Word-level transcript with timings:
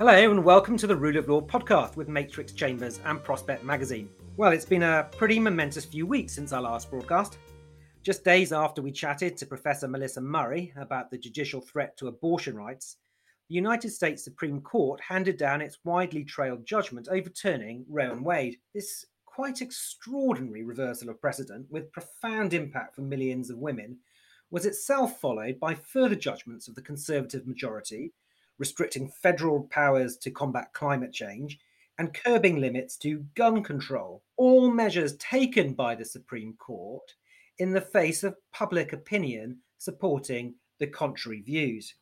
Hello 0.00 0.30
and 0.30 0.42
welcome 0.42 0.78
to 0.78 0.86
the 0.86 0.96
Rule 0.96 1.18
of 1.18 1.28
Law 1.28 1.42
podcast 1.42 1.94
with 1.94 2.08
Matrix 2.08 2.52
Chambers 2.54 3.00
and 3.04 3.22
Prospect 3.22 3.64
Magazine. 3.64 4.08
Well, 4.38 4.50
it's 4.50 4.64
been 4.64 4.82
a 4.82 5.06
pretty 5.14 5.38
momentous 5.38 5.84
few 5.84 6.06
weeks 6.06 6.32
since 6.32 6.54
our 6.54 6.62
last 6.62 6.90
broadcast. 6.90 7.36
Just 8.02 8.24
days 8.24 8.50
after 8.50 8.80
we 8.80 8.92
chatted 8.92 9.36
to 9.36 9.44
Professor 9.44 9.86
Melissa 9.86 10.22
Murray 10.22 10.72
about 10.76 11.10
the 11.10 11.18
judicial 11.18 11.60
threat 11.60 11.98
to 11.98 12.06
abortion 12.08 12.56
rights, 12.56 12.96
the 13.50 13.54
United 13.54 13.90
States 13.90 14.24
Supreme 14.24 14.62
Court 14.62 15.02
handed 15.06 15.36
down 15.36 15.60
its 15.60 15.76
widely 15.84 16.24
trailed 16.24 16.64
judgment 16.64 17.06
overturning 17.10 17.84
Roe 17.86 18.10
and 18.10 18.24
Wade. 18.24 18.56
This 18.72 19.04
quite 19.26 19.60
extraordinary 19.60 20.64
reversal 20.64 21.10
of 21.10 21.20
precedent 21.20 21.66
with 21.68 21.92
profound 21.92 22.54
impact 22.54 22.94
for 22.94 23.02
millions 23.02 23.50
of 23.50 23.58
women 23.58 23.98
was 24.50 24.64
itself 24.64 25.20
followed 25.20 25.60
by 25.60 25.74
further 25.74 26.16
judgments 26.16 26.68
of 26.68 26.74
the 26.74 26.80
conservative 26.80 27.46
majority 27.46 28.14
restricting 28.60 29.08
federal 29.08 29.64
powers 29.64 30.16
to 30.18 30.30
combat 30.30 30.72
climate 30.72 31.12
change, 31.12 31.58
and 31.98 32.14
curbing 32.14 32.60
limits 32.60 32.96
to 32.96 33.24
gun 33.34 33.62
control, 33.62 34.22
all 34.36 34.70
measures 34.70 35.16
taken 35.16 35.74
by 35.74 35.94
the 35.94 36.04
Supreme 36.04 36.54
Court 36.54 37.14
in 37.58 37.72
the 37.72 37.80
face 37.80 38.22
of 38.22 38.36
public 38.52 38.92
opinion 38.92 39.58
supporting 39.78 40.54
the 40.78 40.86
contrary 40.86 41.40
views. 41.40 41.94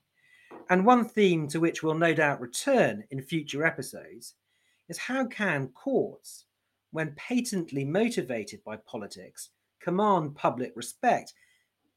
And 0.70 0.84
one 0.84 1.08
theme 1.08 1.48
to 1.48 1.60
which 1.60 1.82
we'll 1.82 1.94
no 1.94 2.12
doubt 2.12 2.40
return 2.40 3.04
in 3.10 3.22
future 3.22 3.64
episodes 3.64 4.34
is 4.88 4.98
how 4.98 5.26
can 5.26 5.68
courts, 5.68 6.44
when 6.90 7.12
patently 7.16 7.84
motivated 7.84 8.62
by 8.64 8.76
politics, 8.76 9.50
command 9.80 10.34
public 10.34 10.72
respect? 10.74 11.34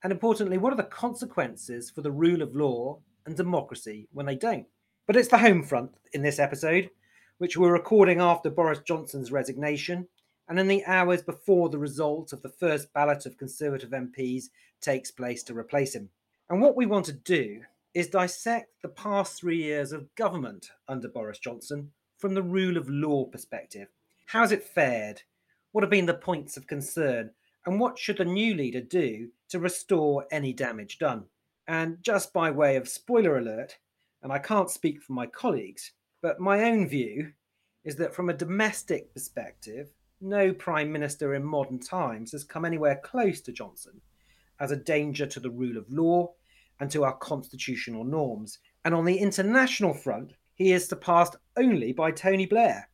And 0.04 0.12
importantly, 0.12 0.58
what 0.58 0.74
are 0.74 0.78
the 0.78 0.84
consequences 0.84 1.90
for 1.90 2.02
the 2.02 2.12
rule 2.12 2.42
of 2.42 2.56
law 2.56 3.00
and 3.26 3.36
democracy 3.36 4.08
when 4.12 4.26
they 4.26 4.36
don't. 4.36 4.68
But 5.08 5.16
it's 5.16 5.28
the 5.28 5.38
home 5.38 5.64
front 5.64 5.92
in 6.14 6.22
this 6.22 6.40
episode, 6.40 6.90
which 7.38 7.58
we're 7.58 7.72
recording 7.72 8.22
after 8.22 8.50
Boris 8.50 8.80
Johnson's 8.80 9.32
resignation 9.32 10.08
and 10.48 10.60
in 10.60 10.68
the 10.68 10.86
hours 10.86 11.22
before 11.22 11.70
the 11.70 11.78
result 11.78 12.34
of 12.34 12.42
the 12.42 12.50
first 12.50 12.92
ballot 12.94 13.26
of 13.26 13.38
Conservative 13.38 13.92
MPs 13.92 14.46
takes 14.82 15.10
place 15.10 15.44
to 15.44 15.58
replace 15.58 15.96
him. 15.96 16.10
And 16.50 16.62
what 16.62 16.76
we 16.76 16.86
want 16.86 17.06
to 17.06 17.14
do 17.14 17.62
is 17.94 18.10
dissect 18.10 18.70
the 18.82 18.90
past 18.90 19.40
three 19.40 19.64
years 19.64 19.92
of 19.92 20.14
government 20.16 20.72
under 20.88 21.08
Boris 21.08 21.40
Johnson 21.40 21.92
from 22.18 22.34
the 22.34 22.44
rule 22.44 22.78
of 22.78 22.90
law 22.90 23.26
perspective. 23.26 23.88
How's 24.26 24.52
it 24.52 24.64
fared? 24.64 25.22
What 25.72 25.84
have 25.84 25.90
been 25.90 26.06
the 26.06 26.14
points 26.14 26.58
of 26.58 26.68
concern? 26.68 27.32
And 27.66 27.80
what 27.80 27.98
should 27.98 28.18
the 28.18 28.26
new 28.26 28.54
leader 28.54 28.82
do 28.82 29.30
to 29.50 29.60
restore 29.60 30.26
any 30.32 30.52
damage 30.52 31.00
done? 31.00 31.26
And 31.68 31.98
just 32.02 32.34
by 32.34 32.52
way 32.52 32.76
of 32.76 32.88
spoiler 32.88 33.38
alert, 33.38 33.78
and 34.22 34.32
I 34.32 34.40
can't 34.40 34.70
speak 34.70 35.02
for 35.02 35.14
my 35.14 35.26
colleagues, 35.28 35.92
but 36.22 36.40
my 36.40 36.64
own 36.64 36.88
view 36.88 37.32
is 37.84 37.96
that 37.96 38.14
from 38.14 38.30
a 38.30 38.34
domestic 38.34 39.14
perspective, 39.14 39.90
no 40.20 40.54
prime 40.54 40.92
minister 40.92 41.34
in 41.34 41.44
modern 41.44 41.80
times 41.80 42.32
has 42.32 42.44
come 42.44 42.64
anywhere 42.66 43.02
close 43.04 43.42
to 43.42 43.52
Johnson 43.52 44.02
as 44.60 44.72
a 44.72 44.76
danger 44.76 45.26
to 45.26 45.40
the 45.40 45.50
rule 45.50 45.78
of 45.78 45.92
law 45.92 46.32
and 46.80 46.92
to 46.92 47.04
our 47.04 47.16
constitutional 47.18 48.04
norms. 48.04 48.60
And 48.86 48.94
on 48.94 49.06
the 49.06 49.18
international 49.18 49.94
front, 49.94 50.34
he 50.54 50.74
is 50.74 50.88
surpassed 50.88 51.36
only 51.58 51.92
by 51.92 52.12
Tony 52.12 52.46
Blair, 52.46 52.88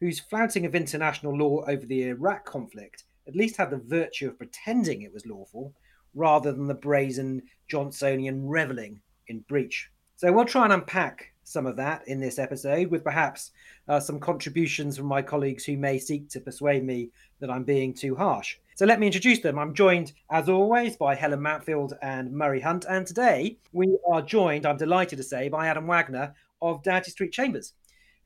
whose 0.00 0.20
flouting 0.20 0.64
of 0.64 0.74
international 0.74 1.36
law 1.36 1.62
over 1.66 1.84
the 1.84 2.04
Iraq 2.04 2.46
conflict 2.46 3.04
at 3.28 3.36
least 3.36 3.58
had 3.58 3.70
the 3.70 3.76
virtue 3.76 4.28
of 4.28 4.38
pretending 4.38 5.02
it 5.02 5.12
was 5.12 5.26
lawful 5.26 5.74
rather 6.14 6.52
than 6.52 6.66
the 6.66 6.74
brazen 6.74 7.42
Johnsonian 7.70 8.42
reveling 8.44 9.00
in 9.28 9.40
breach. 9.40 9.90
So 10.16 10.32
we'll 10.32 10.44
try 10.44 10.64
and 10.64 10.72
unpack 10.72 11.32
some 11.44 11.66
of 11.66 11.76
that 11.76 12.06
in 12.06 12.20
this 12.20 12.38
episode 12.38 12.90
with 12.90 13.02
perhaps 13.02 13.50
uh, 13.88 13.98
some 13.98 14.20
contributions 14.20 14.96
from 14.96 15.06
my 15.06 15.22
colleagues 15.22 15.64
who 15.64 15.76
may 15.76 15.98
seek 15.98 16.28
to 16.28 16.40
persuade 16.40 16.84
me 16.84 17.10
that 17.40 17.50
I'm 17.50 17.64
being 17.64 17.92
too 17.92 18.14
harsh. 18.14 18.56
So 18.76 18.86
let 18.86 19.00
me 19.00 19.06
introduce 19.06 19.40
them. 19.40 19.58
I'm 19.58 19.74
joined, 19.74 20.12
as 20.30 20.48
always, 20.48 20.96
by 20.96 21.14
Helen 21.14 21.40
Mountfield 21.40 21.92
and 22.02 22.32
Murray 22.32 22.60
Hunt. 22.60 22.86
And 22.88 23.06
today 23.06 23.58
we 23.72 23.98
are 24.08 24.22
joined, 24.22 24.64
I'm 24.64 24.76
delighted 24.76 25.16
to 25.16 25.22
say, 25.24 25.48
by 25.48 25.66
Adam 25.66 25.86
Wagner 25.86 26.34
of 26.62 26.82
Doughty 26.82 27.10
Street 27.10 27.32
Chambers, 27.32 27.72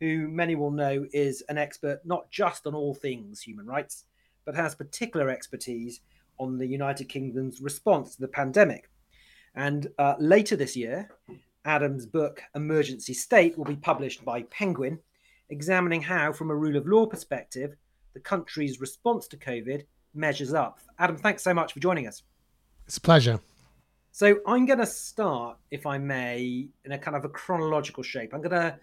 who 0.00 0.28
many 0.28 0.54
will 0.54 0.70
know 0.70 1.06
is 1.12 1.42
an 1.48 1.58
expert 1.58 2.00
not 2.04 2.30
just 2.30 2.66
on 2.66 2.74
all 2.74 2.94
things 2.94 3.40
human 3.40 3.66
rights, 3.66 4.04
but 4.44 4.54
has 4.54 4.74
particular 4.74 5.30
expertise 5.30 6.00
on 6.38 6.58
the 6.58 6.66
United 6.66 7.08
Kingdom's 7.08 7.60
response 7.60 8.14
to 8.14 8.20
the 8.20 8.28
pandemic. 8.28 8.90
And 9.54 9.88
uh, 9.98 10.14
later 10.18 10.56
this 10.56 10.76
year, 10.76 11.10
Adam's 11.64 12.06
book, 12.06 12.42
Emergency 12.54 13.14
State, 13.14 13.56
will 13.56 13.64
be 13.64 13.76
published 13.76 14.24
by 14.24 14.42
Penguin, 14.44 14.98
examining 15.50 16.02
how, 16.02 16.32
from 16.32 16.50
a 16.50 16.56
rule 16.56 16.76
of 16.76 16.86
law 16.86 17.06
perspective, 17.06 17.76
the 18.12 18.20
country's 18.20 18.80
response 18.80 19.28
to 19.28 19.36
COVID 19.36 19.84
measures 20.14 20.52
up. 20.52 20.78
Adam, 20.98 21.16
thanks 21.16 21.42
so 21.42 21.54
much 21.54 21.72
for 21.72 21.80
joining 21.80 22.06
us. 22.06 22.22
It's 22.86 22.96
a 22.96 23.00
pleasure. 23.00 23.40
So 24.12 24.38
I'm 24.46 24.66
going 24.66 24.78
to 24.78 24.86
start, 24.86 25.58
if 25.70 25.86
I 25.86 25.98
may, 25.98 26.68
in 26.84 26.92
a 26.92 26.98
kind 26.98 27.16
of 27.16 27.24
a 27.24 27.28
chronological 27.28 28.02
shape. 28.02 28.32
I'm 28.32 28.42
going 28.42 28.50
to 28.50 28.78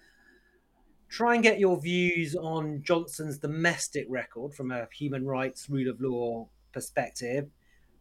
try 1.07 1.35
and 1.35 1.43
get 1.43 1.59
your 1.59 1.79
views 1.79 2.35
on 2.35 2.81
Johnson's 2.83 3.37
domestic 3.37 4.07
record 4.09 4.53
from 4.53 4.71
a 4.71 4.87
human 4.93 5.25
rights, 5.25 5.69
rule 5.69 5.89
of 5.89 6.01
law 6.01 6.49
perspective, 6.71 7.49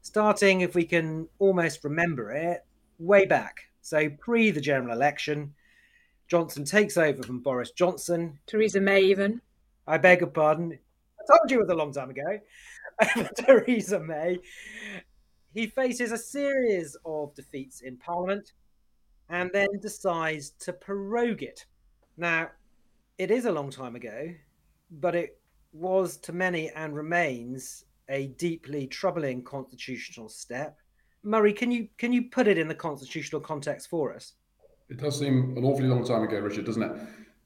starting, 0.03 0.61
if 0.61 0.75
we 0.75 0.85
can 0.85 1.29
almost 1.39 1.85
remember 1.85 2.33
it, 2.33 2.65
way 2.99 3.27
back. 3.27 3.61
So, 3.83 4.09
pre 4.11 4.51
the 4.51 4.61
general 4.61 4.95
election, 4.95 5.55
Johnson 6.29 6.65
takes 6.65 6.97
over 6.97 7.23
from 7.23 7.41
Boris 7.41 7.73
Johnson. 7.73 8.39
Theresa 8.47 8.81
May, 8.81 9.01
even. 9.03 9.41
I 9.87 9.99
beg 9.99 10.21
your 10.21 10.31
pardon. 10.31 10.73
I 10.73 11.37
told 11.37 11.51
you 11.51 11.59
it 11.59 11.63
was 11.63 11.71
a 11.71 11.75
long 11.75 11.93
time 11.93 12.11
ago. 12.11 12.39
Theresa 13.37 13.99
May. 13.99 14.39
He 15.53 15.67
faces 15.67 16.13
a 16.13 16.19
series 16.19 16.97
of 17.05 17.35
defeats 17.35 17.81
in 17.81 17.97
Parliament 17.97 18.53
and 19.29 19.51
then 19.53 19.69
decides 19.81 20.51
to 20.61 20.73
prorogue 20.73 21.43
it. 21.43 21.65
Now, 22.17 22.51
it 23.19 23.31
is 23.31 23.47
a 23.47 23.53
long 23.53 23.71
time 23.71 23.97
ago, 23.97 24.33
but 24.91 25.15
it 25.15 25.41
was 25.73 26.17
to 26.19 26.33
many 26.33 26.71
and 26.71 26.95
remains 26.95 27.85
a 28.11 28.27
deeply 28.27 28.87
troubling 28.87 29.43
constitutional 29.43 30.29
step. 30.29 30.79
Murray, 31.23 31.53
can 31.53 31.71
you 31.71 31.89
can 31.97 32.13
you 32.13 32.25
put 32.25 32.49
it 32.49 32.59
in 32.59 32.69
the 32.69 32.75
constitutional 32.75 33.41
context 33.41 33.89
for 33.89 34.15
us? 34.15 34.35
It 34.89 34.99
does 34.99 35.19
seem 35.19 35.57
an 35.57 35.65
awfully 35.65 35.89
long 35.89 36.05
time 36.05 36.25
ago, 36.25 36.39
Richard, 36.41 36.67
doesn't 36.67 36.83
it? 36.83 36.93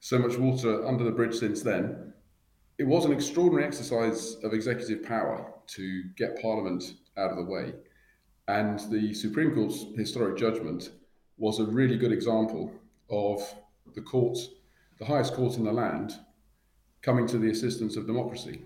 So 0.01 0.19
much 0.19 0.37
water 0.39 0.87
under 0.87 1.05
the 1.05 1.11
bridge 1.11 1.35
since 1.35 1.63
then. 1.63 2.13
It 2.79 2.85
was 2.85 3.05
an 3.05 3.13
extraordinary 3.13 3.67
exercise 3.67 4.37
of 4.43 4.53
executive 4.53 5.05
power 5.05 5.53
to 5.69 6.03
get 6.17 6.41
Parliament 6.41 6.95
out 7.17 7.31
of 7.31 7.37
the 7.37 7.45
way. 7.45 7.75
And 8.49 8.81
the 8.91 9.15
Supreme 9.15 9.55
Court's 9.55 9.87
historic 9.97 10.37
judgment 10.37 10.91
was 11.37 11.61
a 11.61 11.65
really 11.65 11.97
good 11.97 12.13
example 12.13 12.73
of 13.11 13.43
the 13.95 14.01
court, 14.01 14.39
the 14.99 15.05
highest 15.05 15.35
court 15.35 15.57
in 15.57 15.65
the 15.65 15.73
land, 15.73 16.15
coming 17.03 17.27
to 17.27 17.39
the 17.39 17.51
assistance 17.51 17.97
of 17.97 18.07
democracy 18.07 18.63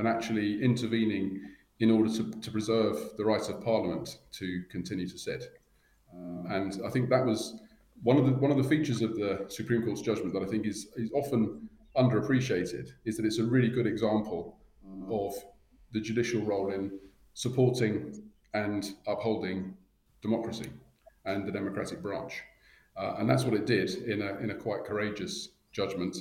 and 0.00 0.08
actually 0.08 0.62
intervening 0.64 1.42
in 1.78 1.90
order 1.90 2.10
to, 2.10 2.32
to 2.40 2.50
preserve 2.50 2.96
the 3.18 3.24
right 3.24 3.46
of 3.50 3.62
Parliament 3.62 4.16
to 4.32 4.62
continue 4.70 5.06
to 5.06 5.18
sit. 5.18 5.44
Uh, 6.10 6.54
and 6.54 6.80
I 6.86 6.88
think 6.88 7.10
that 7.10 7.24
was 7.24 7.60
one 8.02 8.16
of 8.16 8.24
the 8.24 8.32
one 8.32 8.50
of 8.50 8.56
the 8.56 8.64
features 8.64 9.02
of 9.02 9.14
the 9.14 9.44
Supreme 9.48 9.82
Court's 9.82 10.00
judgment 10.00 10.32
that 10.32 10.42
I 10.42 10.46
think 10.46 10.66
is, 10.66 10.88
is 10.96 11.10
often 11.12 11.68
underappreciated 11.96 12.88
is 13.04 13.18
that 13.18 13.26
it's 13.26 13.40
a 13.40 13.44
really 13.44 13.68
good 13.68 13.86
example 13.86 14.56
of 15.10 15.34
the 15.92 16.00
judicial 16.00 16.40
role 16.40 16.72
in 16.72 16.98
supporting 17.34 18.22
and 18.54 18.94
upholding 19.06 19.74
democracy 20.22 20.70
and 21.26 21.46
the 21.46 21.52
democratic 21.52 22.00
branch. 22.00 22.40
Uh, 22.96 23.16
and 23.18 23.28
that's 23.28 23.44
what 23.44 23.52
it 23.54 23.66
did 23.66 23.90
in 24.12 24.22
a, 24.22 24.38
in 24.38 24.50
a 24.50 24.54
quite 24.54 24.84
courageous 24.84 25.50
judgment. 25.72 26.16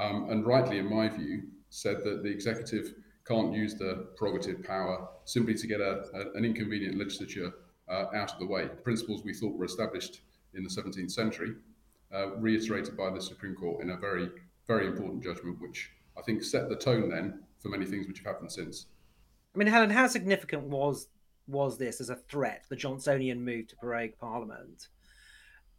Um, 0.00 0.30
and 0.30 0.46
rightly, 0.46 0.78
in 0.78 0.88
my 0.88 1.08
view, 1.08 1.42
said 1.68 1.98
that 2.04 2.22
the 2.22 2.30
executive 2.30 2.94
can't 3.28 3.52
use 3.52 3.74
the 3.74 4.08
prerogative 4.16 4.64
power 4.64 5.06
simply 5.24 5.54
to 5.54 5.66
get 5.66 5.80
a, 5.80 6.04
a, 6.14 6.32
an 6.34 6.44
inconvenient 6.44 6.96
legislature 6.96 7.52
uh, 7.88 8.06
out 8.14 8.32
of 8.32 8.38
the 8.38 8.46
way. 8.46 8.66
Principles 8.82 9.22
we 9.22 9.34
thought 9.34 9.56
were 9.56 9.66
established 9.66 10.22
in 10.54 10.64
the 10.64 10.70
17th 10.70 11.10
century, 11.10 11.54
uh, 12.14 12.34
reiterated 12.36 12.96
by 12.96 13.10
the 13.10 13.20
Supreme 13.20 13.54
Court 13.54 13.82
in 13.82 13.90
a 13.90 13.96
very, 13.96 14.30
very 14.66 14.86
important 14.86 15.22
judgment, 15.22 15.60
which 15.60 15.90
I 16.16 16.22
think 16.22 16.42
set 16.42 16.68
the 16.68 16.76
tone 16.76 17.10
then 17.10 17.40
for 17.60 17.68
many 17.68 17.84
things 17.84 18.08
which 18.08 18.18
have 18.18 18.26
happened 18.26 18.50
since. 18.50 18.86
I 19.54 19.58
mean, 19.58 19.68
Helen, 19.68 19.90
how 19.90 20.06
significant 20.06 20.64
was 20.64 21.08
was 21.46 21.78
this 21.78 21.98
as 22.00 22.10
a 22.10 22.16
threat, 22.16 22.64
the 22.68 22.76
Johnsonian 22.76 23.38
move 23.38 23.68
to 23.68 23.76
prorogue 23.76 24.18
Parliament? 24.20 24.88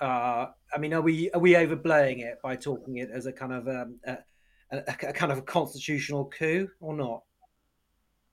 Uh, 0.01 0.47
I 0.73 0.79
mean, 0.79 0.93
are 0.93 1.01
we 1.01 1.29
are 1.31 1.39
we 1.39 1.53
overblowing 1.53 2.19
it 2.19 2.39
by 2.41 2.55
talking 2.55 2.97
it 2.97 3.09
as 3.11 3.25
a 3.25 3.31
kind 3.31 3.53
of 3.53 3.67
um, 3.67 3.99
a, 4.05 4.17
a, 4.71 4.77
a, 5.09 5.13
kind 5.13 5.31
of 5.31 5.45
constitutional 5.45 6.25
coup 6.25 6.69
or 6.79 6.95
not? 6.95 7.21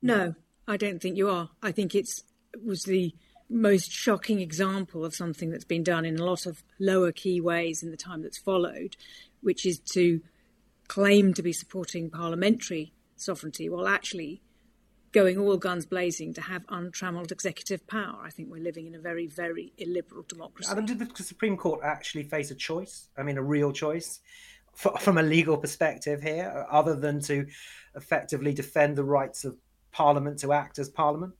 No, 0.06 0.34
I 0.68 0.76
don't 0.76 1.00
think 1.00 1.16
you 1.16 1.28
are. 1.28 1.50
I 1.62 1.72
think 1.72 1.94
it's 1.94 2.24
it 2.52 2.64
was 2.64 2.84
the 2.84 3.14
most 3.48 3.90
shocking 3.90 4.40
example 4.40 5.04
of 5.04 5.14
something 5.14 5.50
that's 5.50 5.64
been 5.64 5.84
done 5.84 6.04
in 6.04 6.18
a 6.18 6.24
lot 6.24 6.46
of 6.46 6.64
lower 6.80 7.12
key 7.12 7.40
ways 7.40 7.82
in 7.82 7.90
the 7.90 7.96
time 7.96 8.22
that's 8.22 8.38
followed, 8.38 8.96
which 9.40 9.64
is 9.64 9.78
to 9.78 10.20
claim 10.88 11.34
to 11.34 11.42
be 11.42 11.52
supporting 11.52 12.10
parliamentary 12.10 12.92
sovereignty 13.16 13.68
while 13.68 13.86
actually 13.86 14.42
going 15.12 15.38
all 15.38 15.56
guns 15.56 15.86
blazing 15.86 16.34
to 16.34 16.40
have 16.40 16.64
untrammeled 16.68 17.32
executive 17.32 17.86
power. 17.86 18.20
I 18.22 18.30
think 18.30 18.50
we're 18.50 18.62
living 18.62 18.86
in 18.86 18.94
a 18.94 18.98
very, 18.98 19.26
very 19.26 19.72
illiberal 19.78 20.24
democracy. 20.28 20.70
Adam, 20.70 20.86
did 20.86 20.98
the 20.98 21.22
Supreme 21.22 21.56
Court 21.56 21.80
actually 21.82 22.24
face 22.24 22.50
a 22.50 22.54
choice? 22.54 23.08
I 23.16 23.22
mean, 23.22 23.38
a 23.38 23.42
real 23.42 23.72
choice 23.72 24.20
from 24.74 25.16
a 25.16 25.22
legal 25.22 25.56
perspective 25.56 26.22
here, 26.22 26.66
other 26.70 26.94
than 26.94 27.20
to 27.22 27.46
effectively 27.94 28.52
defend 28.52 28.96
the 28.96 29.04
rights 29.04 29.44
of 29.44 29.56
Parliament 29.96 30.38
to 30.40 30.52
act 30.52 30.78
as 30.78 30.90
Parliament? 30.90 31.32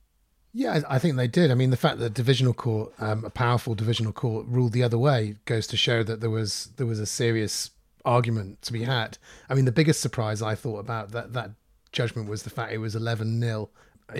Yeah, 0.51 0.81
I 0.89 0.97
think 0.97 1.15
they 1.15 1.27
did. 1.27 1.51
I 1.51 1.53
mean, 1.53 1.69
the 1.69 1.77
fact 1.77 1.99
that 1.99 2.15
divisional 2.15 2.55
court, 2.55 2.91
um, 2.97 3.23
a 3.23 3.29
powerful 3.29 3.75
divisional 3.75 4.11
court, 4.11 4.47
ruled 4.47 4.73
the 4.73 4.81
other 4.81 4.97
way 4.97 5.35
goes 5.45 5.67
to 5.67 5.77
show 5.77 6.01
that 6.01 6.21
there 6.21 6.31
was 6.31 6.71
there 6.77 6.87
was 6.87 6.99
a 6.99 7.05
serious 7.05 7.69
argument 8.03 8.63
to 8.63 8.73
be 8.73 8.83
had. 8.83 9.19
I 9.47 9.53
mean, 9.53 9.65
the 9.65 9.71
biggest 9.71 10.01
surprise 10.01 10.41
I 10.41 10.55
thought 10.55 10.79
about 10.79 11.11
that 11.11 11.33
that 11.33 11.51
judgment 11.91 12.29
was 12.29 12.41
the 12.41 12.49
fact 12.49 12.73
it 12.73 12.79
was 12.79 12.95
11 12.95 13.39
nil 13.39 13.69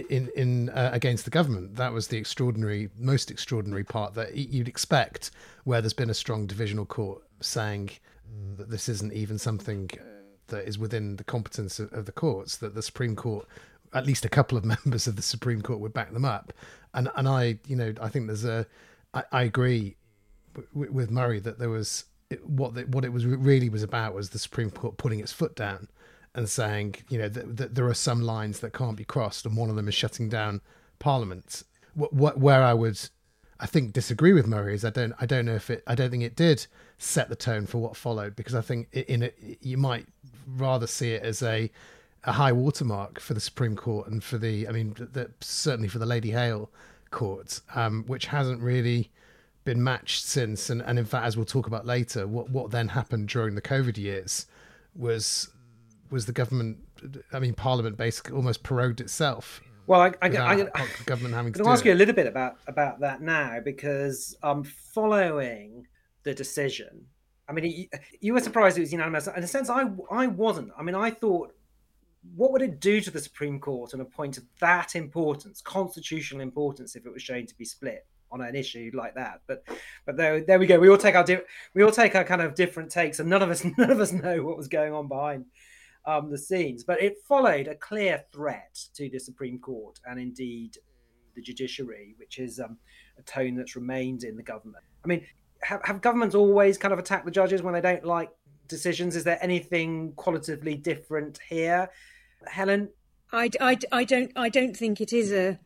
in 0.09 0.29
in 0.35 0.69
uh, 0.69 0.91
against 0.93 1.25
the 1.25 1.31
government. 1.31 1.75
That 1.75 1.91
was 1.91 2.09
the 2.09 2.17
extraordinary, 2.17 2.89
most 2.95 3.31
extraordinary 3.31 3.83
part 3.83 4.13
that 4.13 4.35
you'd 4.35 4.67
expect, 4.67 5.31
where 5.63 5.81
there's 5.81 5.93
been 5.93 6.11
a 6.11 6.21
strong 6.23 6.45
divisional 6.45 6.85
court 6.85 7.23
saying 7.41 7.89
that 8.57 8.69
this 8.69 8.87
isn't 8.87 9.13
even 9.13 9.39
something 9.39 9.89
that 10.47 10.67
is 10.67 10.77
within 10.77 11.15
the 11.15 11.23
competence 11.23 11.79
of, 11.79 11.91
of 11.91 12.05
the 12.05 12.11
courts. 12.11 12.57
That 12.57 12.75
the 12.75 12.83
Supreme 12.83 13.15
Court 13.15 13.47
at 13.93 14.05
least 14.05 14.25
a 14.25 14.29
couple 14.29 14.57
of 14.57 14.65
members 14.85 15.07
of 15.07 15.15
the 15.15 15.21
Supreme 15.21 15.61
Court 15.61 15.79
would 15.79 15.93
back 15.93 16.13
them 16.13 16.25
up. 16.25 16.53
And 16.93 17.09
and 17.15 17.27
I, 17.27 17.59
you 17.67 17.75
know, 17.75 17.93
I 18.01 18.09
think 18.09 18.27
there's 18.27 18.45
a, 18.45 18.65
I, 19.13 19.23
I 19.31 19.43
agree 19.43 19.97
w- 20.73 20.91
with 20.91 21.11
Murray 21.11 21.39
that 21.39 21.59
there 21.59 21.69
was 21.69 22.05
what 22.43 22.75
the, 22.75 22.83
what 22.83 23.05
it 23.05 23.13
was 23.13 23.25
really 23.25 23.69
was 23.69 23.83
about 23.83 24.13
was 24.13 24.29
the 24.29 24.39
Supreme 24.39 24.71
Court 24.71 24.97
putting 24.97 25.19
its 25.19 25.31
foot 25.31 25.55
down 25.55 25.87
and 26.35 26.49
saying, 26.49 26.95
you 27.09 27.17
know, 27.17 27.29
that, 27.29 27.57
that 27.57 27.75
there 27.75 27.87
are 27.87 27.93
some 27.93 28.21
lines 28.21 28.59
that 28.59 28.73
can't 28.73 28.97
be 28.97 29.03
crossed, 29.05 29.45
and 29.45 29.55
one 29.55 29.69
of 29.69 29.75
them 29.75 29.87
is 29.87 29.95
shutting 29.95 30.29
down 30.29 30.61
Parliament. 30.99 31.63
What, 31.93 32.13
what 32.13 32.37
where 32.37 32.63
I 32.63 32.73
would, 32.73 32.99
I 33.59 33.65
think, 33.65 33.93
disagree 33.93 34.33
with 34.33 34.45
Murray 34.45 34.75
is 34.75 34.85
I 34.85 34.89
don't 34.89 35.13
I 35.19 35.25
don't 35.25 35.45
know 35.45 35.55
if 35.55 35.69
it 35.69 35.83
I 35.87 35.95
don't 35.95 36.11
think 36.11 36.23
it 36.23 36.35
did 36.35 36.67
set 36.97 37.29
the 37.29 37.35
tone 37.35 37.65
for 37.65 37.77
what 37.79 37.95
followed 37.95 38.35
because 38.35 38.55
I 38.55 38.61
think 38.61 38.91
in 38.91 39.23
it 39.23 39.37
you 39.61 39.77
might 39.77 40.07
rather 40.47 40.87
see 40.87 41.11
it 41.11 41.23
as 41.23 41.41
a 41.43 41.71
a 42.27 42.33
high 42.33 42.51
watermark 42.51 43.19
for 43.19 43.33
the 43.33 43.39
Supreme 43.39 43.75
Court 43.75 44.07
and 44.09 44.21
for 44.21 44.37
the, 44.37 44.67
I 44.67 44.71
mean, 44.71 44.93
the, 44.99 45.31
certainly 45.39 45.87
for 45.87 45.97
the 45.97 46.05
Lady 46.05 46.31
Hale 46.31 46.69
court, 47.09 47.61
um, 47.73 48.03
which 48.05 48.25
hasn't 48.25 48.61
really 48.61 49.09
been 49.63 49.81
matched 49.81 50.25
since. 50.25 50.69
And, 50.69 50.81
and 50.81 50.99
in 50.99 51.05
fact, 51.05 51.25
as 51.25 51.37
we'll 51.37 51.45
talk 51.45 51.67
about 51.67 51.85
later, 51.85 52.27
what, 52.27 52.49
what 52.49 52.69
then 52.69 52.89
happened 52.89 53.29
during 53.29 53.55
the 53.55 53.61
COVID 53.61 53.97
years 53.97 54.45
was 54.93 55.49
was 56.09 56.25
the 56.25 56.31
government, 56.31 56.77
I 57.33 57.39
mean, 57.39 57.53
Parliament 57.53 57.97
basically 57.97 58.33
almost 58.33 58.63
prorogued 58.63 59.01
itself. 59.01 59.61
Well, 59.87 59.99
I, 59.99 60.13
I, 60.21 60.27
I, 60.29 60.67
I 60.73 60.87
government 61.05 61.35
having 61.35 61.51
to 61.53 61.67
ask 61.67 61.83
you 61.83 61.91
a 61.91 61.95
little 61.95 62.15
bit 62.15 62.27
about 62.27 62.55
about 62.67 63.01
that 63.01 63.21
now 63.21 63.59
because 63.63 64.37
um, 64.41 64.63
following 64.63 65.85
the 66.23 66.33
decision, 66.33 67.05
I 67.47 67.53
mean, 67.53 67.89
you 68.21 68.33
were 68.33 68.39
surprised 68.39 68.77
it 68.77 68.81
was 68.81 68.91
unanimous. 68.91 69.27
In 69.27 69.43
a 69.43 69.47
sense, 69.47 69.69
I 69.69 69.89
I 70.11 70.27
wasn't. 70.27 70.71
I 70.77 70.83
mean, 70.83 70.95
I 70.95 71.11
thought 71.11 71.53
what 72.35 72.51
would 72.51 72.61
it 72.61 72.79
do 72.79 73.01
to 73.01 73.11
the 73.11 73.19
Supreme 73.19 73.59
Court 73.59 73.93
on 73.93 74.01
a 74.01 74.05
point 74.05 74.37
of 74.37 74.43
that 74.59 74.95
importance, 74.95 75.61
constitutional 75.61 76.41
importance, 76.41 76.95
if 76.95 77.05
it 77.05 77.13
was 77.13 77.21
shown 77.21 77.45
to 77.45 77.55
be 77.55 77.65
split 77.65 78.05
on 78.31 78.41
an 78.41 78.55
issue 78.55 78.91
like 78.93 79.15
that? 79.15 79.41
But 79.47 79.63
but 80.05 80.17
there 80.17 80.41
there 80.41 80.59
we 80.59 80.67
go. 80.67 80.79
We 80.79 80.89
all 80.89 80.97
take 80.97 81.15
our 81.15 81.23
di- 81.23 81.41
we 81.73 81.83
all 81.83 81.91
take 81.91 82.15
our 82.15 82.23
kind 82.23 82.41
of 82.41 82.55
different 82.55 82.91
takes, 82.91 83.19
and 83.19 83.29
none 83.29 83.41
of 83.41 83.49
us 83.49 83.65
none 83.77 83.91
of 83.91 83.99
us 83.99 84.11
know 84.11 84.43
what 84.43 84.57
was 84.57 84.67
going 84.67 84.93
on 84.93 85.07
behind 85.07 85.45
um, 86.05 86.31
the 86.31 86.37
scenes. 86.37 86.83
But 86.83 87.01
it 87.01 87.17
followed 87.27 87.67
a 87.67 87.75
clear 87.75 88.23
threat 88.33 88.79
to 88.95 89.09
the 89.09 89.19
Supreme 89.19 89.59
Court 89.59 89.99
and 90.05 90.19
indeed 90.19 90.77
the 91.35 91.41
judiciary, 91.41 92.15
which 92.17 92.39
is 92.39 92.59
um, 92.59 92.77
a 93.19 93.21
tone 93.21 93.55
that's 93.55 93.75
remained 93.75 94.23
in 94.23 94.35
the 94.35 94.43
government. 94.43 94.83
I 95.03 95.07
mean, 95.07 95.25
have, 95.61 95.81
have 95.83 96.01
governments 96.01 96.35
always 96.35 96.77
kind 96.77 96.93
of 96.93 96.99
attacked 96.99 97.25
the 97.25 97.31
judges 97.31 97.61
when 97.61 97.73
they 97.73 97.81
don't 97.81 98.03
like 98.03 98.29
decisions? 98.67 99.15
Is 99.15 99.23
there 99.23 99.41
anything 99.41 100.13
qualitatively 100.13 100.75
different 100.75 101.39
here? 101.47 101.89
Helen? 102.45 102.89
I, 103.31 103.49
I, 103.59 103.77
I 103.91 104.03
don't 104.03 104.31
I 104.35 104.49
don't 104.49 104.75
think 104.75 105.01
it 105.01 105.11
is 105.11 105.31
a, 105.31 105.59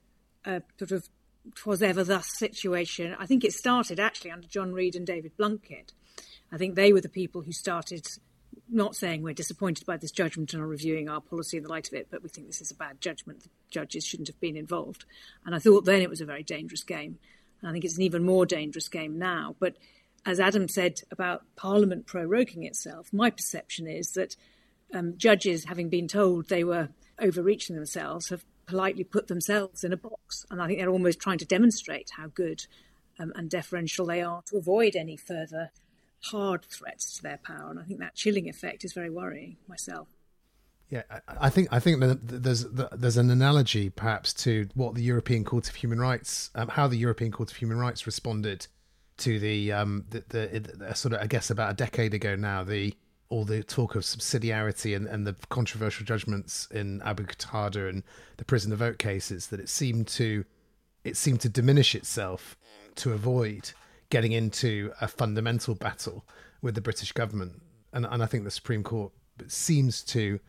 a 0.45 0.62
sort 0.80 0.92
of 0.92 1.07
twas 1.56 1.81
ever 1.81 2.03
thus 2.03 2.27
situation. 2.27 3.15
I 3.20 3.25
think 3.25 3.43
it 3.43 3.53
started 3.53 4.00
actually 4.00 4.31
under 4.31 4.48
John 4.48 4.74
Reid 4.74 4.96
and 4.96 5.05
David 5.05 5.38
Blunkett. 5.38 5.93
I 6.51 6.58
think 6.58 6.75
they 6.75 6.91
were 6.91 7.01
the 7.01 7.10
people 7.10 7.41
who 7.41 7.51
started 7.51 8.08
not 8.70 8.96
saying 8.96 9.22
we're 9.22 9.34
disappointed 9.34 9.86
by 9.86 9.98
this 9.98 10.12
judgment 10.12 10.53
and 10.53 10.62
are 10.62 10.67
reviewing 10.67 11.10
our 11.10 11.22
policy 11.22 11.58
in 11.58 11.63
the 11.63 11.70
light 11.70 11.88
of 11.88 11.93
it, 11.93 12.08
but 12.10 12.24
we 12.24 12.29
think 12.29 12.48
this 12.48 12.62
is 12.62 12.72
a 12.72 12.75
bad 12.75 13.01
judgment. 13.01 13.43
The 13.43 13.50
judges 13.70 14.05
shouldn't 14.05 14.29
have 14.29 14.39
been 14.39 14.55
involved. 14.55 15.05
And 15.46 15.53
I 15.53 15.60
thought 15.60 15.86
then 15.86 16.01
it 16.01 16.10
was 16.10 16.22
a 16.22 16.25
very 16.25 16.43
dangerous 16.43 16.84
game. 16.84 17.20
And 17.62 17.70
I 17.70 17.74
think 17.74 17.86
it's 17.86 17.98
an 17.98 18.03
even 18.03 18.25
more 18.25 18.46
dangerous 18.46 18.88
game 18.88 19.20
now. 19.20 19.55
But 19.60 19.75
as 20.25 20.40
Adam 20.40 20.68
said 20.68 21.01
about 21.12 21.44
Parliament 21.56 22.06
proroguing 22.06 22.66
itself, 22.66 23.12
my 23.12 23.30
perception 23.30 23.88
is 23.88 24.12
that 24.12 24.36
um, 24.94 25.13
judges, 25.18 25.66
having 25.66 25.90
been 25.90 26.08
told 26.08 26.50
they 26.50 26.63
were 26.63 26.90
overreaching 27.20 27.75
themselves, 27.75 28.30
have 28.30 28.46
politely 28.66 29.04
put 29.04 29.28
themselves 29.28 29.84
in 29.84 29.94
a 29.94 29.98
box. 29.98 30.46
And 30.50 30.62
I 30.62 30.68
think 30.68 30.80
they're 30.80 30.90
almost 30.90 31.20
trying 31.20 31.40
to 31.40 31.46
demonstrate 31.46 32.12
how 32.18 32.28
good 32.28 32.66
um, 33.20 33.32
and 33.36 33.50
deferential 33.50 34.06
they 34.06 34.22
are 34.22 34.42
to 34.48 34.58
avoid 34.58 34.96
any 34.96 35.18
further 35.18 35.72
hard 36.25 36.66
threats 36.66 37.16
to 37.18 37.24
their 37.24 37.40
power. 37.44 37.70
And 37.70 37.80
I 37.80 37.84
think 37.84 38.00
that 38.00 38.16
chilling 38.16 38.48
effect 38.48 38.84
is 38.84 38.94
very 38.94 39.10
worrying 39.10 39.58
myself. 39.68 40.08
Yeah, 40.90 41.04
I 41.25 41.50
think 41.50 41.70
I 41.72 41.80
think 41.80 42.04
there's 42.22 42.66
there's 42.66 43.16
an 43.16 43.32
analogy 43.32 43.90
perhaps 43.90 44.34
to 44.44 44.68
what 44.74 44.94
the 44.94 45.01
European 45.01 45.46
Court 45.46 45.70
of 45.70 45.75
Human 45.75 46.01
Rights, 46.01 46.50
um, 46.54 46.68
how 46.68 46.90
the 46.90 46.98
European 46.98 47.32
Court 47.32 47.50
of 47.50 47.56
Human 47.56 47.78
Rights 47.78 48.06
responded 48.06 48.68
to 49.22 49.40
the 49.40 49.72
um 49.72 50.06
the, 50.10 50.24
the, 50.30 50.60
the, 50.60 50.94
sort 50.94 51.13
of 51.13 51.22
I 51.22 51.28
guess 51.28 51.50
about 51.50 51.72
a 51.72 51.75
decade 51.75 52.13
ago 52.13 52.36
now 52.36 52.63
the 52.63 52.94
all 53.30 53.46
the 53.46 53.63
talk 53.63 53.96
of 53.96 54.04
subsidiarity 54.04 54.94
and, 54.94 55.08
and 55.08 55.25
the 55.25 55.36
controversial 55.50 56.06
judgments 56.06 56.68
in 56.70 57.01
Abu 57.04 57.25
Qatada 57.25 57.90
and 57.90 58.04
the 58.36 58.44
prisoner 58.44 58.74
of 58.74 58.80
vote 58.80 58.98
cases 58.98 59.48
that 59.48 59.60
it 59.60 59.70
seemed 59.70 60.08
to 60.08 60.44
it 61.04 61.16
seemed 61.16 61.40
to 61.42 61.50
diminish 61.50 61.96
itself 61.96 62.58
to 62.96 63.13
avoid 63.13 63.72
getting 64.10 64.34
into 64.34 64.92
a 65.00 65.08
fundamental 65.08 65.74
battle 65.74 66.25
with 66.62 66.75
the 66.75 66.82
British 66.82 67.13
government. 67.13 67.62
And 67.94 68.06
and 68.06 68.22
I 68.22 68.25
think 68.25 68.44
the 68.44 68.51
Supreme 68.51 68.84
Court 68.84 69.13
seems 69.48 70.04
to 70.04 70.40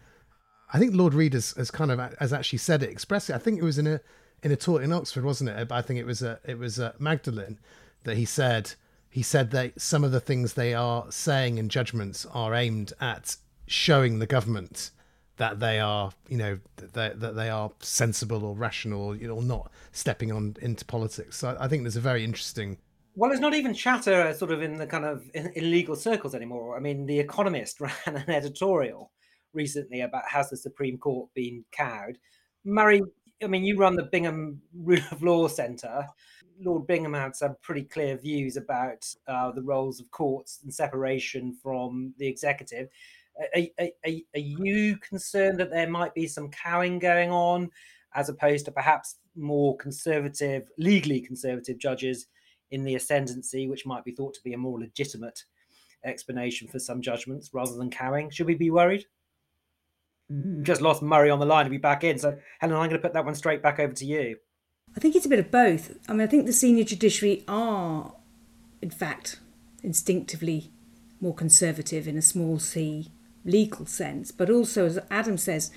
I 0.72 0.78
think 0.78 0.94
Lord 0.94 1.14
Reed 1.14 1.34
has, 1.34 1.52
has 1.52 1.70
kind 1.70 1.92
of 1.92 2.00
has 2.18 2.32
actually 2.32 2.58
said 2.58 2.82
it 2.82 2.90
expressly. 2.90 3.34
I 3.34 3.38
think 3.38 3.58
it 3.58 3.64
was 3.64 3.78
in 3.78 3.86
a 3.86 4.00
in 4.42 4.50
a 4.50 4.56
talk 4.56 4.82
in 4.82 4.92
Oxford 4.92 5.24
wasn't 5.24 5.50
it? 5.50 5.70
I 5.70 5.82
think 5.82 6.00
it 6.00 6.06
was 6.06 6.22
a 6.22 6.40
it 6.44 6.58
was 6.58 6.78
a 6.78 6.94
Magdalen 6.98 7.60
that 8.04 8.16
he 8.16 8.24
said 8.24 8.74
he 9.08 9.22
said 9.22 9.50
that 9.50 9.78
some 9.78 10.04
of 10.04 10.12
the 10.12 10.20
things 10.20 10.54
they 10.54 10.72
are 10.72 11.04
saying 11.10 11.58
in 11.58 11.68
judgments 11.68 12.26
are 12.32 12.54
aimed 12.54 12.94
at 12.98 13.36
showing 13.66 14.18
the 14.18 14.26
government 14.26 14.90
that 15.36 15.60
they 15.60 15.80
are, 15.80 16.12
you 16.28 16.36
know, 16.36 16.58
that 16.76 17.20
that 17.20 17.34
they 17.34 17.50
are 17.50 17.70
sensible 17.80 18.44
or 18.44 18.54
rational, 18.54 19.02
or, 19.02 19.16
you 19.16 19.28
know, 19.28 19.40
not 19.40 19.70
stepping 19.92 20.30
on 20.32 20.56
into 20.62 20.84
politics. 20.84 21.36
So 21.36 21.56
I, 21.58 21.68
think 21.68 21.82
there's 21.82 21.96
a 21.96 22.00
very 22.00 22.24
interesting. 22.24 22.78
Well, 23.14 23.30
it's 23.32 23.40
not 23.40 23.54
even 23.54 23.74
chatter 23.74 24.32
sort 24.34 24.50
of 24.50 24.62
in 24.62 24.76
the 24.78 24.86
kind 24.86 25.04
of 25.04 25.28
in, 25.34 25.48
in 25.54 25.70
legal 25.70 25.96
circles 25.96 26.34
anymore. 26.34 26.76
I 26.76 26.80
mean, 26.80 27.06
The 27.06 27.18
Economist 27.18 27.80
ran 27.80 27.92
an 28.06 28.30
editorial 28.30 29.10
recently 29.52 30.00
about 30.00 30.28
has 30.28 30.50
the 30.50 30.56
Supreme 30.56 30.96
Court 30.96 31.28
been 31.34 31.64
cowed. 31.72 32.18
Murray, 32.64 33.02
I 33.42 33.46
mean, 33.46 33.64
you 33.64 33.76
run 33.76 33.96
the 33.96 34.04
Bingham 34.04 34.62
Rule 34.74 35.00
of 35.10 35.22
Law 35.22 35.48
Centre. 35.48 36.06
Lord 36.64 36.86
Bingham 36.86 37.14
had 37.14 37.36
some 37.36 37.56
pretty 37.62 37.82
clear 37.82 38.16
views 38.16 38.56
about 38.56 39.06
uh, 39.26 39.52
the 39.52 39.62
roles 39.62 40.00
of 40.00 40.10
courts 40.10 40.60
and 40.62 40.72
separation 40.72 41.54
from 41.62 42.14
the 42.18 42.26
executive. 42.26 42.88
Are, 43.56 43.62
are, 43.78 43.88
are, 44.04 44.40
you 44.40 44.96
concerned 44.98 45.58
that 45.58 45.70
there 45.70 45.88
might 45.88 46.14
be 46.14 46.26
some 46.26 46.50
cowing 46.50 46.98
going 46.98 47.30
on, 47.30 47.70
as 48.14 48.28
opposed 48.28 48.66
to 48.66 48.72
perhaps 48.72 49.16
more 49.36 49.76
conservative, 49.78 50.68
legally 50.78 51.20
conservative 51.20 51.78
judges 51.78 52.26
in 52.70 52.84
the 52.84 52.94
ascendancy, 52.94 53.68
which 53.68 53.86
might 53.86 54.04
be 54.04 54.12
thought 54.12 54.34
to 54.34 54.42
be 54.42 54.52
a 54.52 54.58
more 54.58 54.78
legitimate 54.78 55.44
explanation 56.04 56.68
for 56.68 56.78
some 56.78 57.00
judgments 57.00 57.50
rather 57.52 57.74
than 57.76 57.90
cowing? 57.90 58.30
Should 58.30 58.46
we 58.46 58.54
be 58.54 58.70
worried? 58.70 59.06
Mm. 60.30 60.62
Just 60.62 60.80
lost 60.82 61.02
Murray 61.02 61.30
on 61.30 61.38
the 61.38 61.46
line 61.46 61.64
to 61.64 61.70
be 61.70 61.78
back 61.78 62.04
in. 62.04 62.18
So, 62.18 62.36
Helen, 62.60 62.76
I'm 62.76 62.88
going 62.88 62.90
to 62.90 62.98
put 62.98 63.14
that 63.14 63.24
one 63.24 63.34
straight 63.34 63.62
back 63.62 63.78
over 63.78 63.92
to 63.92 64.04
you. 64.04 64.36
I 64.96 65.00
think 65.00 65.16
it's 65.16 65.26
a 65.26 65.30
bit 65.30 65.38
of 65.38 65.50
both. 65.50 65.96
I 66.08 66.12
mean, 66.12 66.22
I 66.22 66.26
think 66.26 66.46
the 66.46 66.52
senior 66.52 66.84
judiciary 66.84 67.44
are, 67.48 68.14
in 68.80 68.90
fact, 68.90 69.40
instinctively 69.82 70.70
more 71.20 71.34
conservative 71.34 72.06
in 72.08 72.16
a 72.16 72.22
small 72.22 72.58
c 72.58 73.10
legal 73.44 73.86
sense, 73.86 74.30
but 74.30 74.50
also, 74.50 74.86
as 74.86 74.98
Adam 75.10 75.36
says, 75.36 75.70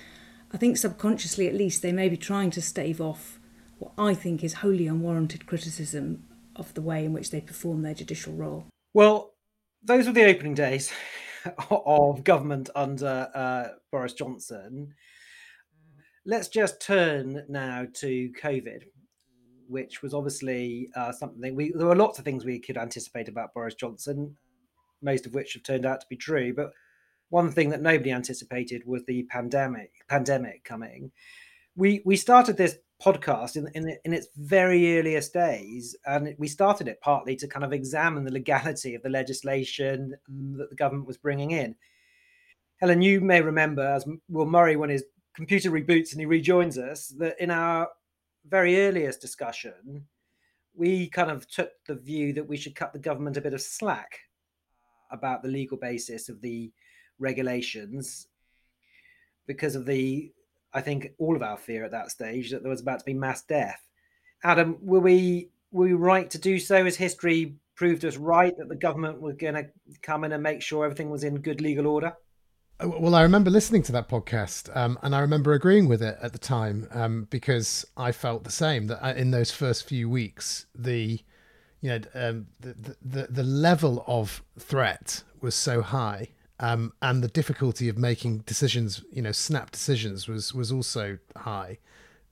I 0.52 0.56
think 0.56 0.76
subconsciously 0.76 1.48
at 1.48 1.54
least 1.54 1.82
they 1.82 1.92
may 1.92 2.08
be 2.08 2.16
trying 2.16 2.50
to 2.52 2.62
stave 2.62 3.00
off 3.00 3.40
what 3.78 3.92
I 3.98 4.14
think 4.14 4.44
is 4.44 4.54
wholly 4.54 4.86
unwarranted 4.86 5.46
criticism 5.46 6.24
of 6.54 6.72
the 6.74 6.80
way 6.80 7.04
in 7.04 7.12
which 7.12 7.30
they 7.30 7.40
perform 7.40 7.82
their 7.82 7.94
judicial 7.94 8.32
role. 8.32 8.66
Well, 8.94 9.34
those 9.82 10.06
were 10.06 10.12
the 10.12 10.24
opening 10.24 10.54
days 10.54 10.92
of 11.70 12.24
government 12.24 12.70
under 12.74 13.28
uh, 13.34 13.68
Boris 13.90 14.14
Johnson. 14.14 14.94
Let's 16.24 16.48
just 16.48 16.80
turn 16.80 17.44
now 17.48 17.86
to 17.94 18.32
COVID, 18.40 18.84
which 19.68 20.02
was 20.02 20.14
obviously 20.14 20.88
uh, 20.96 21.12
something 21.12 21.54
we 21.54 21.72
there 21.74 21.86
were 21.86 21.96
lots 21.96 22.18
of 22.18 22.24
things 22.24 22.44
we 22.44 22.58
could 22.58 22.76
anticipate 22.76 23.28
about 23.28 23.54
Boris 23.54 23.74
Johnson, 23.74 24.36
most 25.02 25.26
of 25.26 25.34
which 25.34 25.54
have 25.54 25.62
turned 25.62 25.86
out 25.86 26.00
to 26.00 26.06
be 26.08 26.16
true. 26.16 26.54
But 26.54 26.72
one 27.28 27.50
thing 27.50 27.70
that 27.70 27.82
nobody 27.82 28.12
anticipated 28.12 28.82
was 28.86 29.04
the 29.04 29.24
pandemic 29.24 29.92
pandemic 30.08 30.64
coming. 30.64 31.12
We 31.76 32.02
we 32.04 32.16
started 32.16 32.56
this 32.56 32.76
podcast 33.02 33.56
in 33.56 33.68
in, 33.74 33.96
in 34.04 34.12
its 34.12 34.28
very 34.36 34.98
earliest 34.98 35.32
days, 35.32 35.96
and 36.06 36.34
we 36.38 36.48
started 36.48 36.88
it 36.88 37.00
partly 37.00 37.36
to 37.36 37.48
kind 37.48 37.64
of 37.64 37.72
examine 37.72 38.24
the 38.24 38.32
legality 38.32 38.94
of 38.94 39.02
the 39.02 39.10
legislation 39.10 40.14
that 40.56 40.70
the 40.70 40.76
government 40.76 41.06
was 41.06 41.18
bringing 41.18 41.50
in. 41.50 41.74
Helen, 42.80 43.02
you 43.02 43.20
may 43.20 43.40
remember, 43.40 43.82
as 43.86 44.06
Will 44.28 44.46
Murray, 44.46 44.76
when 44.76 44.90
his 44.90 45.04
computer 45.34 45.70
reboots 45.70 46.12
and 46.12 46.20
he 46.20 46.26
rejoins 46.26 46.78
us, 46.78 47.08
that 47.18 47.40
in 47.40 47.50
our 47.50 47.88
very 48.48 48.80
earliest 48.80 49.20
discussion, 49.20 50.06
we 50.74 51.08
kind 51.08 51.30
of 51.30 51.48
took 51.48 51.70
the 51.86 51.94
view 51.94 52.32
that 52.34 52.46
we 52.46 52.56
should 52.56 52.74
cut 52.74 52.92
the 52.92 52.98
government 52.98 53.36
a 53.36 53.40
bit 53.40 53.54
of 53.54 53.60
slack 53.60 54.20
about 55.10 55.42
the 55.42 55.48
legal 55.48 55.76
basis 55.76 56.28
of 56.28 56.40
the 56.40 56.70
regulations 57.18 58.28
because 59.46 59.74
of 59.74 59.86
the 59.86 60.32
I 60.74 60.82
think 60.82 61.12
all 61.18 61.34
of 61.34 61.42
our 61.42 61.56
fear 61.56 61.84
at 61.84 61.92
that 61.92 62.10
stage 62.10 62.50
that 62.50 62.62
there 62.62 62.70
was 62.70 62.82
about 62.82 62.98
to 62.98 63.04
be 63.04 63.14
mass 63.14 63.42
death. 63.42 63.80
Adam, 64.44 64.76
were 64.82 65.00
we 65.00 65.48
were 65.72 65.86
we 65.86 65.92
right 65.94 66.28
to 66.30 66.38
do 66.38 66.58
so? 66.58 66.84
Has 66.84 66.96
history 66.96 67.56
proved 67.74 68.04
us 68.04 68.16
right 68.16 68.56
that 68.58 68.68
the 68.68 68.76
government 68.76 69.20
was 69.20 69.36
going 69.36 69.54
to 69.54 69.68
come 70.02 70.24
in 70.24 70.32
and 70.32 70.42
make 70.42 70.60
sure 70.60 70.84
everything 70.84 71.08
was 71.08 71.24
in 71.24 71.40
good 71.40 71.62
legal 71.62 71.86
order? 71.86 72.14
Uh, 72.82 72.88
Well, 72.88 73.14
I 73.14 73.22
remember 73.22 73.50
listening 73.50 73.82
to 73.84 73.92
that 73.92 74.08
podcast, 74.08 74.74
um, 74.76 74.98
and 75.02 75.14
I 75.14 75.20
remember 75.20 75.52
agreeing 75.52 75.88
with 75.88 76.02
it 76.02 76.18
at 76.20 76.32
the 76.32 76.38
time 76.38 76.88
um, 76.92 77.26
because 77.30 77.86
I 77.96 78.12
felt 78.12 78.44
the 78.44 78.50
same. 78.50 78.86
That 78.88 79.04
uh, 79.04 79.14
in 79.14 79.30
those 79.30 79.50
first 79.50 79.84
few 79.88 80.08
weeks, 80.10 80.66
the 80.74 81.20
you 81.80 81.90
know 81.90 82.00
um, 82.14 82.46
the, 82.60 82.96
the 83.02 83.26
the 83.30 83.42
level 83.42 84.04
of 84.06 84.42
threat 84.58 85.22
was 85.40 85.54
so 85.54 85.82
high, 85.82 86.28
um, 86.60 86.92
and 87.00 87.22
the 87.22 87.28
difficulty 87.28 87.88
of 87.88 87.96
making 87.98 88.38
decisions, 88.38 89.02
you 89.10 89.22
know, 89.22 89.32
snap 89.32 89.70
decisions, 89.70 90.28
was 90.28 90.54
was 90.54 90.70
also 90.72 91.18
high. 91.36 91.78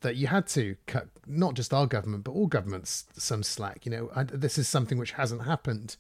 That 0.01 0.17
you 0.17 0.27
had 0.27 0.47
to 0.49 0.77
cut 0.87 1.09
not 1.27 1.55
just 1.55 1.73
our 1.73 1.87
government, 1.87 2.25
but 2.25 2.33
all 2.33 2.47
governments 2.47 3.07
some 3.15 3.43
slack. 3.43 3.87
You 3.87 3.93
know, 3.93 4.11
I, 4.15 4.25
this 4.25 4.59
is 4.59 4.69
something 4.69 4.99
which 4.99 5.13
hasn't 5.13 5.45
happened 5.45 5.97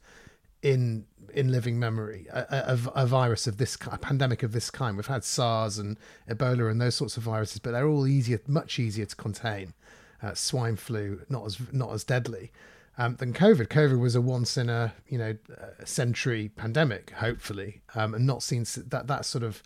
in 0.65 1.05
in 1.33 1.51
living 1.51 1.79
memory 1.79 2.27
a, 2.33 2.47
a, 2.51 3.03
a 3.03 3.07
virus 3.07 3.47
of 3.47 3.59
this 3.59 3.77
a 3.91 3.99
pandemic 3.99 4.43
of 4.43 4.53
this 4.53 4.71
kind. 4.71 4.97
We've 4.97 5.07
had 5.07 5.23
SARS 5.23 5.79
and 5.79 5.99
Ebola 6.29 6.71
and 6.71 6.81
those 6.81 6.95
sorts 6.95 7.17
of 7.17 7.25
viruses, 7.25 7.59
but 7.59 7.73
they're 7.73 7.87
all 7.87 8.07
easier, 8.07 8.41
much 8.49 8.79
easier 8.79 9.07
to 9.07 9.15
contain. 9.15 9.75
Uh, 10.23 10.33
swine 10.33 10.77
flu 10.77 11.21
not 11.29 11.45
as 11.45 11.61
not 11.71 11.93
as 11.93 12.03
deadly 12.03 12.51
um, 12.97 13.17
than 13.17 13.35
COVID. 13.35 13.67
COVID 13.69 14.01
was 14.01 14.15
a 14.15 14.23
once 14.23 14.57
in 14.57 14.71
a 14.71 14.95
you 15.07 15.19
know 15.19 15.37
a 15.79 15.87
century 15.87 16.51
pandemic, 16.57 17.11
hopefully, 17.11 17.83
um, 17.95 18.15
and 18.15 18.27
not 18.27 18.43
seen 18.43 18.65
that 18.89 19.07
that 19.07 19.27
sort 19.27 19.45
of 19.45 19.63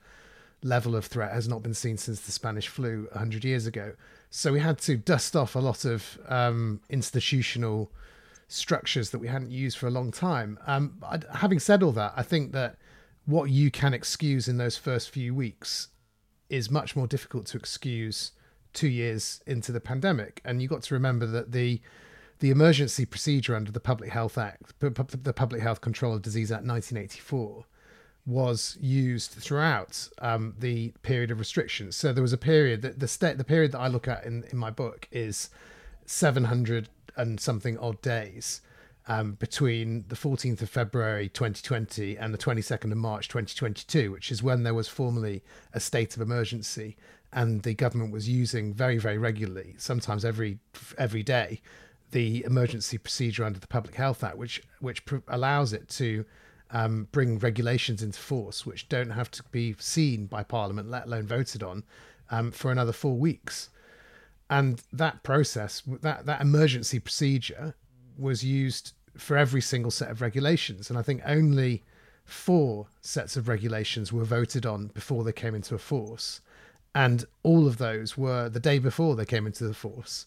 level 0.64 0.96
of 0.96 1.04
threat 1.04 1.32
has 1.32 1.46
not 1.46 1.62
been 1.62 1.74
seen 1.74 1.96
since 1.96 2.20
the 2.22 2.32
Spanish 2.32 2.66
flu 2.66 3.06
100 3.12 3.44
years 3.44 3.66
ago. 3.66 3.92
So 4.30 4.52
we 4.52 4.58
had 4.58 4.78
to 4.78 4.96
dust 4.96 5.36
off 5.36 5.54
a 5.54 5.60
lot 5.60 5.84
of 5.84 6.18
um, 6.26 6.80
institutional 6.90 7.92
structures 8.48 9.10
that 9.10 9.18
we 9.18 9.28
hadn't 9.28 9.50
used 9.50 9.78
for 9.78 9.86
a 9.86 9.90
long 9.90 10.10
time. 10.10 10.58
Um, 10.66 10.98
I, 11.02 11.20
having 11.34 11.58
said 11.58 11.82
all 11.82 11.92
that, 11.92 12.14
I 12.16 12.22
think 12.22 12.52
that 12.52 12.76
what 13.26 13.50
you 13.50 13.70
can 13.70 13.92
excuse 13.94 14.48
in 14.48 14.56
those 14.56 14.76
first 14.76 15.10
few 15.10 15.34
weeks 15.34 15.88
is 16.48 16.70
much 16.70 16.96
more 16.96 17.06
difficult 17.06 17.46
to 17.46 17.58
excuse 17.58 18.32
two 18.72 18.88
years 18.88 19.42
into 19.46 19.70
the 19.70 19.80
pandemic. 19.80 20.40
And 20.44 20.62
you 20.62 20.68
got 20.68 20.82
to 20.84 20.94
remember 20.94 21.26
that 21.26 21.52
the 21.52 21.80
the 22.40 22.50
emergency 22.50 23.04
procedure 23.04 23.56
under 23.56 23.72
the 23.72 23.80
Public 23.80 24.10
Health 24.10 24.38
Act, 24.38 24.78
the 24.78 25.32
Public 25.32 25.60
Health 25.60 25.80
Control 25.80 26.14
of 26.14 26.22
Disease 26.22 26.52
Act 26.52 26.64
1984, 26.64 27.64
was 28.24 28.78
used 28.80 29.32
throughout 29.32 30.08
um, 30.20 30.54
the 30.56 30.92
period 31.02 31.32
of 31.32 31.40
restrictions. 31.40 31.96
So 31.96 32.12
there 32.12 32.22
was 32.22 32.32
a 32.32 32.38
period 32.38 32.82
that 32.82 33.00
the 33.00 33.08
state, 33.08 33.38
the 33.38 33.44
period 33.44 33.72
that 33.72 33.80
I 33.80 33.88
look 33.88 34.06
at 34.06 34.24
in, 34.24 34.44
in 34.52 34.56
my 34.56 34.70
book 34.70 35.08
is 35.10 35.50
700 36.06 36.88
and 37.18 37.38
something 37.38 37.76
odd 37.78 38.00
days 38.00 38.62
um, 39.08 39.32
between 39.32 40.04
the 40.08 40.16
14th 40.16 40.62
of 40.62 40.70
February 40.70 41.28
2020 41.28 42.16
and 42.16 42.32
the 42.32 42.38
22nd 42.38 42.92
of 42.92 42.98
March 42.98 43.28
2022, 43.28 44.12
which 44.12 44.30
is 44.30 44.42
when 44.42 44.62
there 44.62 44.74
was 44.74 44.88
formally 44.88 45.42
a 45.72 45.80
state 45.80 46.14
of 46.14 46.22
emergency 46.22 46.96
and 47.32 47.62
the 47.62 47.74
government 47.74 48.12
was 48.12 48.28
using 48.28 48.72
very, 48.72 48.98
very 48.98 49.18
regularly, 49.18 49.74
sometimes 49.76 50.24
every 50.24 50.58
every 50.96 51.22
day, 51.22 51.60
the 52.12 52.42
emergency 52.44 52.96
procedure 52.96 53.44
under 53.44 53.58
the 53.58 53.66
Public 53.66 53.94
Health 53.94 54.24
Act, 54.24 54.38
which 54.38 54.62
which 54.80 55.04
pr- 55.04 55.16
allows 55.28 55.72
it 55.72 55.88
to 55.90 56.24
um, 56.70 57.08
bring 57.12 57.38
regulations 57.38 58.02
into 58.02 58.18
force, 58.18 58.64
which 58.64 58.88
don't 58.88 59.10
have 59.10 59.30
to 59.32 59.42
be 59.50 59.74
seen 59.78 60.26
by 60.26 60.42
Parliament, 60.42 60.90
let 60.90 61.06
alone 61.06 61.26
voted 61.26 61.62
on, 61.62 61.84
um, 62.30 62.50
for 62.50 62.70
another 62.70 62.92
four 62.92 63.16
weeks. 63.16 63.70
And 64.50 64.82
that 64.92 65.22
process, 65.22 65.82
that 66.00 66.26
that 66.26 66.40
emergency 66.40 66.98
procedure, 66.98 67.74
was 68.16 68.44
used 68.44 68.92
for 69.16 69.36
every 69.36 69.60
single 69.60 69.90
set 69.90 70.10
of 70.10 70.20
regulations, 70.20 70.90
and 70.90 70.98
I 70.98 71.02
think 71.02 71.22
only 71.24 71.82
four 72.24 72.86
sets 73.00 73.36
of 73.36 73.48
regulations 73.48 74.12
were 74.12 74.24
voted 74.24 74.66
on 74.66 74.88
before 74.88 75.24
they 75.24 75.32
came 75.32 75.54
into 75.54 75.76
force, 75.78 76.40
and 76.94 77.24
all 77.42 77.66
of 77.66 77.78
those 77.78 78.16
were 78.16 78.48
the 78.48 78.60
day 78.60 78.78
before 78.78 79.16
they 79.16 79.24
came 79.24 79.46
into 79.46 79.66
the 79.66 79.74
force. 79.74 80.26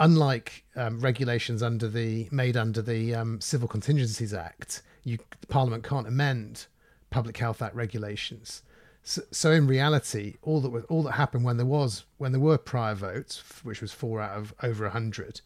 Unlike 0.00 0.64
um, 0.76 1.00
regulations 1.00 1.62
under 1.62 1.88
the 1.88 2.28
made 2.30 2.56
under 2.56 2.80
the 2.80 3.14
um, 3.14 3.40
Civil 3.40 3.68
Contingencies 3.68 4.32
Act, 4.32 4.82
you 5.02 5.18
Parliament 5.48 5.82
can't 5.82 6.06
amend 6.06 6.66
Public 7.10 7.36
Health 7.36 7.62
Act 7.62 7.74
regulations. 7.74 8.62
So, 9.08 9.22
so 9.30 9.52
in 9.52 9.66
reality, 9.66 10.34
all 10.42 10.60
that 10.60 10.68
was, 10.68 10.84
all 10.90 11.02
that 11.04 11.12
happened 11.12 11.42
when 11.42 11.56
there 11.56 11.64
was 11.64 12.04
when 12.18 12.30
there 12.32 12.40
were 12.42 12.58
prior 12.58 12.94
votes, 12.94 13.42
which 13.62 13.80
was 13.80 13.90
four 13.90 14.20
out 14.20 14.36
of 14.36 14.52
over 14.62 14.86
hundred, 14.90 15.40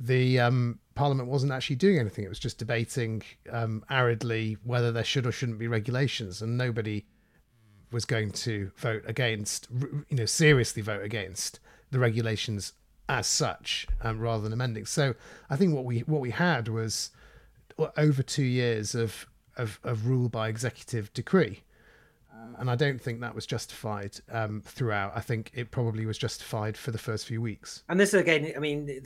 the 0.00 0.40
um, 0.40 0.80
Parliament 0.96 1.28
wasn't 1.28 1.52
actually 1.52 1.76
doing 1.76 2.00
anything. 2.00 2.24
It 2.24 2.28
was 2.28 2.40
just 2.40 2.58
debating 2.58 3.22
um, 3.52 3.84
aridly 3.88 4.56
whether 4.64 4.90
there 4.90 5.04
should 5.04 5.28
or 5.28 5.30
shouldn't 5.30 5.60
be 5.60 5.68
regulations, 5.68 6.42
and 6.42 6.58
nobody 6.58 7.06
was 7.92 8.04
going 8.04 8.32
to 8.32 8.72
vote 8.76 9.04
against, 9.06 9.68
you 10.08 10.16
know, 10.16 10.26
seriously 10.26 10.82
vote 10.82 11.04
against 11.04 11.60
the 11.92 12.00
regulations 12.00 12.72
as 13.08 13.28
such, 13.28 13.86
um, 14.02 14.18
rather 14.18 14.42
than 14.42 14.52
amending. 14.52 14.86
So 14.86 15.14
I 15.48 15.54
think 15.54 15.72
what 15.72 15.84
we 15.84 16.00
what 16.00 16.20
we 16.20 16.30
had 16.30 16.66
was 16.66 17.12
over 17.96 18.24
two 18.24 18.42
years 18.42 18.96
of 18.96 19.28
of, 19.56 19.78
of 19.84 20.08
rule 20.08 20.28
by 20.28 20.48
executive 20.48 21.12
decree, 21.12 21.62
and 22.58 22.70
I 22.70 22.74
don't 22.74 23.00
think 23.00 23.20
that 23.20 23.34
was 23.34 23.46
justified 23.46 24.18
um, 24.30 24.60
throughout. 24.64 25.12
I 25.14 25.20
think 25.20 25.50
it 25.54 25.70
probably 25.70 26.06
was 26.06 26.18
justified 26.18 26.76
for 26.76 26.90
the 26.90 26.98
first 26.98 27.26
few 27.26 27.40
weeks. 27.40 27.84
And 27.88 27.98
this 27.98 28.14
again, 28.14 28.52
I 28.56 28.58
mean, 28.58 29.02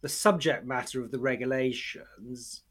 the 0.00 0.08
subject 0.08 0.66
matter 0.66 1.02
of 1.02 1.10
the 1.10 1.18
regulations 1.18 2.62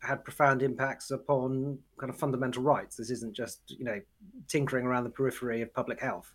had 0.00 0.24
profound 0.24 0.62
impacts 0.62 1.10
upon 1.10 1.78
kind 1.98 2.10
of 2.10 2.18
fundamental 2.18 2.62
rights. 2.62 2.96
This 2.96 3.10
isn't 3.10 3.34
just 3.34 3.60
you 3.66 3.84
know 3.84 4.00
tinkering 4.48 4.86
around 4.86 5.04
the 5.04 5.10
periphery 5.10 5.62
of 5.62 5.72
public 5.74 6.00
health. 6.00 6.32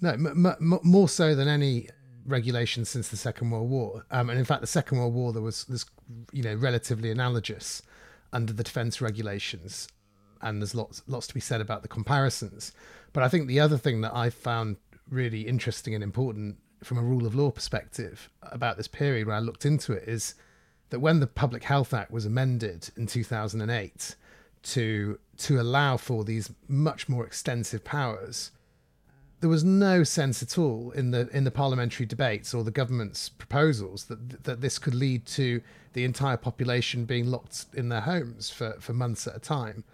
No, 0.00 0.10
m- 0.10 0.46
m- 0.46 0.80
more 0.82 1.08
so 1.08 1.34
than 1.34 1.48
any 1.48 1.88
regulation 2.26 2.84
since 2.84 3.08
the 3.08 3.16
Second 3.16 3.50
World 3.50 3.68
War. 3.68 4.06
Um, 4.10 4.30
and 4.30 4.38
in 4.38 4.44
fact, 4.44 4.60
the 4.60 4.66
Second 4.66 4.98
World 4.98 5.14
War 5.14 5.32
there 5.32 5.42
was 5.42 5.64
this 5.64 5.84
you 6.32 6.42
know 6.42 6.54
relatively 6.54 7.10
analogous 7.10 7.82
under 8.32 8.52
the 8.52 8.64
defence 8.64 9.00
regulations, 9.00 9.88
and 10.44 10.60
there's 10.60 10.74
lots 10.74 11.02
lots 11.06 11.26
to 11.26 11.34
be 11.34 11.40
said 11.40 11.60
about 11.60 11.82
the 11.82 11.88
comparisons. 11.88 12.72
But 13.12 13.22
I 13.22 13.28
think 13.28 13.48
the 13.48 13.60
other 13.60 13.78
thing 13.78 14.02
that 14.02 14.14
I 14.14 14.30
found 14.30 14.76
really 15.08 15.42
interesting 15.42 15.94
and 15.94 16.04
important 16.04 16.58
from 16.82 16.98
a 16.98 17.02
rule 17.02 17.26
of 17.26 17.34
law 17.34 17.50
perspective 17.50 18.28
about 18.42 18.76
this 18.76 18.88
period 18.88 19.26
when 19.26 19.36
I 19.36 19.40
looked 19.40 19.64
into 19.64 19.92
it 19.92 20.06
is 20.06 20.34
that 20.90 21.00
when 21.00 21.20
the 21.20 21.26
Public 21.26 21.64
Health 21.64 21.94
Act 21.94 22.10
was 22.10 22.26
amended 22.26 22.90
in 22.96 23.06
2008 23.06 24.16
to 24.62 25.18
to 25.36 25.60
allow 25.60 25.96
for 25.96 26.24
these 26.24 26.52
much 26.68 27.08
more 27.08 27.26
extensive 27.26 27.84
powers, 27.84 28.50
there 29.40 29.50
was 29.50 29.64
no 29.64 30.04
sense 30.04 30.42
at 30.42 30.58
all 30.58 30.90
in 30.92 31.10
the 31.10 31.28
in 31.28 31.44
the 31.44 31.50
parliamentary 31.50 32.06
debates 32.06 32.54
or 32.54 32.62
the 32.64 32.70
government's 32.70 33.28
proposals 33.28 34.04
that 34.04 34.44
that 34.44 34.60
this 34.60 34.78
could 34.78 34.94
lead 34.94 35.26
to 35.26 35.62
the 35.94 36.04
entire 36.04 36.36
population 36.36 37.04
being 37.04 37.26
locked 37.26 37.66
in 37.74 37.88
their 37.88 38.02
homes 38.02 38.50
for, 38.50 38.76
for 38.80 38.92
months 38.92 39.26
at 39.26 39.36
a 39.36 39.38
time. 39.38 39.84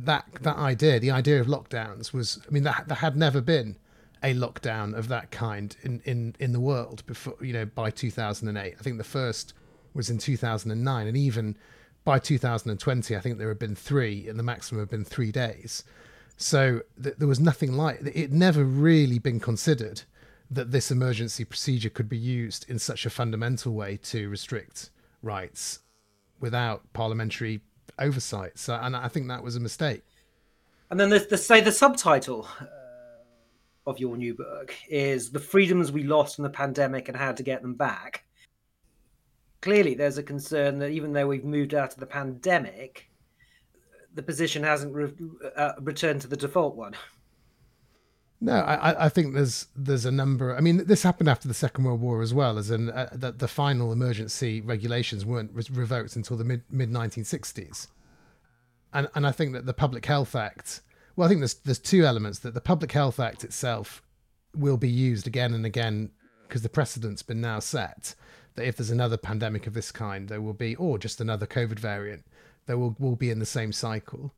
That 0.00 0.26
that 0.42 0.56
idea, 0.56 1.00
the 1.00 1.10
idea 1.10 1.40
of 1.40 1.46
lockdowns, 1.46 2.12
was 2.12 2.40
I 2.46 2.50
mean, 2.50 2.62
there, 2.62 2.84
there 2.86 2.96
had 2.96 3.16
never 3.16 3.40
been 3.40 3.76
a 4.22 4.34
lockdown 4.34 4.94
of 4.94 5.08
that 5.08 5.30
kind 5.30 5.76
in, 5.82 6.00
in, 6.04 6.36
in 6.38 6.52
the 6.52 6.60
world 6.60 7.04
before 7.06 7.36
you 7.40 7.52
know 7.52 7.66
by 7.66 7.90
2008. 7.90 8.74
I 8.78 8.82
think 8.82 8.98
the 8.98 9.04
first 9.04 9.52
was 9.94 10.08
in 10.08 10.18
2009, 10.18 11.06
and 11.06 11.16
even 11.16 11.56
by 12.04 12.18
2020, 12.18 13.16
I 13.16 13.20
think 13.20 13.38
there 13.38 13.48
had 13.48 13.58
been 13.58 13.74
three, 13.74 14.28
and 14.28 14.38
the 14.38 14.42
maximum 14.42 14.80
had 14.80 14.90
been 14.90 15.04
three 15.04 15.30
days. 15.30 15.84
So 16.36 16.80
th- 17.00 17.16
there 17.18 17.28
was 17.28 17.40
nothing 17.40 17.72
like 17.72 18.00
it. 18.02 18.32
Never 18.32 18.64
really 18.64 19.18
been 19.18 19.40
considered 19.40 20.02
that 20.50 20.70
this 20.70 20.90
emergency 20.90 21.44
procedure 21.44 21.88
could 21.88 22.08
be 22.08 22.18
used 22.18 22.68
in 22.68 22.78
such 22.78 23.06
a 23.06 23.10
fundamental 23.10 23.72
way 23.72 23.96
to 23.96 24.28
restrict 24.28 24.90
rights 25.22 25.80
without 26.40 26.92
parliamentary 26.92 27.60
oversight. 27.98 28.58
So, 28.58 28.74
and 28.74 28.96
I 28.96 29.08
think 29.08 29.28
that 29.28 29.42
was 29.42 29.56
a 29.56 29.60
mistake. 29.60 30.02
And 30.90 30.98
then 30.98 31.08
the, 31.08 31.20
the 31.20 31.38
say 31.38 31.60
the 31.60 31.72
subtitle 31.72 32.46
uh, 32.60 32.66
of 33.86 33.98
your 33.98 34.16
new 34.16 34.34
book 34.34 34.74
is 34.88 35.30
"The 35.30 35.40
Freedoms 35.40 35.90
We 35.92 36.02
Lost 36.02 36.38
in 36.38 36.42
the 36.42 36.50
Pandemic 36.50 37.08
and 37.08 37.16
How 37.16 37.32
to 37.32 37.42
Get 37.42 37.62
Them 37.62 37.74
Back." 37.74 38.24
Clearly, 39.62 39.94
there's 39.94 40.18
a 40.18 40.22
concern 40.22 40.78
that 40.80 40.90
even 40.90 41.12
though 41.12 41.26
we've 41.26 41.44
moved 41.44 41.72
out 41.74 41.92
of 41.92 42.00
the 42.00 42.06
pandemic, 42.06 43.08
the 44.14 44.22
position 44.22 44.62
hasn't 44.62 44.92
re- 44.92 45.12
uh, 45.56 45.72
returned 45.80 46.20
to 46.22 46.28
the 46.28 46.36
default 46.36 46.76
one. 46.76 46.94
No, 48.42 48.56
I, 48.56 49.04
I 49.04 49.08
think 49.08 49.34
there's 49.34 49.68
there's 49.76 50.04
a 50.04 50.10
number. 50.10 50.56
I 50.56 50.60
mean, 50.60 50.84
this 50.84 51.04
happened 51.04 51.28
after 51.28 51.46
the 51.46 51.54
Second 51.54 51.84
World 51.84 52.00
War 52.00 52.22
as 52.22 52.34
well, 52.34 52.58
as 52.58 52.72
in 52.72 52.90
uh, 52.90 53.08
the, 53.12 53.30
the 53.30 53.46
final 53.46 53.92
emergency 53.92 54.60
regulations 54.60 55.24
weren't 55.24 55.52
re- 55.54 55.62
revoked 55.72 56.16
until 56.16 56.36
the 56.36 56.42
mid 56.42 56.64
mid 56.68 56.90
1960s, 56.90 57.86
and 58.92 59.08
and 59.14 59.28
I 59.28 59.30
think 59.30 59.52
that 59.52 59.64
the 59.66 59.72
Public 59.72 60.04
Health 60.06 60.34
Act. 60.34 60.80
Well, 61.14 61.26
I 61.26 61.28
think 61.28 61.40
there's 61.40 61.54
there's 61.54 61.78
two 61.78 62.04
elements 62.04 62.40
that 62.40 62.52
the 62.52 62.60
Public 62.60 62.90
Health 62.90 63.20
Act 63.20 63.44
itself 63.44 64.02
will 64.56 64.76
be 64.76 64.90
used 64.90 65.28
again 65.28 65.54
and 65.54 65.64
again 65.64 66.10
because 66.42 66.62
the 66.62 66.68
precedent's 66.68 67.22
been 67.22 67.40
now 67.40 67.60
set 67.60 68.16
that 68.56 68.66
if 68.66 68.76
there's 68.76 68.90
another 68.90 69.16
pandemic 69.16 69.68
of 69.68 69.74
this 69.74 69.92
kind, 69.92 70.28
there 70.28 70.42
will 70.42 70.52
be, 70.52 70.74
or 70.74 70.98
just 70.98 71.20
another 71.20 71.46
COVID 71.46 71.78
variant, 71.78 72.24
there 72.66 72.76
will 72.76 72.96
will 72.98 73.14
be 73.14 73.30
in 73.30 73.38
the 73.38 73.46
same 73.46 73.72
cycle. 73.72 74.34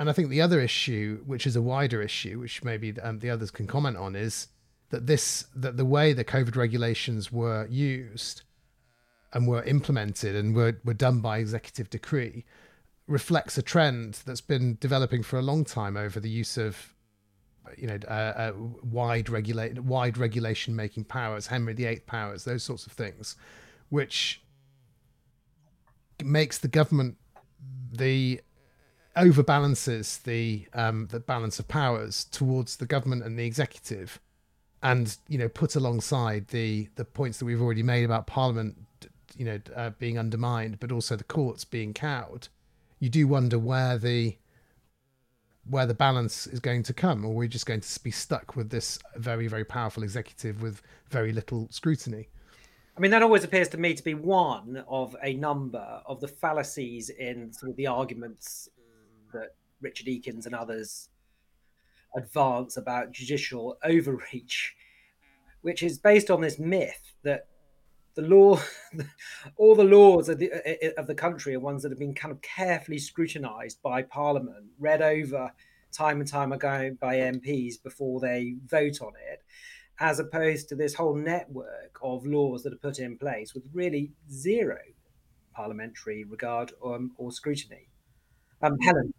And 0.00 0.08
I 0.08 0.14
think 0.14 0.30
the 0.30 0.40
other 0.40 0.62
issue, 0.62 1.22
which 1.26 1.46
is 1.46 1.56
a 1.56 1.60
wider 1.60 2.00
issue, 2.00 2.40
which 2.40 2.64
maybe 2.64 2.98
um, 3.02 3.18
the 3.18 3.28
others 3.28 3.50
can 3.50 3.66
comment 3.66 3.98
on, 3.98 4.16
is 4.16 4.48
that 4.88 5.06
this 5.06 5.44
that 5.54 5.76
the 5.76 5.84
way 5.84 6.14
the 6.14 6.24
COVID 6.24 6.56
regulations 6.56 7.30
were 7.30 7.66
used 7.66 8.42
and 9.34 9.46
were 9.46 9.62
implemented 9.64 10.34
and 10.34 10.56
were, 10.56 10.80
were 10.84 10.94
done 10.94 11.20
by 11.20 11.36
executive 11.36 11.90
decree 11.90 12.46
reflects 13.06 13.58
a 13.58 13.62
trend 13.62 14.20
that's 14.24 14.40
been 14.40 14.78
developing 14.80 15.22
for 15.22 15.38
a 15.38 15.42
long 15.42 15.66
time 15.66 15.98
over 15.98 16.18
the 16.18 16.30
use 16.30 16.56
of 16.56 16.94
you 17.76 17.86
know 17.86 17.98
uh, 18.08 18.10
uh, 18.10 18.52
wide 18.82 19.28
regulate 19.28 19.78
wide 19.80 20.16
regulation 20.16 20.74
making 20.74 21.04
powers 21.04 21.48
henry 21.48 21.72
viii 21.72 22.00
powers 22.00 22.44
those 22.44 22.62
sorts 22.62 22.86
of 22.86 22.92
things 22.92 23.36
which 23.90 24.42
makes 26.24 26.58
the 26.58 26.68
government 26.68 27.16
the 27.92 28.40
overbalances 29.16 30.22
the 30.22 30.66
um, 30.74 31.08
the 31.10 31.20
balance 31.20 31.58
of 31.58 31.68
powers 31.68 32.24
towards 32.24 32.76
the 32.76 32.86
government 32.86 33.22
and 33.22 33.38
the 33.38 33.44
executive, 33.44 34.20
and 34.82 35.16
you 35.28 35.38
know 35.38 35.48
put 35.48 35.74
alongside 35.74 36.48
the 36.48 36.88
the 36.96 37.04
points 37.04 37.38
that 37.38 37.44
we've 37.44 37.62
already 37.62 37.82
made 37.82 38.04
about 38.04 38.26
Parliament, 38.26 38.76
you 39.36 39.44
know, 39.44 39.58
uh, 39.74 39.90
being 39.98 40.18
undermined, 40.18 40.78
but 40.80 40.92
also 40.92 41.16
the 41.16 41.24
courts 41.24 41.64
being 41.64 41.92
cowed. 41.92 42.48
You 42.98 43.08
do 43.08 43.26
wonder 43.26 43.58
where 43.58 43.98
the 43.98 44.36
where 45.68 45.86
the 45.86 45.94
balance 45.94 46.46
is 46.46 46.60
going 46.60 46.82
to 46.84 46.92
come, 46.92 47.24
or 47.24 47.34
we're 47.34 47.48
just 47.48 47.66
going 47.66 47.80
to 47.80 48.02
be 48.02 48.10
stuck 48.10 48.56
with 48.56 48.70
this 48.70 48.98
very 49.16 49.48
very 49.48 49.64
powerful 49.64 50.02
executive 50.02 50.62
with 50.62 50.82
very 51.10 51.32
little 51.32 51.68
scrutiny. 51.70 52.28
I 52.96 53.00
mean, 53.00 53.12
that 53.12 53.22
always 53.22 53.44
appears 53.44 53.68
to 53.68 53.78
me 53.78 53.94
to 53.94 54.04
be 54.04 54.14
one 54.14 54.84
of 54.86 55.16
a 55.22 55.32
number 55.34 56.02
of 56.04 56.20
the 56.20 56.28
fallacies 56.28 57.08
in 57.08 57.52
sort 57.52 57.70
of 57.70 57.76
the 57.76 57.86
arguments 57.86 58.68
that 59.32 59.54
Richard 59.80 60.06
Ekins 60.06 60.46
and 60.46 60.54
others 60.54 61.08
advance 62.14 62.76
about 62.76 63.12
judicial 63.12 63.76
overreach, 63.84 64.74
which 65.62 65.82
is 65.82 65.98
based 65.98 66.30
on 66.30 66.40
this 66.40 66.58
myth 66.58 67.14
that 67.22 67.46
the 68.14 68.22
law, 68.22 68.60
all 69.56 69.74
the 69.74 69.84
laws 69.84 70.28
of 70.28 70.38
the, 70.38 70.50
of 70.96 71.06
the 71.06 71.14
country 71.14 71.54
are 71.54 71.60
ones 71.60 71.82
that 71.82 71.92
have 71.92 71.98
been 71.98 72.14
kind 72.14 72.32
of 72.32 72.42
carefully 72.42 72.98
scrutinised 72.98 73.80
by 73.82 74.02
Parliament, 74.02 74.66
read 74.78 75.02
over 75.02 75.52
time 75.92 76.20
and 76.20 76.28
time 76.28 76.52
ago 76.52 76.96
by 77.00 77.16
MPs 77.16 77.82
before 77.82 78.20
they 78.20 78.56
vote 78.66 79.00
on 79.00 79.12
it, 79.30 79.42
as 79.98 80.18
opposed 80.18 80.68
to 80.68 80.74
this 80.74 80.94
whole 80.94 81.14
network 81.14 81.98
of 82.02 82.26
laws 82.26 82.62
that 82.62 82.72
are 82.72 82.76
put 82.76 82.98
in 82.98 83.18
place 83.18 83.54
with 83.54 83.64
really 83.72 84.12
zero 84.30 84.78
parliamentary 85.52 86.24
regard 86.24 86.72
or, 86.80 86.96
um, 86.96 87.12
or 87.18 87.30
scrutiny. 87.32 87.88
Um, 88.62 88.78
Helen. 88.80 89.12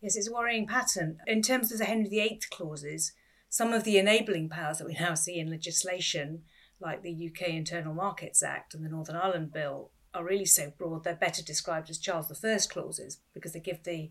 Yes, 0.00 0.16
it's 0.16 0.28
a 0.28 0.32
worrying 0.32 0.66
pattern. 0.66 1.18
In 1.26 1.42
terms 1.42 1.72
of 1.72 1.78
the 1.78 1.84
Henry 1.84 2.08
VIII 2.08 2.40
clauses, 2.50 3.12
some 3.48 3.72
of 3.72 3.84
the 3.84 3.98
enabling 3.98 4.48
powers 4.48 4.78
that 4.78 4.86
we 4.86 4.94
now 4.94 5.14
see 5.14 5.38
in 5.38 5.50
legislation, 5.50 6.42
like 6.80 7.02
the 7.02 7.30
UK 7.30 7.48
Internal 7.48 7.94
Markets 7.94 8.42
Act 8.42 8.74
and 8.74 8.84
the 8.84 8.90
Northern 8.90 9.16
Ireland 9.16 9.52
Bill, 9.52 9.90
are 10.14 10.24
really 10.24 10.44
so 10.44 10.72
broad 10.78 11.04
they're 11.04 11.16
better 11.16 11.42
described 11.42 11.90
as 11.90 11.98
Charles 11.98 12.30
I 12.44 12.58
clauses 12.70 13.18
because 13.34 13.52
they 13.52 13.60
give 13.60 13.82
the 13.82 14.10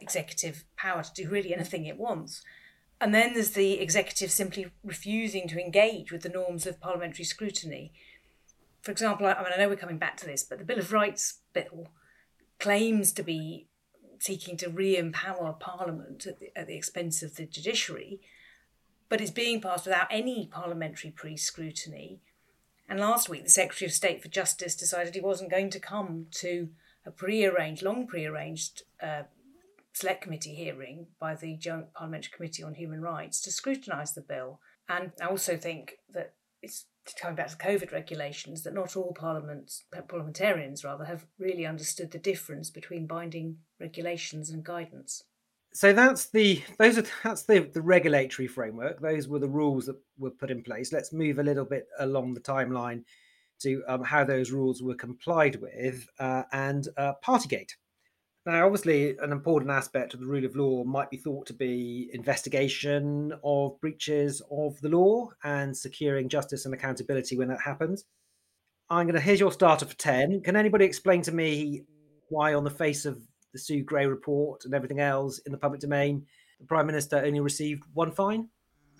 executive 0.00 0.64
power 0.76 1.02
to 1.02 1.12
do 1.14 1.28
really 1.28 1.54
anything 1.54 1.86
it 1.86 1.98
wants. 1.98 2.42
And 3.00 3.14
then 3.14 3.34
there's 3.34 3.50
the 3.50 3.80
executive 3.80 4.30
simply 4.30 4.66
refusing 4.84 5.48
to 5.48 5.60
engage 5.60 6.12
with 6.12 6.22
the 6.22 6.28
norms 6.28 6.66
of 6.66 6.80
parliamentary 6.80 7.24
scrutiny. 7.24 7.92
For 8.82 8.90
example, 8.90 9.26
I 9.26 9.42
mean, 9.42 9.52
I 9.54 9.58
know 9.58 9.68
we're 9.68 9.76
coming 9.76 9.98
back 9.98 10.16
to 10.18 10.26
this, 10.26 10.42
but 10.42 10.58
the 10.58 10.64
Bill 10.64 10.78
of 10.78 10.92
Rights 10.92 11.40
bill 11.52 11.88
claims 12.58 13.12
to 13.12 13.22
be 13.22 13.68
seeking 14.22 14.56
to 14.56 14.70
re 14.70 14.96
empower 14.96 15.52
Parliament 15.52 16.26
at 16.26 16.38
the, 16.38 16.56
at 16.56 16.68
the 16.68 16.76
expense 16.76 17.22
of 17.22 17.34
the 17.34 17.44
judiciary, 17.44 18.20
but 19.08 19.20
it's 19.20 19.32
being 19.32 19.60
passed 19.60 19.84
without 19.84 20.06
any 20.10 20.46
parliamentary 20.46 21.10
pre 21.10 21.36
scrutiny. 21.36 22.20
And 22.88 23.00
last 23.00 23.28
week, 23.28 23.44
the 23.44 23.50
Secretary 23.50 23.88
of 23.88 23.92
State 23.92 24.22
for 24.22 24.28
Justice 24.28 24.76
decided 24.76 25.14
he 25.14 25.20
wasn't 25.20 25.50
going 25.50 25.70
to 25.70 25.80
come 25.80 26.26
to 26.32 26.68
a 27.04 27.10
pre 27.10 27.44
arranged, 27.44 27.82
long 27.82 28.06
pre 28.06 28.24
arranged 28.24 28.82
uh, 29.02 29.22
select 29.92 30.22
committee 30.22 30.54
hearing 30.54 31.08
by 31.18 31.34
the 31.34 31.56
Joint 31.56 31.92
Parliamentary 31.92 32.32
Committee 32.34 32.62
on 32.62 32.74
Human 32.74 33.00
Rights 33.00 33.40
to 33.42 33.50
scrutinise 33.50 34.12
the 34.12 34.20
bill. 34.20 34.60
And 34.88 35.10
I 35.20 35.26
also 35.26 35.56
think 35.56 35.94
that 36.12 36.34
it's 36.62 36.86
coming 37.20 37.36
back 37.36 37.48
to 37.48 37.56
COVID 37.56 37.92
regulations, 37.92 38.62
that 38.62 38.74
not 38.74 38.96
all 38.96 39.12
parliaments, 39.12 39.84
parliamentarians 40.08 40.84
rather, 40.84 41.04
have 41.04 41.26
really 41.38 41.66
understood 41.66 42.10
the 42.10 42.18
difference 42.18 42.70
between 42.70 43.06
binding 43.06 43.58
regulations 43.80 44.50
and 44.50 44.64
guidance. 44.64 45.24
So 45.74 45.92
that's 45.92 46.26
the 46.30 46.62
those 46.78 46.98
are 46.98 47.04
that's 47.24 47.44
the, 47.44 47.60
the 47.60 47.80
regulatory 47.80 48.46
framework. 48.46 49.00
Those 49.00 49.26
were 49.26 49.38
the 49.38 49.48
rules 49.48 49.86
that 49.86 49.96
were 50.18 50.30
put 50.30 50.50
in 50.50 50.62
place. 50.62 50.92
Let's 50.92 51.12
move 51.12 51.38
a 51.38 51.42
little 51.42 51.64
bit 51.64 51.86
along 51.98 52.34
the 52.34 52.40
timeline 52.40 53.04
to 53.60 53.82
um, 53.88 54.02
how 54.04 54.24
those 54.24 54.50
rules 54.50 54.82
were 54.82 54.94
complied 54.94 55.56
with 55.56 56.06
uh, 56.18 56.42
and 56.52 56.88
uh, 56.96 57.14
Partygate. 57.24 57.72
Now, 58.44 58.66
obviously, 58.66 59.16
an 59.18 59.30
important 59.30 59.70
aspect 59.70 60.14
of 60.14 60.20
the 60.20 60.26
rule 60.26 60.44
of 60.44 60.56
law 60.56 60.82
might 60.82 61.10
be 61.10 61.16
thought 61.16 61.46
to 61.46 61.54
be 61.54 62.10
investigation 62.12 63.32
of 63.44 63.80
breaches 63.80 64.42
of 64.50 64.80
the 64.80 64.88
law 64.88 65.28
and 65.44 65.76
securing 65.76 66.28
justice 66.28 66.64
and 66.64 66.74
accountability 66.74 67.36
when 67.36 67.48
that 67.48 67.60
happens. 67.60 68.04
I'm 68.90 69.06
going 69.06 69.14
to 69.14 69.20
here's 69.20 69.38
your 69.38 69.52
starter 69.52 69.86
for 69.86 69.94
10. 69.94 70.42
Can 70.42 70.56
anybody 70.56 70.84
explain 70.84 71.22
to 71.22 71.32
me 71.32 71.84
why, 72.30 72.54
on 72.54 72.64
the 72.64 72.70
face 72.70 73.06
of 73.06 73.22
the 73.52 73.60
Sue 73.60 73.84
Gray 73.84 74.06
report 74.06 74.64
and 74.64 74.74
everything 74.74 74.98
else 74.98 75.38
in 75.46 75.52
the 75.52 75.58
public 75.58 75.80
domain, 75.80 76.26
the 76.58 76.66
Prime 76.66 76.86
Minister 76.86 77.18
only 77.18 77.40
received 77.40 77.84
one 77.94 78.10
fine? 78.10 78.48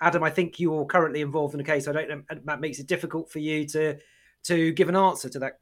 Adam, 0.00 0.22
I 0.22 0.30
think 0.30 0.60
you're 0.60 0.86
currently 0.86 1.20
involved 1.20 1.54
in 1.54 1.60
a 1.60 1.64
case. 1.64 1.88
I 1.88 1.92
don't 1.92 2.08
know 2.08 2.22
that 2.44 2.60
makes 2.60 2.78
it 2.78 2.86
difficult 2.86 3.30
for 3.30 3.40
you 3.40 3.66
to 3.68 3.98
to 4.44 4.72
give 4.72 4.88
an 4.88 4.96
answer 4.96 5.28
to 5.28 5.38
that 5.40 5.58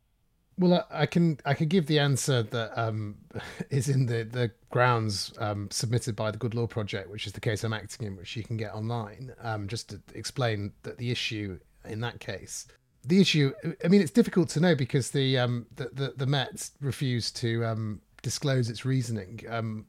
well, 0.60 0.86
I, 0.90 1.06
can 1.06 1.38
I 1.46 1.54
can 1.54 1.68
give 1.68 1.86
the 1.86 1.98
answer 1.98 2.42
that 2.42 2.78
um, 2.78 3.16
is 3.70 3.88
in 3.88 4.06
the 4.06 4.24
the 4.24 4.50
grounds 4.68 5.32
um, 5.38 5.68
submitted 5.70 6.14
by 6.14 6.30
the 6.30 6.38
Good 6.38 6.54
Law 6.54 6.66
Project, 6.66 7.10
which 7.10 7.26
is 7.26 7.32
the 7.32 7.40
case 7.40 7.64
I'm 7.64 7.72
acting 7.72 8.06
in, 8.06 8.16
which 8.16 8.36
you 8.36 8.44
can 8.44 8.56
get 8.56 8.74
online. 8.74 9.32
Um, 9.40 9.66
just 9.66 9.88
to 9.88 10.00
explain 10.14 10.72
that 10.82 10.98
the 10.98 11.10
issue 11.10 11.58
in 11.86 12.00
that 12.00 12.20
case, 12.20 12.66
the 13.04 13.20
issue. 13.20 13.52
I 13.82 13.88
mean, 13.88 14.02
it's 14.02 14.10
difficult 14.10 14.50
to 14.50 14.60
know 14.60 14.74
because 14.74 15.10
the 15.10 15.38
um, 15.38 15.66
the, 15.76 15.90
the, 15.92 16.14
the 16.16 16.26
Met 16.26 16.70
refused 16.80 17.36
to 17.36 17.64
um, 17.64 18.02
disclose 18.20 18.68
its 18.68 18.84
reasoning 18.84 19.40
um, 19.48 19.86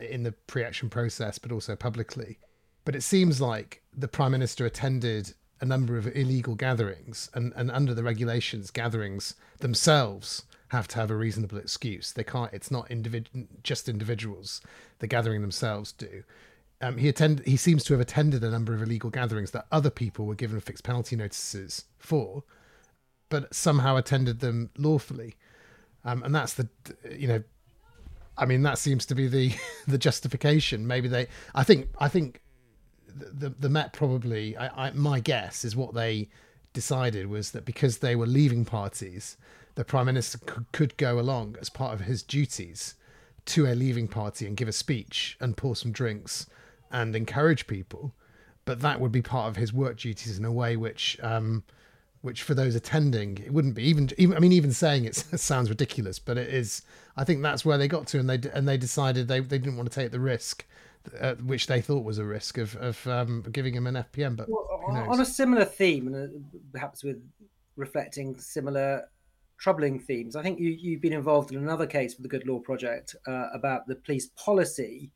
in 0.00 0.24
the 0.24 0.32
pre-action 0.48 0.90
process, 0.90 1.38
but 1.38 1.52
also 1.52 1.76
publicly. 1.76 2.38
But 2.84 2.96
it 2.96 3.02
seems 3.02 3.40
like 3.40 3.82
the 3.96 4.08
Prime 4.08 4.32
Minister 4.32 4.66
attended 4.66 5.32
a 5.62 5.64
number 5.64 5.96
of 5.96 6.08
illegal 6.14 6.56
gatherings, 6.56 7.30
and, 7.32 7.52
and 7.54 7.70
under 7.70 7.94
the 7.94 8.02
regulations, 8.02 8.72
gatherings 8.72 9.36
themselves 9.60 10.42
have 10.68 10.88
to 10.88 10.96
have 10.96 11.10
a 11.10 11.14
reasonable 11.14 11.56
excuse. 11.56 12.12
They 12.12 12.24
can't. 12.24 12.52
It's 12.52 12.70
not 12.70 12.88
individ- 12.88 13.46
just 13.62 13.88
individuals. 13.88 14.60
The 14.98 15.06
gathering 15.06 15.40
themselves 15.40 15.92
do. 15.92 16.24
Um, 16.80 16.98
he 16.98 17.08
attend. 17.08 17.42
He 17.46 17.56
seems 17.56 17.84
to 17.84 17.94
have 17.94 18.00
attended 18.00 18.42
a 18.42 18.50
number 18.50 18.74
of 18.74 18.82
illegal 18.82 19.08
gatherings 19.08 19.52
that 19.52 19.66
other 19.70 19.90
people 19.90 20.26
were 20.26 20.34
given 20.34 20.58
fixed 20.60 20.82
penalty 20.82 21.14
notices 21.14 21.84
for, 21.96 22.42
but 23.28 23.54
somehow 23.54 23.96
attended 23.96 24.40
them 24.40 24.70
lawfully. 24.76 25.36
Um, 26.04 26.24
and 26.24 26.34
that's 26.34 26.54
the, 26.54 26.68
you 27.08 27.28
know, 27.28 27.44
I 28.36 28.46
mean, 28.46 28.62
that 28.62 28.78
seems 28.78 29.06
to 29.06 29.14
be 29.14 29.28
the 29.28 29.52
the 29.86 29.98
justification. 29.98 30.88
Maybe 30.88 31.06
they. 31.06 31.28
I 31.54 31.62
think. 31.62 31.88
I 32.00 32.08
think 32.08 32.41
the 33.16 33.50
the 33.50 33.68
Met 33.68 33.92
probably, 33.92 34.56
I, 34.56 34.88
I, 34.88 34.90
my 34.92 35.20
guess 35.20 35.64
is 35.64 35.76
what 35.76 35.94
they 35.94 36.28
decided 36.72 37.26
was 37.26 37.50
that 37.52 37.64
because 37.64 37.98
they 37.98 38.16
were 38.16 38.26
leaving 38.26 38.64
parties, 38.64 39.36
the 39.74 39.84
prime 39.84 40.06
minister 40.06 40.38
could, 40.38 40.66
could 40.72 40.96
go 40.96 41.18
along 41.18 41.56
as 41.60 41.68
part 41.68 41.94
of 41.94 42.00
his 42.00 42.22
duties 42.22 42.94
to 43.44 43.66
a 43.66 43.74
leaving 43.74 44.08
party 44.08 44.46
and 44.46 44.56
give 44.56 44.68
a 44.68 44.72
speech 44.72 45.36
and 45.40 45.56
pour 45.56 45.74
some 45.76 45.92
drinks 45.92 46.46
and 46.90 47.16
encourage 47.16 47.66
people, 47.66 48.14
but 48.64 48.80
that 48.80 49.00
would 49.00 49.12
be 49.12 49.22
part 49.22 49.48
of 49.48 49.56
his 49.56 49.72
work 49.72 49.98
duties 49.98 50.38
in 50.38 50.44
a 50.44 50.52
way 50.52 50.76
which. 50.76 51.18
Um, 51.22 51.64
which 52.22 52.44
for 52.44 52.54
those 52.54 52.76
attending 52.76 53.36
it 53.38 53.52
wouldn't 53.52 53.74
be 53.74 53.82
even 53.82 54.08
even 54.16 54.36
I 54.36 54.38
mean 54.38 54.52
even 54.52 54.72
saying 54.72 55.04
it 55.04 55.16
sounds 55.40 55.68
ridiculous 55.68 56.20
but 56.20 56.38
it 56.38 56.48
is 56.54 56.82
I 57.16 57.24
think 57.24 57.42
that's 57.42 57.64
where 57.64 57.76
they 57.76 57.88
got 57.88 58.06
to 58.08 58.20
and 58.20 58.30
they 58.30 58.38
and 58.54 58.66
they 58.66 58.76
decided 58.76 59.26
they, 59.26 59.40
they 59.40 59.58
didn't 59.58 59.76
want 59.76 59.90
to 59.90 59.94
take 59.94 60.12
the 60.12 60.20
risk 60.20 60.64
uh, 61.20 61.34
which 61.36 61.66
they 61.66 61.80
thought 61.80 62.04
was 62.04 62.18
a 62.18 62.24
risk 62.24 62.58
of 62.58 62.76
of 62.76 63.06
um, 63.06 63.44
giving 63.52 63.74
him 63.74 63.86
an 63.86 63.94
FPN. 63.94 64.36
But 64.36 64.48
well, 64.48 64.68
on 65.08 65.20
a 65.20 65.24
similar 65.24 65.64
theme, 65.64 66.08
and 66.08 66.16
uh, 66.16 66.58
perhaps 66.72 67.04
with 67.04 67.22
reflecting 67.76 68.36
similar 68.38 69.08
troubling 69.58 70.00
themes, 70.00 70.36
I 70.36 70.42
think 70.42 70.58
you 70.58 70.70
you've 70.70 71.00
been 71.00 71.12
involved 71.12 71.52
in 71.52 71.58
another 71.58 71.86
case 71.86 72.16
with 72.16 72.22
the 72.22 72.28
Good 72.28 72.46
Law 72.46 72.58
Project 72.58 73.16
uh, 73.26 73.48
about 73.52 73.86
the 73.86 73.96
police 73.96 74.28
policy 74.36 75.10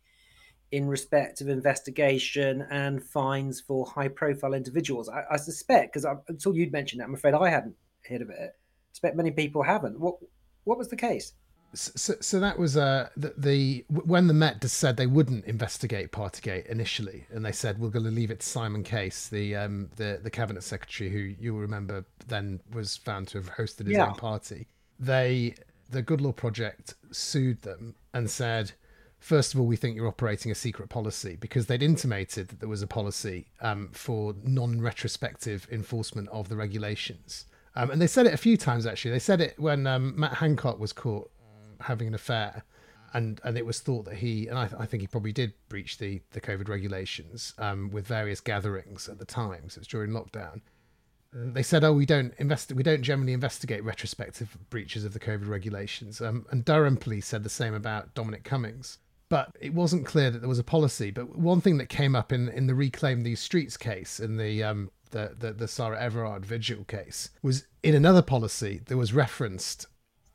in 0.72 0.88
respect 0.88 1.40
of 1.40 1.48
investigation 1.48 2.66
and 2.70 3.02
fines 3.02 3.60
for 3.60 3.86
high 3.86 4.08
profile 4.08 4.54
individuals. 4.54 5.08
I, 5.08 5.22
I 5.30 5.36
suspect 5.36 5.92
because 5.92 6.06
until 6.28 6.56
you'd 6.56 6.72
mentioned 6.72 7.00
that, 7.00 7.04
I'm 7.04 7.14
afraid 7.14 7.34
I 7.34 7.48
hadn't 7.50 7.76
heard 8.08 8.22
of 8.22 8.30
it. 8.30 8.38
I 8.40 8.90
expect 8.90 9.16
many 9.16 9.30
people 9.30 9.62
haven't. 9.62 9.98
What 9.98 10.16
what 10.64 10.78
was 10.78 10.88
the 10.88 10.96
case? 10.96 11.32
So, 11.76 12.14
so 12.20 12.40
that 12.40 12.58
was 12.58 12.76
uh, 12.76 13.10
the, 13.16 13.34
the 13.36 13.84
when 13.88 14.26
the 14.26 14.34
Met 14.34 14.62
just 14.62 14.78
said 14.78 14.96
they 14.96 15.06
wouldn't 15.06 15.44
investigate 15.44 16.10
Partygate 16.10 16.66
initially, 16.66 17.26
and 17.30 17.44
they 17.44 17.52
said 17.52 17.78
we're 17.78 17.90
going 17.90 18.04
to 18.06 18.10
leave 18.10 18.30
it 18.30 18.40
to 18.40 18.46
Simon 18.46 18.82
Case, 18.82 19.28
the 19.28 19.54
um, 19.56 19.90
the 19.96 20.20
the 20.22 20.30
cabinet 20.30 20.62
secretary, 20.62 21.10
who 21.10 21.34
you'll 21.38 21.58
remember 21.58 22.04
then 22.26 22.60
was 22.72 22.96
found 22.96 23.28
to 23.28 23.38
have 23.38 23.50
hosted 23.56 23.86
his 23.86 23.96
yeah. 23.96 24.06
own 24.06 24.14
party. 24.14 24.66
They 24.98 25.54
the 25.90 26.02
Good 26.02 26.20
Law 26.20 26.32
Project 26.32 26.94
sued 27.12 27.62
them 27.62 27.94
and 28.12 28.30
said, 28.30 28.72
first 29.18 29.54
of 29.54 29.60
all, 29.60 29.66
we 29.66 29.76
think 29.76 29.96
you're 29.96 30.08
operating 30.08 30.50
a 30.50 30.54
secret 30.54 30.88
policy 30.88 31.36
because 31.38 31.66
they'd 31.66 31.82
intimated 31.82 32.48
that 32.48 32.60
there 32.60 32.68
was 32.68 32.82
a 32.82 32.86
policy 32.86 33.46
um, 33.60 33.90
for 33.92 34.34
non-retrospective 34.42 35.68
enforcement 35.70 36.28
of 36.30 36.48
the 36.48 36.56
regulations. 36.56 37.44
Um, 37.76 37.90
and 37.90 38.00
they 38.00 38.06
said 38.06 38.26
it 38.26 38.32
a 38.32 38.38
few 38.38 38.56
times 38.56 38.86
actually. 38.86 39.10
They 39.12 39.18
said 39.18 39.40
it 39.40 39.58
when 39.58 39.86
um, 39.86 40.18
Matt 40.18 40.34
Hancock 40.34 40.80
was 40.80 40.92
caught 40.92 41.30
having 41.80 42.08
an 42.08 42.14
affair, 42.14 42.64
and 43.12 43.40
and 43.44 43.56
it 43.56 43.66
was 43.66 43.80
thought 43.80 44.04
that 44.06 44.16
he 44.16 44.46
and 44.48 44.58
I, 44.58 44.68
I 44.78 44.86
think 44.86 45.00
he 45.00 45.06
probably 45.06 45.32
did 45.32 45.54
breach 45.68 45.98
the 45.98 46.20
the 46.32 46.40
COVID 46.40 46.68
regulations 46.68 47.54
um, 47.58 47.90
with 47.90 48.06
various 48.06 48.40
gatherings 48.40 49.08
at 49.08 49.18
the 49.18 49.24
time. 49.24 49.68
So 49.68 49.80
it's 49.80 49.88
during 49.88 50.10
lockdown. 50.10 50.60
They 51.32 51.62
said, 51.62 51.84
"Oh, 51.84 51.92
we 51.92 52.06
don't 52.06 52.32
invest. 52.38 52.72
We 52.72 52.82
don't 52.82 53.02
generally 53.02 53.32
investigate 53.32 53.84
retrospective 53.84 54.56
breaches 54.70 55.04
of 55.04 55.12
the 55.12 55.20
COVID 55.20 55.48
regulations." 55.48 56.20
Um, 56.20 56.46
and 56.50 56.64
Durham 56.64 56.96
police 56.96 57.26
said 57.26 57.42
the 57.42 57.50
same 57.50 57.74
about 57.74 58.14
Dominic 58.14 58.44
Cummings. 58.44 58.98
But 59.28 59.56
it 59.60 59.74
wasn't 59.74 60.06
clear 60.06 60.30
that 60.30 60.38
there 60.38 60.48
was 60.48 60.60
a 60.60 60.64
policy. 60.64 61.10
But 61.10 61.36
one 61.36 61.60
thing 61.60 61.78
that 61.78 61.88
came 61.88 62.14
up 62.14 62.32
in 62.32 62.48
in 62.48 62.66
the 62.66 62.74
Reclaim 62.74 63.22
These 63.22 63.40
Streets 63.40 63.76
case, 63.76 64.20
in 64.20 64.36
the 64.36 64.62
um, 64.62 64.90
the, 65.10 65.34
the, 65.38 65.52
the 65.52 65.68
Sarah 65.68 66.00
Everard 66.00 66.44
vigil 66.44 66.84
case, 66.84 67.30
was 67.42 67.66
in 67.82 67.94
another 67.94 68.22
policy 68.22 68.80
that 68.86 68.96
was 68.96 69.12
referenced 69.12 69.86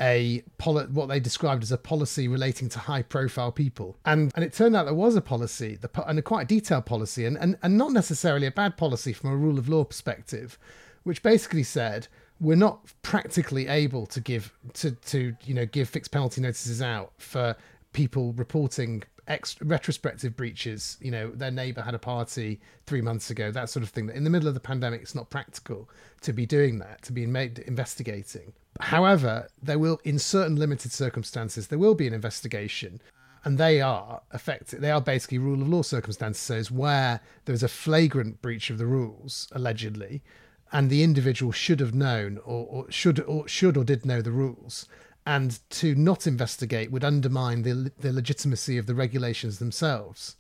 a 0.02 0.44
poli- 0.58 0.88
what 0.88 1.08
they 1.08 1.20
described 1.20 1.62
as 1.64 1.72
a 1.72 1.78
policy 1.78 2.28
relating 2.28 2.68
to 2.70 2.80
high 2.80 3.04
profile 3.04 3.52
people. 3.52 3.98
And 4.04 4.32
and 4.36 4.44
it 4.44 4.54
turned 4.54 4.76
out 4.76 4.86
there 4.86 4.94
was 4.94 5.16
a 5.16 5.22
policy 5.22 5.76
the 5.76 5.90
and 6.08 6.20
a 6.20 6.22
quite 6.22 6.48
detailed 6.48 6.86
policy 6.86 7.26
and, 7.26 7.38
and 7.38 7.58
and 7.62 7.78
not 7.78 7.92
necessarily 7.92 8.48
a 8.48 8.52
bad 8.52 8.78
policy 8.78 9.14
from 9.14 9.30
a 9.30 9.36
rule 9.36 9.60
of 9.60 9.70
law 9.70 9.84
perspective 9.84 10.58
which 11.04 11.24
basically 11.24 11.64
said 11.64 12.08
we're 12.40 12.56
not 12.56 12.80
practically 13.04 13.68
able 13.68 14.06
to 14.08 14.20
give 14.20 14.54
to 14.74 14.92
to 14.92 15.36
you 15.46 15.54
know 15.54 15.66
give 15.66 15.88
fixed 15.88 16.12
penalty 16.12 16.42
notices 16.42 16.82
out 16.82 17.14
for 17.18 17.56
people 17.94 18.34
reporting 18.34 19.04
ex- 19.28 19.62
retrospective 19.62 20.36
breaches 20.36 20.98
you 21.02 21.12
know 21.12 21.30
their 21.32 21.52
neighbor 21.52 21.82
had 21.82 21.94
a 21.94 22.00
party 22.00 22.60
3 22.88 23.02
months 23.02 23.30
ago 23.30 23.52
that 23.52 23.70
sort 23.70 23.84
of 23.84 23.90
thing 23.90 24.10
in 24.10 24.24
the 24.24 24.30
middle 24.30 24.48
of 24.48 24.54
the 24.54 24.60
pandemic 24.60 25.02
it's 25.02 25.16
not 25.16 25.30
practical 25.30 25.90
to 26.22 26.34
be 26.34 26.46
doing 26.46 26.80
that 26.80 27.02
to 27.02 27.12
be 27.12 27.26
made 27.26 27.60
investigating 27.60 28.54
However, 28.80 29.50
there 29.62 29.78
will, 29.78 30.00
in 30.04 30.18
certain 30.18 30.56
limited 30.56 30.92
circumstances, 30.92 31.68
there 31.68 31.80
will 31.80 31.96
be 31.96 32.08
an 32.08 32.14
investigation, 32.14 33.02
and 33.44 33.58
they 33.58 33.82
are 33.82 34.22
affected. 34.32 34.82
They 34.82 34.92
are 34.92 35.02
basically 35.02 35.40
rule 35.40 35.62
of 35.62 35.68
law 35.68 35.82
circumstances. 35.82 36.72
Where 36.72 37.20
there's 37.46 37.64
a 37.64 37.68
flagrant 37.68 38.42
breach 38.42 38.70
of 38.70 38.78
the 38.78 38.86
rules, 38.86 39.48
allegedly, 39.52 40.24
and 40.72 40.90
the 40.90 41.04
individual 41.04 41.52
should 41.52 41.80
have 41.80 41.94
known, 41.94 42.38
or, 42.40 42.66
or 42.68 42.92
should, 42.92 43.20
or 43.20 43.48
should, 43.48 43.76
or 43.78 43.84
did 43.84 44.06
know 44.06 44.22
the 44.22 44.32
rules, 44.32 44.88
and 45.26 45.60
to 45.70 45.96
not 45.96 46.28
investigate 46.28 46.92
would 46.92 47.04
undermine 47.04 47.62
the 47.62 47.92
the 48.00 48.12
legitimacy 48.12 48.78
of 48.78 48.86
the 48.86 48.96
regulations 48.96 49.60
themselves. 49.60 50.38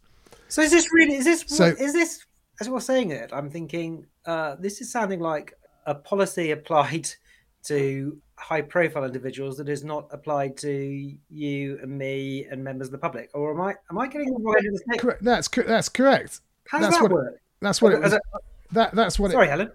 So 0.47 0.61
is 0.61 0.71
this 0.71 0.87
really? 0.93 1.15
Is 1.15 1.25
this? 1.25 1.43
So, 1.47 1.65
is 1.65 1.93
this? 1.93 2.25
As 2.59 2.69
we're 2.69 2.79
saying 2.79 3.11
it, 3.11 3.31
I'm 3.33 3.49
thinking 3.49 4.05
uh, 4.25 4.55
this 4.59 4.81
is 4.81 4.91
sounding 4.91 5.19
like 5.19 5.53
a 5.85 5.95
policy 5.95 6.51
applied 6.51 7.09
to 7.63 8.19
high 8.37 8.61
profile 8.61 9.03
individuals 9.03 9.55
that 9.57 9.69
is 9.69 9.83
not 9.83 10.07
applied 10.11 10.57
to 10.57 11.15
you 11.29 11.79
and 11.81 11.95
me 11.95 12.45
and 12.49 12.63
members 12.63 12.87
of 12.87 12.91
the 12.91 12.97
public 12.97 13.29
or 13.35 13.53
am 13.53 13.61
i 13.61 13.75
am 13.91 13.99
i 13.99 14.07
getting 14.07 14.33
the 14.33 14.39
right 14.39 14.99
correct 14.99 15.23
that's 15.23 15.47
that's 15.47 15.87
correct 15.87 16.41
how 16.67 16.79
does 16.79 16.87
that's 16.87 16.97
that 16.97 17.03
what, 17.03 17.11
work 17.11 17.41
that's 17.61 17.79
what 17.79 17.93
it 17.93 18.01
was, 18.01 18.17
that 18.71 18.95
that's 18.95 19.19
what 19.19 19.29
sorry 19.29 19.45
it, 19.45 19.51
helen 19.51 19.71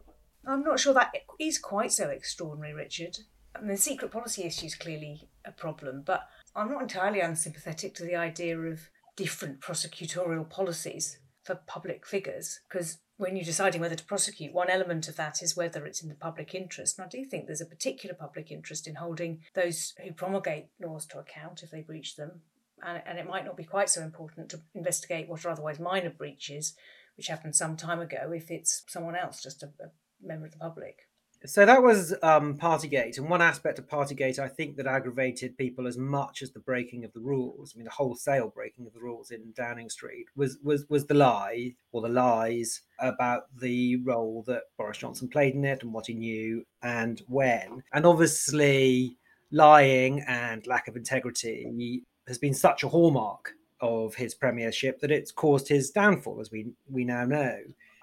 i'm 0.47 0.64
not 0.64 0.81
sure 0.81 0.92
that 0.92 1.14
is 1.38 1.61
quite 1.61 1.92
so 1.92 2.09
extraordinary 2.09 2.75
richard 2.75 3.16
The 3.62 3.77
secret 3.77 4.11
policy 4.11 4.45
issue 4.45 4.66
is 4.66 4.75
clearly 4.75 5.29
a 5.45 5.53
problem 5.53 6.03
but 6.05 6.29
i'm 6.55 6.71
not 6.71 6.83
entirely 6.83 7.21
unsympathetic 7.21 7.95
to 7.95 8.05
the 8.05 8.16
idea 8.16 8.59
of 8.59 8.88
different 9.16 9.61
prosecutorial 9.61 10.49
policies 10.49 11.19
for 11.45 11.55
public 11.66 12.05
figures 12.05 12.61
because 12.69 12.99
when 13.19 13.35
you're 13.35 13.45
deciding 13.45 13.81
whether 13.81 13.95
to 13.95 14.05
prosecute, 14.05 14.53
one 14.53 14.69
element 14.69 15.09
of 15.09 15.16
that 15.16 15.42
is 15.42 15.57
whether 15.57 15.87
it's 15.87 16.03
in 16.03 16.09
the 16.09 16.14
public 16.14 16.55
interest. 16.55 16.99
And 16.99 17.07
I 17.07 17.09
do 17.09 17.25
think 17.25 17.47
there's 17.47 17.62
a 17.62 17.66
particular 17.66 18.14
public 18.14 18.51
interest 18.51 18.87
in 18.87 18.97
holding 18.97 19.40
those 19.55 19.95
who 20.05 20.12
promulgate 20.12 20.66
laws 20.81 21.07
to 21.07 21.19
account 21.19 21.62
if 21.62 21.71
they 21.71 21.81
breach 21.81 22.16
them. 22.16 22.42
And, 22.85 23.03
and 23.07 23.19
it 23.19 23.27
might 23.27 23.47
not 23.47 23.57
be 23.57 23.64
quite 23.64 23.88
so 23.88 24.03
important 24.03 24.51
to 24.51 24.61
investigate 24.75 25.29
what 25.29 25.47
are 25.47 25.51
otherwise 25.51 25.81
minor 25.81 26.11
breaches, 26.11 26.75
which 27.16 27.29
happened 27.29 27.57
some 27.57 27.77
time 27.77 28.01
ago, 28.01 28.33
if 28.35 28.51
it's 28.51 28.83
someone 28.87 29.16
else, 29.16 29.42
just 29.42 29.62
a, 29.62 29.66
a 29.81 29.88
member 30.23 30.45
of 30.45 30.53
the 30.53 30.59
public. 30.59 31.06
So 31.44 31.66
that 31.66 31.83
was 31.83 32.14
um, 32.22 32.57
Partygate, 32.57 33.18
and 33.18 33.29
one 33.29 33.42
aspect 33.42 33.79
of 33.79 33.87
Partygate 33.87 34.38
I 34.38 34.49
think 34.49 34.77
that 34.77 34.87
aggravated 34.87 35.57
people 35.57 35.87
as 35.87 35.99
much 35.99 36.42
as 36.42 36.51
the 36.51 36.61
breaking 36.61 37.05
of 37.05 37.12
the 37.12 37.20
rules. 37.20 37.72
I 37.75 37.79
mean, 37.79 37.85
the 37.85 37.90
wholesale 37.90 38.49
breaking 38.49 38.87
of 38.87 38.94
the 38.94 39.01
rules 39.01 39.31
in 39.31 39.53
Downing 39.55 39.90
Street 39.90 40.27
was 40.35 40.59
was 40.62 40.87
was 40.88 41.07
the 41.07 41.14
lie 41.14 41.75
or 41.92 42.01
the 42.01 42.09
lies 42.09 42.83
about 42.99 43.44
the 43.61 43.96
role 43.96 44.42
that 44.46 44.62
Boris 44.79 44.99
Johnson 44.99 45.29
played 45.29 45.55
in 45.55 45.64
it 45.64 45.83
and 45.83 45.92
what 45.92 46.07
he 46.07 46.14
knew 46.14 46.64
and 46.83 47.22
when, 47.29 47.83
and 47.92 48.07
obviously 48.07 49.18
lying 49.53 50.25
and 50.27 50.66
lack 50.66 50.88
of 50.88 50.96
integrity 50.96 52.03
has 52.27 52.38
been 52.38 52.55
such 52.55 52.83
a 52.83 52.88
hallmark 52.88 53.53
of 53.81 54.14
his 54.14 54.35
premiership 54.35 55.01
that 55.01 55.11
it's 55.11 55.31
caused 55.31 55.68
his 55.68 55.90
downfall, 55.90 56.40
as 56.40 56.51
we 56.51 56.72
we 56.90 57.05
now 57.05 57.25
know. 57.25 57.59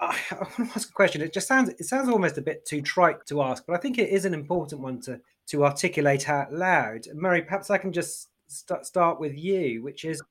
I, 0.10 0.36
want 0.36 0.56
to 0.56 0.76
ask 0.76 0.90
a 0.90 0.94
question. 0.94 1.22
It 1.22 1.34
just 1.34 1.48
sounds 1.48 1.70
it 1.70 1.86
sounds 1.86 2.10
almost 2.10 2.38
a 2.38 2.42
bit 2.42 2.66
too 2.66 2.82
trite 2.82 3.26
to 3.28 3.42
ask, 3.42 3.66
but 3.66 3.76
I 3.76 3.80
think 3.80 3.98
it 3.98 4.10
is 4.10 4.26
an 4.26 4.34
important 4.34 4.82
one 4.82 5.00
to 5.02 5.20
to 5.48 5.66
articulate 5.66 6.30
out 6.30 6.54
loud. 6.54 7.08
Murray, 7.14 7.42
perhaps 7.42 7.70
I 7.70 7.78
can 7.78 7.92
just 7.92 8.30
st- 8.48 8.86
start 8.86 9.20
with 9.20 9.38
you, 9.38 9.84
which 9.84 10.06
is 10.06 10.22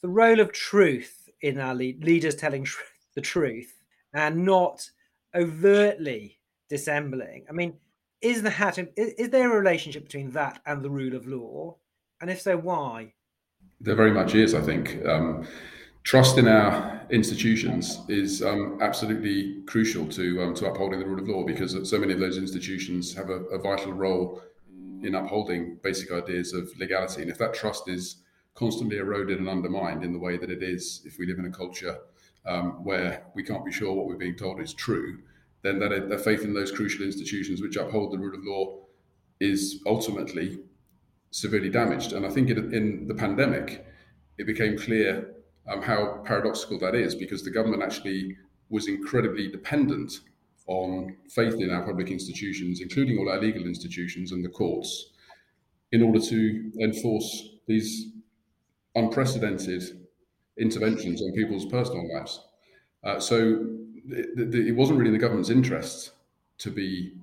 the 0.00 0.08
role 0.08 0.40
of 0.40 0.52
truth 0.52 1.28
in 1.40 1.58
our 1.58 1.74
leaders 1.74 2.34
telling 2.34 2.64
tr- 2.64 2.82
the 3.14 3.20
truth 3.20 3.82
and 4.14 4.44
not 4.44 4.90
overtly 5.34 6.38
dissembling. 6.68 7.44
I 7.48 7.52
mean, 7.52 7.74
is 8.20 8.42
the 8.42 8.50
hat 8.50 8.78
is, 8.78 8.88
is 8.96 9.30
there 9.30 9.52
a 9.52 9.58
relationship 9.58 10.04
between 10.04 10.30
that 10.32 10.60
and 10.66 10.82
the 10.82 10.90
rule 10.90 11.14
of 11.14 11.26
law? 11.26 11.76
And 12.20 12.30
if 12.30 12.40
so, 12.40 12.56
why? 12.56 13.14
There 13.80 13.96
very 13.96 14.12
much 14.12 14.34
is, 14.34 14.54
I 14.54 14.60
think. 14.60 15.04
Um, 15.04 15.46
trust 16.04 16.38
in 16.38 16.48
our 16.48 17.00
institutions 17.10 18.00
is 18.08 18.42
um, 18.42 18.78
absolutely 18.80 19.62
crucial 19.66 20.06
to 20.06 20.42
um, 20.42 20.54
to 20.54 20.66
upholding 20.66 20.98
the 20.98 21.06
rule 21.06 21.20
of 21.20 21.28
law 21.28 21.44
because 21.44 21.76
so 21.88 21.98
many 21.98 22.12
of 22.12 22.20
those 22.20 22.38
institutions 22.38 23.14
have 23.14 23.28
a, 23.30 23.44
a, 23.46 23.58
vital 23.58 23.92
role 23.92 24.42
in 25.02 25.14
upholding 25.14 25.78
basic 25.82 26.10
ideas 26.10 26.54
of 26.54 26.70
legality. 26.78 27.22
And 27.22 27.30
if 27.30 27.38
that 27.38 27.54
trust 27.54 27.88
is 27.88 28.22
constantly 28.54 28.98
eroded 28.98 29.38
and 29.38 29.48
undermined 29.48 30.04
in 30.04 30.12
the 30.12 30.18
way 30.18 30.36
that 30.36 30.50
it 30.50 30.62
is, 30.62 31.02
if 31.04 31.18
we 31.18 31.26
live 31.26 31.38
in 31.38 31.46
a 31.46 31.50
culture 31.50 31.98
um, 32.46 32.84
where 32.84 33.24
we 33.34 33.42
can't 33.42 33.64
be 33.64 33.72
sure 33.72 33.92
what 33.92 34.06
we're 34.06 34.16
being 34.16 34.36
told 34.36 34.60
is 34.60 34.74
true, 34.74 35.18
then 35.62 35.78
that, 35.78 36.20
faith 36.24 36.42
in 36.44 36.54
those 36.54 36.72
crucial 36.72 37.04
institutions 37.04 37.60
which 37.60 37.76
uphold 37.76 38.12
the 38.12 38.18
rule 38.18 38.34
of 38.34 38.44
law 38.44 38.84
is 39.40 39.82
ultimately 39.86 40.60
severely 41.30 41.70
damaged. 41.70 42.12
And 42.12 42.26
I 42.26 42.30
think 42.30 42.50
it, 42.50 42.58
in 42.58 43.06
the 43.08 43.14
pandemic, 43.14 43.84
it 44.38 44.46
became 44.46 44.78
clear 44.78 45.34
um, 45.68 45.82
how 45.82 46.22
paradoxical 46.24 46.78
that 46.80 46.94
is 46.94 47.14
because 47.14 47.42
the 47.42 47.50
government 47.50 47.82
actually 47.82 48.36
was 48.70 48.88
incredibly 48.88 49.48
dependent 49.48 50.20
on 50.66 51.16
faith 51.28 51.54
in 51.54 51.70
our 51.70 51.84
public 51.84 52.10
institutions, 52.10 52.80
including 52.80 53.18
all 53.18 53.28
our 53.28 53.40
legal 53.40 53.64
institutions 53.64 54.32
and 54.32 54.44
the 54.44 54.48
courts, 54.48 55.10
in 55.92 56.02
order 56.02 56.20
to 56.20 56.72
enforce 56.80 57.56
these 57.66 58.12
unprecedented 58.94 59.82
interventions 60.58 61.22
on 61.22 61.32
people's 61.32 61.66
personal 61.66 62.06
lives. 62.14 62.40
Uh, 63.04 63.18
so 63.18 63.66
it, 64.08 64.54
it, 64.54 64.76
wasn't 64.76 64.98
really 64.98 65.08
in 65.08 65.14
the 65.14 65.18
government's 65.18 65.50
interest 65.50 66.12
to 66.58 66.70
be 66.70 67.14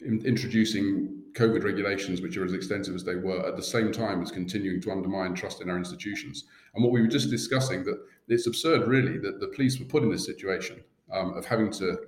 in, 0.00 0.24
introducing 0.24 1.21
COVID 1.34 1.64
regulations, 1.64 2.20
which 2.20 2.36
are 2.36 2.44
as 2.44 2.52
extensive 2.52 2.94
as 2.94 3.04
they 3.04 3.16
were, 3.16 3.46
at 3.46 3.56
the 3.56 3.62
same 3.62 3.92
time 3.92 4.22
as 4.22 4.30
continuing 4.30 4.80
to 4.82 4.90
undermine 4.90 5.34
trust 5.34 5.60
in 5.60 5.70
our 5.70 5.78
institutions. 5.78 6.44
And 6.74 6.84
what 6.84 6.92
we 6.92 7.00
were 7.00 7.08
just 7.08 7.30
discussing 7.30 7.84
that 7.84 7.98
it's 8.28 8.46
absurd, 8.46 8.86
really, 8.86 9.18
that 9.18 9.40
the 9.40 9.48
police 9.48 9.78
were 9.78 9.86
put 9.86 10.02
in 10.02 10.10
this 10.10 10.26
situation 10.26 10.82
um, 11.12 11.34
of 11.34 11.44
having 11.46 11.70
to 11.72 11.98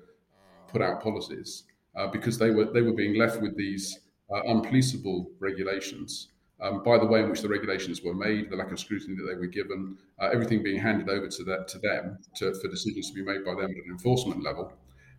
put 0.69 0.83
out 0.83 1.03
policies 1.03 1.65
uh, 1.97 2.07
because 2.09 2.39
they 2.39 2.51
were 2.51 2.67
they 2.67 2.83
were 2.83 2.93
being 2.93 3.17
left 3.17 3.41
with 3.41 3.57
these 3.57 4.01
uh, 4.31 4.43
unpoliceable 4.43 5.27
regulations. 5.39 6.29
Um, 6.61 6.83
by 6.83 6.99
the 6.99 7.05
way 7.05 7.21
in 7.21 7.29
which 7.29 7.43
the 7.43 7.49
regulations 7.49 8.03
were 8.03 8.15
made, 8.15 8.49
the 8.49 8.57
lack 8.57 8.71
of 8.71 8.79
scrutiny 8.79 9.17
that 9.17 9.27
they 9.29 9.39
were 9.39 9.49
given, 9.49 9.99
uh, 10.21 10.31
everything 10.33 10.63
being 10.63 10.81
handed 10.81 11.09
over 11.11 11.27
to 11.29 11.45
that 11.45 11.67
to 11.69 11.79
them 11.79 12.19
to, 12.37 12.55
for 12.55 12.69
decisions 12.69 13.11
to 13.11 13.15
be 13.15 13.25
made 13.25 13.45
by 13.45 13.55
them 13.55 13.65
at 13.65 13.85
an 13.85 13.91
enforcement 13.91 14.43
level, 14.43 14.73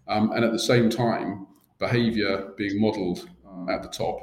um, 0.07 0.31
and 0.31 0.45
at 0.45 0.53
the 0.53 0.59
same 0.59 0.89
time, 0.89 1.45
behaviour 1.77 2.53
being 2.57 2.79
modelled 2.79 3.29
at 3.69 3.81
the 3.81 3.89
top, 3.89 4.19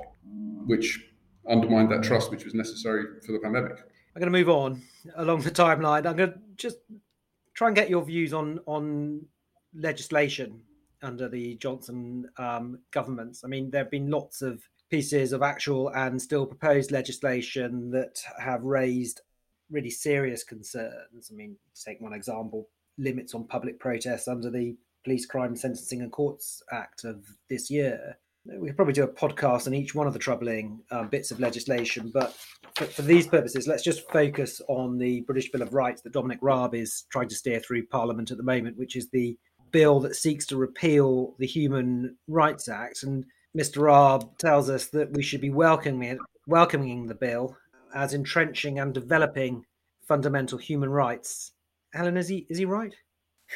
which 0.67 1.01
undermined 1.49 1.91
that 1.91 2.03
trust 2.03 2.31
which 2.31 2.45
was 2.45 2.55
necessary 2.55 3.05
for 3.25 3.33
the 3.33 3.39
pandemic. 3.39 3.73
I'm 4.15 4.21
going 4.21 4.33
to 4.33 4.39
move 4.39 4.49
on 4.49 4.83
along 5.17 5.43
the 5.43 5.51
timeline. 5.51 6.07
I'm 6.07 6.17
going 6.17 6.33
to 6.33 6.39
just 6.57 6.79
try 7.55 7.69
and 7.69 7.77
get 7.77 7.91
your 7.91 8.05
views 8.05 8.33
on 8.33 8.61
on 8.67 9.25
legislation 9.75 10.61
under 11.03 11.29
the 11.29 11.57
Johnson 11.57 12.29
um, 12.37 12.79
governments. 12.91 13.43
I 13.45 13.49
mean, 13.49 13.71
there 13.71 13.83
have 13.83 13.91
been 13.91 14.11
lots 14.11 14.43
of 14.43 14.63
pieces 14.91 15.33
of 15.33 15.43
actual 15.43 15.89
and 15.89 16.21
still 16.21 16.47
proposed 16.47 16.93
legislation 16.93 17.91
that 17.91 18.23
have 18.39 18.63
raised 18.63 19.23
really 19.71 19.91
serious 19.91 20.45
concerns. 20.45 21.31
I 21.33 21.35
mean, 21.35 21.57
to 21.75 21.85
take 21.85 22.01
one 22.01 22.13
example, 22.13 22.69
limits 22.99 23.35
on 23.35 23.47
public 23.47 23.81
protests 23.81 24.29
under 24.29 24.51
the 24.51 24.77
Police 25.03 25.27
Crime 25.27 25.57
Sentencing 25.57 26.03
and 26.03 26.13
Courts 26.13 26.63
Act 26.71 27.05
of 27.05 27.25
this 27.49 27.71
year 27.71 28.19
we 28.45 28.69
could 28.69 28.77
probably 28.77 28.95
do 28.95 29.05
a 29.05 29.09
podcast 29.09 29.67
on 29.67 29.75
each 29.75 29.95
one 29.95 30.07
of 30.07 30.13
the 30.13 30.19
troubling 30.19 30.81
um, 30.91 31.09
bits 31.09 31.31
of 31.31 31.39
legislation, 31.39 32.11
but 32.13 32.35
for, 32.75 32.85
for, 32.87 33.03
these 33.03 33.27
purposes, 33.27 33.69
let's 33.69 33.85
just 33.85 34.09
focus 34.11 34.61
on 34.69 34.99
the 34.99 35.21
British 35.23 35.51
Bill 35.51 35.63
of 35.63 35.75
Rights 35.75 36.03
that 36.03 36.13
Dominic 36.13 36.39
Raab 36.43 36.75
is 36.75 37.05
trying 37.11 37.29
to 37.29 37.35
steer 37.37 37.61
through 37.61 37.87
Parliament 37.87 38.31
at 38.31 38.37
the 38.37 38.43
moment, 38.43 38.77
which 38.77 38.97
is 38.97 39.09
the 39.11 39.37
bill 39.71 40.01
that 40.01 40.17
seeks 40.17 40.47
to 40.47 40.57
repeal 40.57 41.35
the 41.39 41.47
Human 41.47 42.17
Rights 42.27 42.69
Act. 42.69 43.05
And 43.05 43.25
Mr. 43.57 43.83
Raab 43.83 44.39
tells 44.39 44.69
us 44.69 44.89
that 44.89 45.13
we 45.13 45.23
should 45.23 45.41
be 45.41 45.51
welcoming 45.51 46.19
welcoming 46.49 47.07
the 47.07 47.15
bill 47.15 47.57
as 47.95 48.15
entrenching 48.15 48.81
and 48.81 48.93
developing 48.93 49.65
fundamental 50.09 50.59
human 50.59 50.91
rights. 50.91 51.53
Helen, 51.93 52.17
is 52.17 52.29
he 52.29 52.47
is 52.51 52.59
he 52.59 52.65
right? 52.65 52.95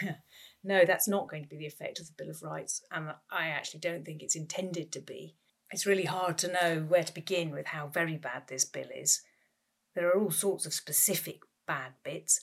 no, 0.66 0.84
that's 0.84 1.06
not 1.06 1.28
going 1.28 1.44
to 1.44 1.48
be 1.48 1.56
the 1.56 1.66
effect 1.66 2.00
of 2.00 2.08
the 2.08 2.12
Bill 2.18 2.30
of 2.30 2.42
Rights, 2.42 2.82
and 2.90 3.10
I 3.30 3.48
actually 3.48 3.80
don't 3.80 4.04
think 4.04 4.22
it's 4.22 4.34
intended 4.34 4.90
to 4.92 5.00
be. 5.00 5.36
It's 5.70 5.86
really 5.86 6.04
hard 6.04 6.38
to 6.38 6.52
know 6.52 6.84
where 6.86 7.04
to 7.04 7.14
begin 7.14 7.50
with 7.50 7.66
how 7.66 7.86
very 7.86 8.16
bad 8.16 8.48
this 8.48 8.64
bill 8.64 8.88
is. 8.94 9.22
There 9.94 10.08
are 10.08 10.20
all 10.20 10.30
sorts 10.30 10.66
of 10.66 10.74
specific 10.74 11.40
bad 11.66 11.92
bits, 12.04 12.40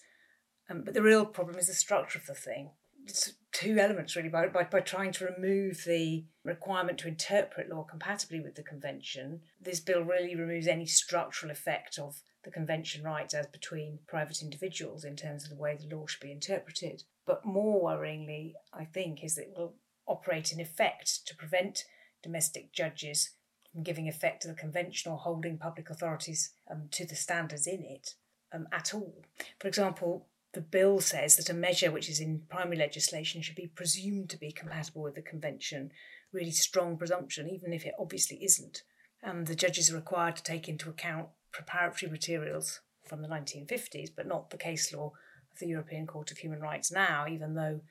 um, 0.70 0.84
but 0.84 0.94
the 0.94 1.04
real 1.04 1.26
problem 1.26 1.58
is 1.58 1.68
the 1.68 1.74
structure 1.74 2.18
of 2.18 2.26
the 2.26 2.34
thing. 2.34 2.72
It's 3.06 3.34
two 3.52 3.78
elements 3.78 4.16
really. 4.16 4.30
By, 4.30 4.48
by, 4.48 4.64
by 4.64 4.80
trying 4.80 5.12
to 5.14 5.26
remove 5.26 5.84
the 5.86 6.26
requirement 6.46 6.98
to 7.00 7.10
interpret 7.10 7.70
law 7.70 7.84
compatibly 7.84 8.40
with 8.40 8.56
the 8.56 8.64
convention, 8.64 9.42
this 9.62 9.82
bill 9.82 10.02
really 10.02 10.36
removes 10.36 10.68
any 10.68 10.86
structural 10.86 11.52
effect 11.52 12.00
of 12.00 12.22
the 12.44 12.52
convention 12.52 13.04
rights 13.04 13.34
as 13.34 13.48
between 13.48 14.00
private 14.08 14.42
individuals 14.42 15.04
in 15.04 15.16
terms 15.16 15.44
of 15.44 15.50
the 15.50 15.56
way 15.56 15.78
the 15.78 15.96
law 15.96 16.06
should 16.06 16.22
be 16.22 16.32
interpreted. 16.32 17.04
But 17.26 17.46
more 17.46 17.82
worryingly, 17.82 18.54
I 18.74 18.86
think, 18.86 19.24
is 19.24 19.36
that 19.36 19.44
it 19.44 19.54
will 19.58 19.76
operate 20.06 20.52
in 20.52 20.60
effect 20.60 21.26
to 21.28 21.36
prevent 21.36 21.86
domestic 22.22 22.74
judges 22.74 23.32
from 23.72 23.84
giving 23.84 24.08
effect 24.08 24.42
to 24.42 24.48
the 24.48 24.54
convention 24.54 25.12
or 25.12 25.18
holding 25.18 25.58
public 25.58 25.90
authorities 25.90 26.52
um, 26.70 26.90
to 26.92 27.06
the 27.06 27.16
standards 27.16 27.66
in 27.66 27.84
it 27.84 28.16
um, 28.54 28.68
at 28.72 28.94
all. 28.94 29.24
For 29.60 29.68
example, 29.68 30.28
the 30.54 30.62
bill 30.62 31.00
says 31.00 31.36
that 31.38 31.50
a 31.50 31.54
measure 31.54 31.92
which 31.92 32.10
is 32.10 32.20
in 32.20 32.44
primary 32.50 32.78
legislation 32.78 33.42
should 33.42 33.56
be 33.56 33.68
presumed 33.68 34.30
to 34.30 34.38
be 34.38 34.52
compatible 34.52 35.02
with 35.02 35.16
the 35.16 35.22
convention, 35.22 35.92
really 36.32 36.52
strong 36.52 36.98
presumption, 36.98 37.50
even 37.50 37.74
if 37.74 37.86
it 37.86 37.96
obviously 37.98 38.38
isn't. 38.44 38.84
Um, 39.24 39.46
the 39.46 39.56
judges 39.56 39.92
are 39.92 39.96
required 39.96 40.36
to 40.36 40.44
take 40.44 40.70
into 40.70 40.90
account 40.90 41.30
preparatory 41.54 42.12
materials 42.12 42.82
from 43.08 43.22
the 43.22 43.28
1950s, 43.28 44.10
but 44.16 44.28
not 44.28 44.50
the 44.50 44.58
case 44.58 44.94
law 44.94 45.12
of 45.52 45.60
the 45.60 45.68
European 45.68 46.08
Court 46.08 46.32
of 46.32 46.38
Human 46.38 46.60
Rights 46.60 46.92
now, 46.92 47.26
even 47.30 47.54
though 47.54 47.82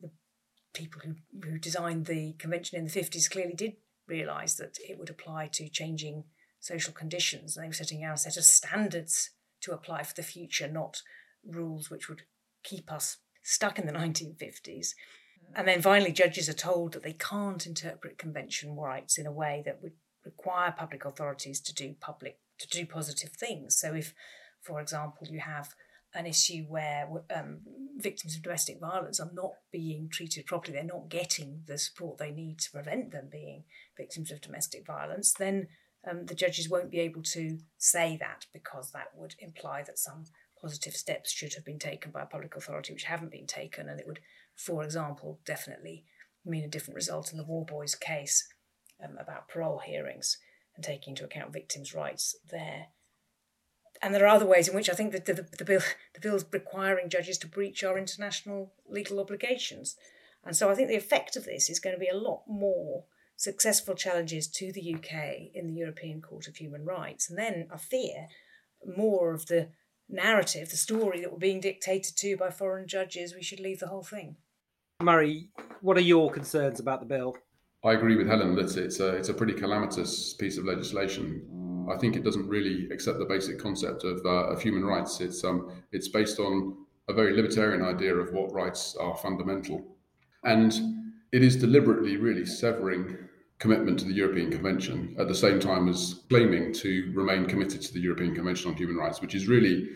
the 0.00 0.10
people 0.72 1.00
who, 1.04 1.14
who 1.44 1.58
designed 1.58 2.06
the 2.06 2.32
convention 2.38 2.78
in 2.78 2.84
the 2.86 2.90
50s 2.90 3.30
clearly 3.30 3.54
did 3.54 3.74
realise 4.06 4.54
that 4.54 4.78
it 4.80 4.98
would 4.98 5.10
apply 5.10 5.48
to 5.48 5.68
changing 5.68 6.24
social 6.60 6.92
conditions. 6.92 7.54
They 7.54 7.66
were 7.66 7.72
setting 7.72 8.02
out 8.02 8.14
a 8.14 8.18
set 8.18 8.36
of 8.36 8.44
standards 8.44 9.30
to 9.62 9.72
apply 9.72 10.02
for 10.04 10.14
the 10.14 10.22
future, 10.22 10.68
not 10.68 11.02
rules 11.44 11.90
which 11.90 12.08
would 12.08 12.22
keep 12.62 12.90
us 12.92 13.18
stuck 13.42 13.78
in 13.78 13.86
the 13.86 13.92
1950s. 13.92 14.94
And 15.54 15.68
then 15.68 15.82
finally, 15.82 16.12
judges 16.12 16.48
are 16.48 16.54
told 16.54 16.92
that 16.92 17.02
they 17.02 17.12
can't 17.12 17.66
interpret 17.66 18.16
convention 18.16 18.76
rights 18.76 19.18
in 19.18 19.26
a 19.26 19.32
way 19.32 19.62
that 19.66 19.82
would 19.82 19.92
require 20.24 20.72
public 20.72 21.04
authorities 21.04 21.60
to 21.60 21.74
do 21.74 21.94
public 22.00 22.38
to 22.62 22.78
do 22.78 22.86
positive 22.86 23.30
things. 23.30 23.78
So, 23.78 23.94
if, 23.94 24.14
for 24.60 24.80
example, 24.80 25.26
you 25.28 25.40
have 25.40 25.74
an 26.14 26.26
issue 26.26 26.64
where 26.68 27.08
um, 27.34 27.60
victims 27.96 28.36
of 28.36 28.42
domestic 28.42 28.78
violence 28.80 29.18
are 29.18 29.30
not 29.32 29.52
being 29.70 30.08
treated 30.10 30.46
properly, 30.46 30.74
they're 30.74 30.84
not 30.84 31.08
getting 31.08 31.62
the 31.66 31.78
support 31.78 32.18
they 32.18 32.30
need 32.30 32.58
to 32.60 32.70
prevent 32.70 33.12
them 33.12 33.28
being 33.30 33.64
victims 33.96 34.30
of 34.30 34.40
domestic 34.40 34.86
violence, 34.86 35.32
then 35.32 35.68
um, 36.08 36.26
the 36.26 36.34
judges 36.34 36.68
won't 36.68 36.90
be 36.90 37.00
able 37.00 37.22
to 37.22 37.58
say 37.78 38.16
that 38.18 38.46
because 38.52 38.90
that 38.92 39.08
would 39.14 39.34
imply 39.38 39.82
that 39.84 39.98
some 39.98 40.24
positive 40.60 40.94
steps 40.94 41.32
should 41.32 41.54
have 41.54 41.64
been 41.64 41.78
taken 41.78 42.10
by 42.10 42.22
a 42.22 42.26
public 42.26 42.56
authority 42.56 42.92
which 42.92 43.04
haven't 43.04 43.32
been 43.32 43.46
taken, 43.46 43.88
and 43.88 43.98
it 43.98 44.06
would, 44.06 44.20
for 44.54 44.84
example, 44.84 45.40
definitely 45.46 46.04
mean 46.44 46.64
a 46.64 46.68
different 46.68 46.96
result 46.96 47.32
in 47.32 47.38
the 47.38 47.44
Worboys 47.44 47.98
case 47.98 48.48
um, 49.02 49.16
about 49.18 49.48
parole 49.48 49.78
hearings 49.78 50.38
and 50.74 50.84
taking 50.84 51.12
into 51.12 51.24
account 51.24 51.52
victims' 51.52 51.94
rights 51.94 52.36
there. 52.50 52.88
And 54.00 54.14
there 54.14 54.24
are 54.24 54.34
other 54.34 54.46
ways 54.46 54.68
in 54.68 54.74
which 54.74 54.90
I 54.90 54.94
think 54.94 55.12
that 55.12 55.26
the, 55.26 55.34
the, 55.34 55.46
the 55.58 55.64
bill 55.64 55.80
the 56.14 56.20
bill's 56.20 56.44
requiring 56.50 57.08
judges 57.08 57.38
to 57.38 57.46
breach 57.46 57.84
our 57.84 57.96
international 57.96 58.72
legal 58.88 59.20
obligations. 59.20 59.96
And 60.44 60.56
so 60.56 60.70
I 60.70 60.74
think 60.74 60.88
the 60.88 60.96
effect 60.96 61.36
of 61.36 61.44
this 61.44 61.70
is 61.70 61.78
going 61.78 61.94
to 61.94 62.00
be 62.00 62.08
a 62.08 62.16
lot 62.16 62.42
more 62.48 63.04
successful 63.36 63.94
challenges 63.94 64.48
to 64.48 64.72
the 64.72 64.94
UK 64.94 65.54
in 65.54 65.68
the 65.68 65.74
European 65.74 66.20
Court 66.20 66.48
of 66.48 66.56
Human 66.56 66.84
Rights. 66.84 67.30
And 67.30 67.38
then 67.38 67.68
I 67.72 67.76
fear 67.76 68.28
more 68.84 69.34
of 69.34 69.46
the 69.46 69.68
narrative, 70.08 70.70
the 70.70 70.76
story 70.76 71.20
that 71.20 71.32
we're 71.32 71.38
being 71.38 71.60
dictated 71.60 72.16
to 72.18 72.36
by 72.36 72.50
foreign 72.50 72.86
judges, 72.86 73.34
we 73.34 73.42
should 73.42 73.60
leave 73.60 73.80
the 73.80 73.88
whole 73.88 74.02
thing. 74.02 74.36
Murray, 75.00 75.48
what 75.80 75.96
are 75.96 76.00
your 76.00 76.30
concerns 76.30 76.78
about 76.78 77.00
the 77.00 77.06
bill? 77.06 77.36
I 77.84 77.94
agree 77.94 78.16
with 78.16 78.28
Helen 78.28 78.54
that 78.54 78.76
it's 78.76 79.00
a, 79.00 79.08
it's 79.08 79.28
a 79.28 79.34
pretty 79.34 79.54
calamitous 79.54 80.34
piece 80.34 80.56
of 80.56 80.64
legislation. 80.64 81.86
I 81.92 81.98
think 81.98 82.14
it 82.14 82.22
doesn't 82.22 82.48
really 82.48 82.88
accept 82.90 83.18
the 83.18 83.24
basic 83.24 83.58
concept 83.58 84.04
of, 84.04 84.24
uh, 84.24 84.52
of 84.52 84.62
human 84.62 84.84
rights. 84.84 85.20
It's, 85.20 85.42
um, 85.42 85.72
it's 85.90 86.06
based 86.08 86.38
on 86.38 86.76
a 87.08 87.12
very 87.12 87.34
libertarian 87.34 87.82
idea 87.82 88.14
of 88.14 88.32
what 88.32 88.52
rights 88.52 88.96
are 89.00 89.16
fundamental. 89.16 89.84
And 90.44 90.72
it 91.32 91.42
is 91.42 91.56
deliberately 91.56 92.18
really 92.18 92.46
severing 92.46 93.16
commitment 93.58 93.98
to 93.98 94.04
the 94.04 94.14
European 94.14 94.50
Convention 94.52 95.16
at 95.18 95.26
the 95.26 95.34
same 95.34 95.58
time 95.58 95.88
as 95.88 96.20
claiming 96.28 96.72
to 96.74 97.10
remain 97.14 97.46
committed 97.46 97.80
to 97.82 97.92
the 97.92 98.00
European 98.00 98.34
Convention 98.34 98.70
on 98.70 98.76
Human 98.76 98.96
Rights, 98.96 99.20
which 99.20 99.34
is 99.34 99.48
really 99.48 99.88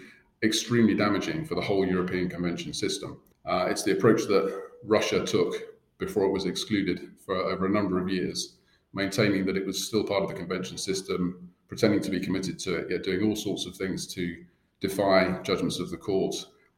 extremely 0.42 0.94
damaging 0.94 1.44
for 1.44 1.55
the 1.55 1.61
whole 1.61 1.87
European 1.87 2.29
Convention 2.29 2.72
system. 2.72 3.20
Uh, 3.44 3.66
it's 3.70 3.85
the 3.85 3.92
approach 3.92 4.22
that 4.27 4.61
Russia 4.85 5.25
took 5.25 5.55
before 5.98 6.24
it 6.24 6.32
was 6.32 6.44
excluded 6.44 7.12
for 7.24 7.37
over 7.37 7.66
a 7.66 7.70
number 7.70 8.00
of 8.00 8.09
years, 8.09 8.56
maintaining 8.92 9.44
that 9.46 9.56
it 9.56 9.66
was 9.66 9.87
still 9.87 10.04
part 10.04 10.22
of 10.22 10.28
the 10.28 10.35
convention 10.35 10.78
system, 10.78 11.50
pretending 11.68 12.00
to 12.00 12.11
be 12.11 12.20
committed 12.20 12.59
to 12.59 12.76
it, 12.76 12.90
yet 12.90 13.02
doing 13.02 13.26
all 13.26 13.37
sorts 13.37 13.66
of 13.66 13.76
things 13.76 14.06
to 14.06 14.44
defy 14.80 15.40
judgments 15.42 15.80
of 15.80 15.90
the 15.90 15.96
court 15.96 16.35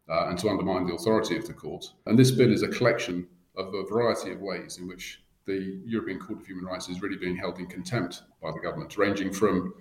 uh, 0.09 0.29
and 0.29 0.39
to 0.39 0.49
undermine 0.49 0.87
the 0.87 0.95
authority 0.95 1.37
of 1.37 1.47
the 1.47 1.53
court. 1.53 1.85
And 2.07 2.19
this 2.19 2.31
bill 2.31 2.53
is 2.53 2.63
a 2.63 2.69
collection 2.69 3.27
of 3.57 3.75
a 3.75 3.85
variety 3.85 4.33
of 4.33 4.41
ways 4.41 4.79
in 4.79 4.87
which 4.87 5.23
the 5.45 5.81
European 5.85 6.21
Court 6.21 6.41
of 6.41 6.47
Human 6.47 6.65
Rights 6.65 6.89
is 6.89 7.03
really 7.03 7.17
being 7.17 7.37
held 7.37 7.59
in 7.59 7.67
contempt 7.67 8.23
by 8.43 8.53
the 8.53 8.61
government, 8.61 8.97
ranging 8.97 9.33
from 9.33 9.75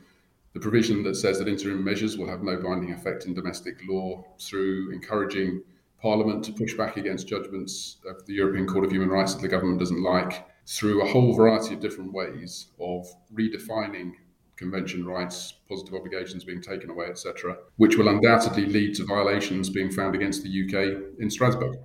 the 0.54 0.60
provision 0.60 1.04
that 1.04 1.16
says 1.16 1.38
that 1.38 1.48
interim 1.48 1.84
measures 1.84 2.18
will 2.18 2.28
have 2.28 2.42
no 2.42 2.58
binding 2.58 2.94
effect 2.94 3.26
in 3.26 3.34
domestic 3.34 3.76
law 3.88 4.24
through 4.40 4.92
encouraging 4.92 5.62
Parliament 6.08 6.42
to 6.46 6.54
push 6.54 6.74
back 6.74 6.96
against 6.96 7.28
judgments 7.28 7.98
of 8.10 8.26
the 8.28 8.34
European 8.34 8.66
Court 8.66 8.86
of 8.86 8.92
Human 8.92 9.10
Rights 9.10 9.34
that 9.34 9.42
the 9.42 9.50
government 9.50 9.78
doesn't 9.78 10.02
like 10.02 10.48
through 10.66 11.02
a 11.02 11.06
whole 11.06 11.34
variety 11.34 11.74
of 11.74 11.82
different 11.82 12.14
ways 12.14 12.68
of 12.80 13.06
redefining 13.34 14.14
convention 14.56 15.06
rights, 15.06 15.56
positive 15.68 15.94
obligations 15.94 16.46
being 16.46 16.62
taken 16.62 16.90
away, 16.90 17.08
etc., 17.08 17.58
which 17.76 17.98
will 17.98 18.08
undoubtedly 18.08 18.68
lead 18.68 18.96
to 18.96 19.04
violations 19.04 19.70
being 19.70 19.92
found 19.92 20.16
against 20.16 20.44
the 20.44 20.50
UK 20.50 21.20
in 21.20 21.30
Strasbourg. 21.30 21.78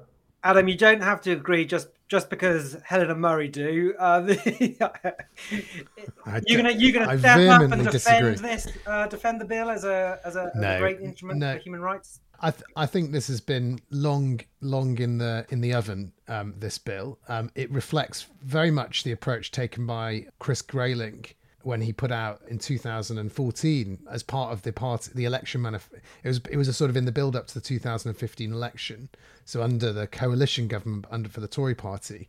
Adam, 0.44 0.68
you 0.68 0.76
don't 0.76 1.02
have 1.02 1.20
to 1.22 1.32
agree 1.32 1.64
just 1.64 1.88
just 2.06 2.30
because 2.30 2.76
Helen 2.85 3.11
and 3.11 3.20
Murray 3.20 3.48
do. 3.48 3.92
Uh, 3.98 4.22
you're 6.46 6.62
gonna 6.62 6.70
you're 6.70 6.92
gonna 6.92 7.18
step 7.18 7.50
up 7.50 7.72
and 7.72 7.82
defend 7.90 7.90
disagree. 7.90 8.35
this, 8.37 8.68
uh, 8.87 9.08
defend 9.08 9.40
the 9.40 9.46
bill 9.46 9.68
as 9.68 9.82
a 9.85 10.20
as 10.24 10.37
a, 10.37 10.52
no, 10.54 10.68
as 10.68 10.76
a 10.76 10.78
great 10.78 11.00
instrument 11.00 11.40
no. 11.40 11.54
for 11.54 11.58
human 11.58 11.80
rights. 11.80 12.20
I 12.42 12.50
th- 12.50 12.64
I 12.76 12.87
think 12.87 13.12
this 13.12 13.28
has 13.28 13.40
been 13.40 13.81
long 13.90 14.40
long 14.61 14.98
in 14.98 15.18
the 15.18 15.46
in 15.50 15.61
the 15.61 15.72
oven. 15.74 16.12
Um, 16.28 16.55
this 16.59 16.76
bill 16.78 17.18
um, 17.28 17.50
it 17.55 17.70
reflects 17.70 18.26
very 18.42 18.70
much 18.70 19.05
the 19.05 19.12
approach 19.12 19.50
taken 19.50 19.87
by 19.87 20.26
Chris 20.38 20.61
Grayling 20.61 21.26
when 21.62 21.81
he 21.83 21.92
put 21.92 22.11
out 22.11 22.42
in 22.48 22.59
2014 22.59 23.98
as 24.11 24.22
part 24.24 24.52
of 24.52 24.62
the 24.62 24.72
part 24.72 25.02
the 25.14 25.24
election 25.24 25.61
manif- 25.61 25.92
it 26.24 26.28
was 26.28 26.40
it 26.50 26.57
was 26.57 26.68
a 26.68 26.72
sort 26.72 26.90
of 26.90 26.96
in 26.96 27.05
the 27.05 27.12
build 27.12 27.37
up 27.37 27.46
to 27.46 27.55
the 27.55 27.61
2015 27.61 28.52
election 28.52 29.09
so 29.44 29.62
under 29.62 29.92
the 29.92 30.07
coalition 30.09 30.66
government 30.66 31.07
under 31.11 31.28
for 31.28 31.40
the 31.40 31.48
Tory 31.48 31.74
party 31.74 32.28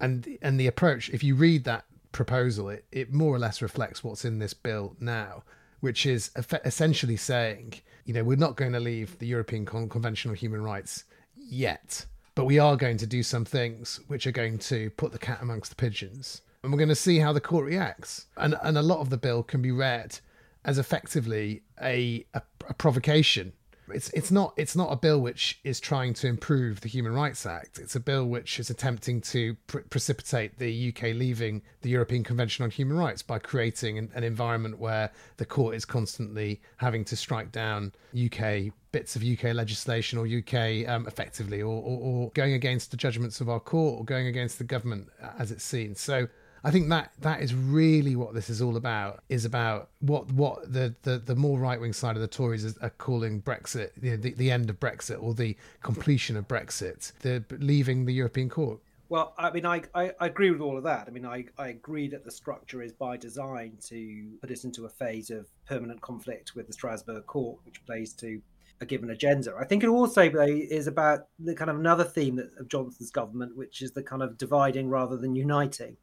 and 0.00 0.38
and 0.42 0.58
the 0.58 0.66
approach 0.66 1.08
if 1.10 1.22
you 1.22 1.36
read 1.36 1.64
that 1.64 1.84
proposal 2.10 2.68
it, 2.68 2.84
it 2.90 3.12
more 3.12 3.34
or 3.34 3.38
less 3.38 3.62
reflects 3.62 4.02
what's 4.02 4.24
in 4.24 4.38
this 4.38 4.54
bill 4.54 4.96
now 4.98 5.44
which 5.84 6.04
is 6.04 6.30
essentially 6.64 7.16
saying 7.16 7.74
you 8.04 8.12
know, 8.12 8.22
we're 8.22 8.36
not 8.36 8.56
going 8.56 8.72
to 8.72 8.80
leave 8.80 9.18
the 9.18 9.26
European 9.26 9.64
Con- 9.64 9.88
Convention 9.88 10.30
on 10.30 10.36
Human 10.36 10.62
Rights 10.62 11.04
yet, 11.36 12.04
but 12.34 12.44
we 12.44 12.58
are 12.58 12.76
going 12.76 12.98
to 12.98 13.06
do 13.06 13.22
some 13.22 13.44
things 13.44 14.00
which 14.08 14.26
are 14.26 14.32
going 14.32 14.58
to 14.58 14.90
put 14.90 15.12
the 15.12 15.18
cat 15.18 15.38
amongst 15.40 15.70
the 15.70 15.76
pigeons. 15.76 16.42
And 16.62 16.72
we're 16.72 16.78
going 16.78 16.88
to 16.88 16.94
see 16.94 17.18
how 17.18 17.32
the 17.32 17.40
court 17.40 17.66
reacts. 17.66 18.26
And, 18.36 18.56
and 18.62 18.78
a 18.78 18.82
lot 18.82 19.00
of 19.00 19.10
the 19.10 19.16
bill 19.16 19.42
can 19.42 19.62
be 19.62 19.70
read 19.70 20.18
as 20.64 20.78
effectively 20.78 21.62
a, 21.82 22.24
a, 22.34 22.42
a 22.68 22.74
provocation 22.74 23.52
it's 23.88 24.08
it's 24.10 24.30
not 24.30 24.54
it's 24.56 24.76
not 24.76 24.92
a 24.92 24.96
bill 24.96 25.20
which 25.20 25.60
is 25.64 25.80
trying 25.80 26.14
to 26.14 26.26
improve 26.26 26.80
the 26.80 26.88
Human 26.88 27.12
Rights 27.12 27.44
Act. 27.44 27.78
It's 27.78 27.94
a 27.94 28.00
bill 28.00 28.26
which 28.26 28.58
is 28.58 28.70
attempting 28.70 29.20
to 29.22 29.54
pre- 29.66 29.82
precipitate 29.82 30.58
the 30.58 30.88
UK 30.88 31.14
leaving 31.14 31.62
the 31.82 31.90
European 31.90 32.24
Convention 32.24 32.64
on 32.64 32.70
Human 32.70 32.96
Rights 32.96 33.22
by 33.22 33.38
creating 33.38 33.98
an, 33.98 34.10
an 34.14 34.24
environment 34.24 34.78
where 34.78 35.10
the 35.36 35.44
court 35.44 35.74
is 35.74 35.84
constantly 35.84 36.60
having 36.78 37.04
to 37.06 37.16
strike 37.16 37.52
down 37.52 37.92
UK 38.14 38.72
bits 38.92 39.16
of 39.16 39.24
UK 39.24 39.54
legislation 39.54 40.18
or 40.18 40.26
UK 40.26 40.88
um, 40.88 41.06
effectively, 41.06 41.60
or, 41.60 41.82
or, 41.82 41.98
or 42.00 42.30
going 42.30 42.54
against 42.54 42.90
the 42.90 42.96
judgments 42.96 43.40
of 43.40 43.48
our 43.48 43.60
court, 43.60 44.00
or 44.00 44.04
going 44.04 44.26
against 44.26 44.58
the 44.58 44.64
government 44.64 45.08
as 45.38 45.50
it's 45.50 45.64
seen. 45.64 45.94
So 45.94 46.28
I 46.64 46.70
think 46.70 46.88
that 46.88 47.12
that 47.20 47.42
is 47.42 47.54
really 47.54 48.16
what 48.16 48.32
this 48.32 48.48
is 48.48 48.62
all 48.62 48.76
about. 48.76 49.22
Is 49.28 49.44
about 49.44 49.90
what 50.00 50.32
what 50.32 50.72
the 50.72 50.94
the, 51.02 51.18
the 51.18 51.36
more 51.36 51.58
right 51.58 51.78
wing 51.78 51.92
side 51.92 52.16
of 52.16 52.22
the 52.22 52.28
Tories 52.28 52.76
are 52.78 52.90
calling 52.90 53.42
Brexit, 53.42 53.90
you 54.00 54.12
know, 54.12 54.16
the 54.16 54.32
the 54.32 54.50
end 54.50 54.70
of 54.70 54.80
Brexit 54.80 55.22
or 55.22 55.34
the 55.34 55.56
completion 55.82 56.36
of 56.36 56.48
Brexit, 56.48 57.12
the 57.20 57.44
leaving 57.50 58.06
the 58.06 58.12
European 58.12 58.48
Court. 58.48 58.80
Well, 59.10 59.34
I 59.36 59.50
mean, 59.50 59.66
I, 59.66 59.82
I, 59.94 60.12
I, 60.18 60.26
agree 60.26 60.50
with 60.50 60.62
all 60.62 60.78
of 60.78 60.84
that. 60.84 61.06
I 61.06 61.10
mean, 61.10 61.26
I, 61.26 61.44
I 61.58 61.68
agree 61.68 62.08
that 62.08 62.24
the 62.24 62.30
structure 62.30 62.82
is 62.82 62.92
by 62.92 63.18
design 63.18 63.76
to 63.88 64.32
put 64.40 64.50
us 64.50 64.64
into 64.64 64.86
a 64.86 64.88
phase 64.88 65.30
of 65.30 65.46
permanent 65.66 66.00
conflict 66.00 66.56
with 66.56 66.66
the 66.66 66.72
Strasbourg 66.72 67.26
court, 67.26 67.60
which 67.64 67.84
plays 67.84 68.14
to 68.14 68.40
a 68.80 68.86
given 68.86 69.10
agenda. 69.10 69.54
I 69.58 69.66
think 69.66 69.84
it 69.84 69.88
also 69.88 70.22
is 70.22 70.86
about 70.86 71.26
the 71.38 71.54
kind 71.54 71.70
of 71.70 71.78
another 71.78 72.02
theme 72.02 72.38
of 72.38 72.68
Johnson's 72.68 73.10
government, 73.10 73.56
which 73.56 73.82
is 73.82 73.92
the 73.92 74.02
kind 74.02 74.22
of 74.22 74.38
dividing 74.38 74.88
rather 74.88 75.16
than 75.16 75.36
uniting. 75.36 75.96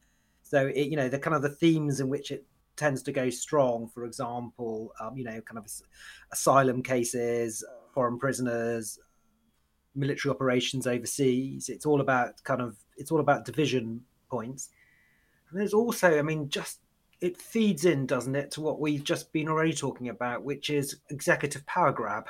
So 0.52 0.68
it, 0.68 0.88
you 0.88 0.98
know 0.98 1.08
the 1.08 1.18
kind 1.18 1.34
of 1.34 1.42
the 1.42 1.56
themes 1.64 2.02
in 2.02 2.10
which 2.10 2.30
it 2.30 2.46
tends 2.76 3.02
to 3.04 3.14
go 3.14 3.30
strong. 3.30 3.88
For 3.88 4.04
example, 4.04 4.92
um, 5.00 5.16
you 5.16 5.24
know, 5.24 5.40
kind 5.40 5.58
of 5.58 5.66
asylum 6.34 6.84
cases, 6.84 7.64
foreign 7.94 8.20
prisoners, 8.20 9.00
military 9.96 10.30
operations 10.30 10.88
overseas. 10.88 11.70
It's 11.70 11.86
all 11.86 12.02
about 12.02 12.44
kind 12.44 12.62
of 12.62 12.76
it's 12.98 13.12
all 13.12 13.22
about 13.22 13.46
division 13.46 14.02
points. 14.30 14.72
And 15.50 15.58
there's 15.58 15.74
also, 15.74 16.20
I 16.20 16.22
mean, 16.22 16.50
just 16.50 16.82
it 17.22 17.38
feeds 17.38 17.86
in, 17.86 18.06
doesn't 18.06 18.36
it, 18.36 18.52
to 18.52 18.62
what 18.62 18.82
we've 18.82 19.06
just 19.06 19.32
been 19.32 19.48
already 19.48 19.72
talking 19.72 20.10
about, 20.10 20.44
which 20.44 20.70
is 20.70 20.98
executive 21.10 21.66
power 21.66 21.94
grab 21.94 22.28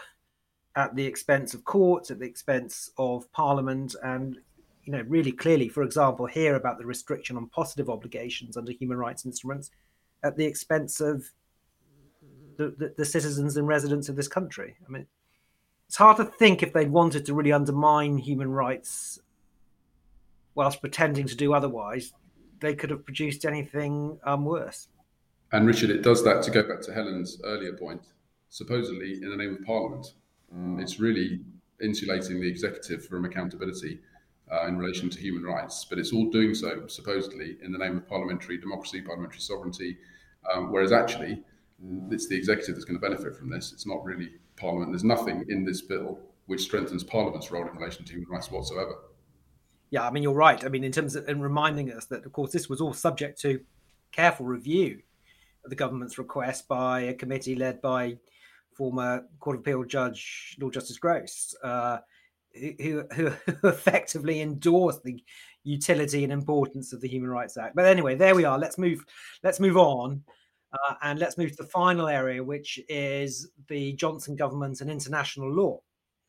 at 0.75 0.95
the 0.95 1.07
expense 1.07 1.55
of 1.55 1.63
courts, 1.63 2.11
at 2.11 2.19
the 2.19 2.27
expense 2.27 2.91
of 2.99 3.31
parliament, 3.31 3.95
and 4.03 4.37
you 4.91 4.97
know, 4.97 5.03
really 5.07 5.31
clearly, 5.31 5.69
for 5.69 5.83
example, 5.83 6.25
here 6.25 6.55
about 6.55 6.77
the 6.77 6.85
restriction 6.85 7.37
on 7.37 7.47
positive 7.47 7.89
obligations 7.89 8.57
under 8.57 8.73
human 8.73 8.97
rights 8.97 9.25
instruments 9.25 9.71
at 10.21 10.35
the 10.35 10.45
expense 10.45 10.99
of 10.99 11.31
the, 12.57 12.75
the, 12.77 12.93
the 12.97 13.05
citizens 13.05 13.55
and 13.55 13.67
residents 13.67 14.09
of 14.09 14.17
this 14.17 14.27
country. 14.27 14.75
I 14.85 14.91
mean, 14.91 15.07
it's 15.87 15.95
hard 15.95 16.17
to 16.17 16.25
think 16.25 16.61
if 16.61 16.73
they'd 16.73 16.91
wanted 16.91 17.25
to 17.27 17.33
really 17.33 17.53
undermine 17.53 18.17
human 18.17 18.51
rights 18.51 19.19
whilst 20.55 20.81
pretending 20.81 21.25
to 21.27 21.35
do 21.35 21.53
otherwise, 21.53 22.11
they 22.59 22.75
could 22.75 22.89
have 22.89 23.05
produced 23.05 23.45
anything 23.45 24.19
um, 24.25 24.43
worse. 24.43 24.89
And 25.53 25.65
Richard, 25.65 25.89
it 25.89 26.01
does 26.01 26.21
that 26.25 26.43
to 26.43 26.51
go 26.51 26.63
back 26.63 26.81
to 26.81 26.93
Helen's 26.93 27.41
earlier 27.45 27.73
point. 27.73 28.01
Supposedly, 28.49 29.13
in 29.23 29.29
the 29.29 29.37
name 29.37 29.55
of 29.55 29.65
Parliament, 29.65 30.07
um, 30.53 30.81
it's 30.81 30.99
really 30.99 31.39
insulating 31.81 32.41
the 32.41 32.47
executive 32.47 33.05
from 33.05 33.23
accountability 33.23 34.01
uh, 34.51 34.67
in 34.67 34.77
relation 34.77 35.09
to 35.09 35.19
human 35.19 35.43
rights, 35.43 35.85
but 35.89 35.97
it's 35.97 36.13
all 36.13 36.29
doing 36.29 36.53
so 36.53 36.85
supposedly 36.87 37.57
in 37.63 37.71
the 37.71 37.77
name 37.77 37.97
of 37.97 38.07
parliamentary 38.07 38.57
democracy, 38.57 39.01
parliamentary 39.01 39.39
sovereignty, 39.39 39.97
um, 40.53 40.71
whereas 40.71 40.91
actually 40.91 41.41
it's 42.09 42.27
the 42.27 42.35
executive 42.35 42.75
that's 42.75 42.85
going 42.85 42.99
to 42.99 43.01
benefit 43.01 43.35
from 43.35 43.49
this. 43.49 43.71
It's 43.71 43.87
not 43.87 44.03
really 44.03 44.31
Parliament. 44.57 44.91
There's 44.91 45.03
nothing 45.03 45.45
in 45.49 45.65
this 45.65 45.81
bill 45.81 46.19
which 46.45 46.61
strengthens 46.61 47.03
Parliament's 47.03 47.51
role 47.51 47.67
in 47.67 47.75
relation 47.75 48.05
to 48.05 48.13
human 48.13 48.29
rights 48.29 48.51
whatsoever. 48.51 48.95
Yeah, 49.89 50.07
I 50.07 50.11
mean 50.11 50.23
you're 50.23 50.33
right. 50.33 50.63
I 50.63 50.69
mean 50.69 50.83
in 50.83 50.91
terms 50.91 51.15
of 51.15 51.27
in 51.27 51.41
reminding 51.41 51.91
us 51.91 52.05
that 52.07 52.25
of 52.25 52.31
course 52.31 52.51
this 52.51 52.69
was 52.69 52.79
all 52.79 52.93
subject 52.93 53.39
to 53.41 53.61
careful 54.11 54.45
review 54.45 55.01
of 55.63 55.69
the 55.69 55.75
government's 55.75 56.17
request 56.17 56.67
by 56.67 57.01
a 57.01 57.13
committee 57.13 57.55
led 57.55 57.81
by 57.81 58.17
former 58.75 59.23
Court 59.39 59.57
of 59.57 59.61
Appeal 59.61 59.83
Judge 59.83 60.55
Lord 60.59 60.73
Justice 60.73 60.97
Gross. 60.97 61.55
Uh, 61.63 61.99
who, 62.53 63.03
who, 63.13 63.27
effectively 63.67 64.41
endorsed 64.41 65.03
the 65.03 65.23
utility 65.63 66.23
and 66.23 66.33
importance 66.33 66.93
of 66.93 67.01
the 67.01 67.07
Human 67.07 67.29
Rights 67.29 67.57
Act. 67.57 67.75
But 67.75 67.85
anyway, 67.85 68.15
there 68.15 68.35
we 68.35 68.45
are. 68.45 68.57
Let's 68.57 68.77
move. 68.77 69.05
Let's 69.43 69.59
move 69.59 69.77
on, 69.77 70.23
uh, 70.73 70.95
and 71.01 71.19
let's 71.19 71.37
move 71.37 71.51
to 71.51 71.63
the 71.63 71.69
final 71.69 72.07
area, 72.07 72.43
which 72.43 72.79
is 72.89 73.49
the 73.67 73.93
Johnson 73.93 74.35
government 74.35 74.81
and 74.81 74.89
international 74.89 75.51
law. 75.51 75.79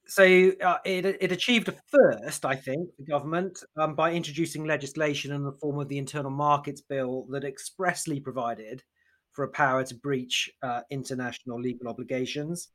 So 0.06 0.24
uh, 0.62 0.78
it, 0.84 1.06
it 1.06 1.32
achieved 1.32 1.68
a 1.68 1.74
first, 1.88 2.44
I 2.44 2.56
think, 2.56 2.88
the 2.98 3.04
government 3.04 3.62
um, 3.76 3.94
by 3.94 4.12
introducing 4.12 4.64
legislation 4.64 5.32
in 5.32 5.44
the 5.44 5.52
form 5.52 5.78
of 5.78 5.88
the 5.88 5.98
Internal 5.98 6.30
Markets 6.30 6.80
Bill 6.80 7.26
that 7.30 7.44
expressly 7.44 8.18
provided 8.18 8.82
for 9.30 9.44
a 9.44 9.48
power 9.48 9.84
to 9.84 9.94
breach 9.94 10.50
uh, 10.62 10.80
international 10.90 11.60
legal 11.60 11.88
obligations. 11.88 12.68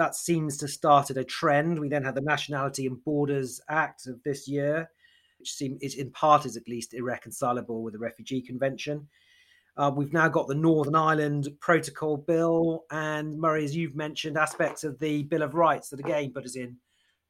That 0.00 0.16
seems 0.16 0.56
to 0.56 0.66
started 0.66 1.18
a 1.18 1.24
trend. 1.24 1.78
We 1.78 1.90
then 1.90 2.04
had 2.04 2.14
the 2.14 2.22
Nationality 2.22 2.86
and 2.86 3.04
Borders 3.04 3.60
Act 3.68 4.06
of 4.06 4.22
this 4.22 4.48
year, 4.48 4.90
which 5.38 5.52
seems, 5.52 5.94
in 5.94 6.10
part, 6.12 6.46
is 6.46 6.56
at 6.56 6.66
least 6.66 6.94
irreconcilable 6.94 7.82
with 7.82 7.92
the 7.92 7.98
Refugee 7.98 8.40
Convention. 8.40 9.06
Uh, 9.76 9.92
we've 9.94 10.14
now 10.14 10.26
got 10.26 10.48
the 10.48 10.54
Northern 10.54 10.94
Ireland 10.94 11.50
Protocol 11.60 12.16
Bill, 12.16 12.86
and 12.90 13.38
Murray, 13.38 13.62
as 13.62 13.76
you've 13.76 13.94
mentioned, 13.94 14.38
aspects 14.38 14.84
of 14.84 14.98
the 15.00 15.24
Bill 15.24 15.42
of 15.42 15.54
Rights 15.54 15.90
that 15.90 16.00
again 16.00 16.32
put 16.32 16.46
us 16.46 16.56
in 16.56 16.78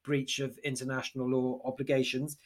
breach 0.05 0.39
of 0.39 0.57
international 0.59 1.29
law 1.29 1.61
obligations. 1.65 2.37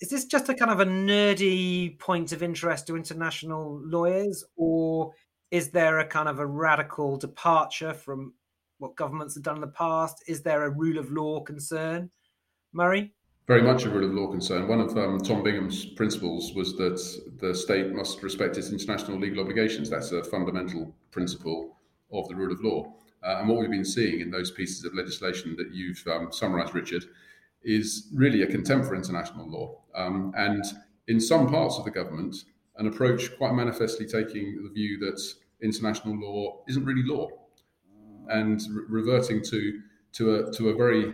Is 0.00 0.08
this 0.08 0.24
just 0.24 0.48
a 0.48 0.54
kind 0.54 0.70
of 0.70 0.80
a 0.80 0.86
nerdy 0.86 1.98
point 1.98 2.32
of 2.32 2.42
interest 2.42 2.86
to 2.86 2.96
international 2.96 3.82
lawyers, 3.84 4.42
or 4.56 5.12
is 5.50 5.72
there 5.72 5.98
a 5.98 6.06
kind 6.06 6.30
of 6.30 6.38
a 6.38 6.46
radical 6.46 7.18
departure 7.18 7.92
from 7.92 8.32
what 8.82 8.96
governments 8.96 9.34
have 9.34 9.44
done 9.44 9.54
in 9.54 9.60
the 9.60 9.68
past? 9.68 10.22
Is 10.26 10.42
there 10.42 10.64
a 10.64 10.70
rule 10.70 10.98
of 10.98 11.10
law 11.12 11.40
concern? 11.40 12.10
Murray? 12.72 13.12
Very 13.46 13.62
much 13.62 13.84
a 13.84 13.90
rule 13.90 14.04
of 14.04 14.12
law 14.12 14.30
concern. 14.30 14.66
One 14.66 14.80
of 14.80 14.96
um, 14.96 15.18
Tom 15.20 15.42
Bingham's 15.42 15.84
principles 15.84 16.52
was 16.54 16.76
that 16.76 17.00
the 17.40 17.54
state 17.54 17.92
must 17.92 18.22
respect 18.22 18.56
its 18.56 18.70
international 18.70 19.18
legal 19.18 19.40
obligations. 19.40 19.88
That's 19.88 20.12
a 20.12 20.24
fundamental 20.24 20.94
principle 21.12 21.76
of 22.12 22.28
the 22.28 22.34
rule 22.34 22.52
of 22.52 22.62
law. 22.62 22.92
Uh, 23.24 23.38
and 23.38 23.48
what 23.48 23.58
we've 23.58 23.70
been 23.70 23.84
seeing 23.84 24.20
in 24.20 24.30
those 24.30 24.50
pieces 24.50 24.84
of 24.84 24.94
legislation 24.94 25.54
that 25.56 25.72
you've 25.72 26.04
um, 26.08 26.32
summarised, 26.32 26.74
Richard, 26.74 27.04
is 27.62 28.08
really 28.12 28.42
a 28.42 28.46
contempt 28.46 28.86
for 28.86 28.96
international 28.96 29.48
law. 29.48 29.78
Um, 29.94 30.32
and 30.36 30.64
in 31.06 31.20
some 31.20 31.48
parts 31.48 31.78
of 31.78 31.84
the 31.84 31.90
government, 31.90 32.34
an 32.78 32.88
approach 32.88 33.36
quite 33.36 33.54
manifestly 33.54 34.06
taking 34.06 34.64
the 34.64 34.70
view 34.70 34.98
that 34.98 35.20
international 35.62 36.18
law 36.18 36.64
isn't 36.68 36.84
really 36.84 37.04
law, 37.04 37.28
and 38.28 38.60
re- 38.70 38.84
reverting 38.88 39.42
to 39.42 39.82
to 40.12 40.34
a 40.36 40.52
to 40.52 40.68
a 40.68 40.74
very 40.74 41.12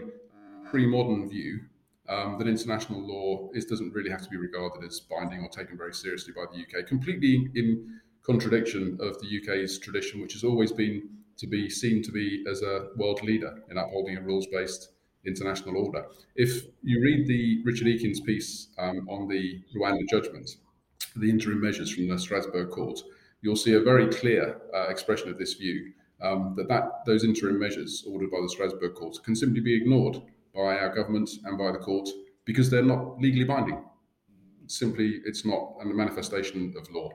pre-modern 0.65 1.29
view 1.29 1.61
um, 2.09 2.39
that 2.39 2.49
international 2.49 3.01
law 3.01 3.51
is 3.55 3.65
doesn't 3.65 3.93
really 3.93 4.11
have 4.11 4.23
to 4.23 4.29
be 4.29 4.37
regarded 4.37 4.85
as 4.85 5.01
binding 5.01 5.41
or 5.41 5.49
taken 5.49 5.77
very 5.77 5.95
seriously 5.95 6.33
by 6.35 6.45
the 6.53 6.61
UK. 6.63 6.87
Completely 6.87 7.51
in 7.55 8.01
contradiction 8.23 8.99
of 9.01 9.19
the 9.21 9.41
UK's 9.41 9.79
tradition, 9.79 10.21
which 10.21 10.33
has 10.33 10.45
always 10.45 10.73
been 10.73 11.09
to 11.37 11.47
be 11.47 11.71
seen 11.71 12.03
to 12.03 12.11
be 12.11 12.45
as 12.51 12.63
a 12.63 12.89
world 12.97 13.23
leader 13.23 13.63
in 13.71 13.79
upholding 13.79 14.17
a 14.17 14.23
rules-based 14.23 14.91
international 15.25 15.77
order. 15.77 16.07
If 16.35 16.65
you 16.83 17.01
read 17.03 17.27
the 17.27 17.63
Richard 17.65 17.87
Ekins 17.87 18.25
piece 18.25 18.69
um, 18.79 19.09
on 19.09 19.29
the 19.29 19.63
Rwanda 19.77 20.09
judgment, 20.09 20.57
the 21.17 21.31
interim 21.31 21.61
measures 21.61 21.91
from 21.91 22.09
the 22.09 22.19
Strasbourg 22.19 22.71
court, 22.71 23.01
you'll 23.41 23.57
see 23.57 23.75
a 23.75 23.81
very 23.81 24.09
clear 24.09 24.61
uh, 24.75 24.89
expression 24.89 25.29
of 25.29 25.39
this 25.39 25.55
view 25.55 25.93
um, 26.23 26.55
that, 26.57 26.69
that 26.69 27.05
those 27.07 27.25
interim 27.25 27.59
measures 27.59 28.05
ordered 28.07 28.31
by 28.31 28.39
the 28.41 28.49
Strasbourg 28.49 28.95
court 28.95 29.17
can 29.25 29.37
simply 29.37 29.61
be 29.61 29.75
ignored 29.75 30.21
by 30.55 30.79
our 30.79 30.95
government 30.95 31.31
and 31.45 31.57
by 31.57 31.71
the 31.71 31.79
court 31.79 32.09
because 32.45 32.71
they're 32.71 32.83
not 32.83 33.21
legally 33.21 33.45
binding. 33.45 33.85
Simply, 34.67 35.21
it's 35.25 35.45
not 35.45 35.75
a 35.81 35.85
manifestation 35.87 36.75
of 36.77 36.91
law. 36.91 37.11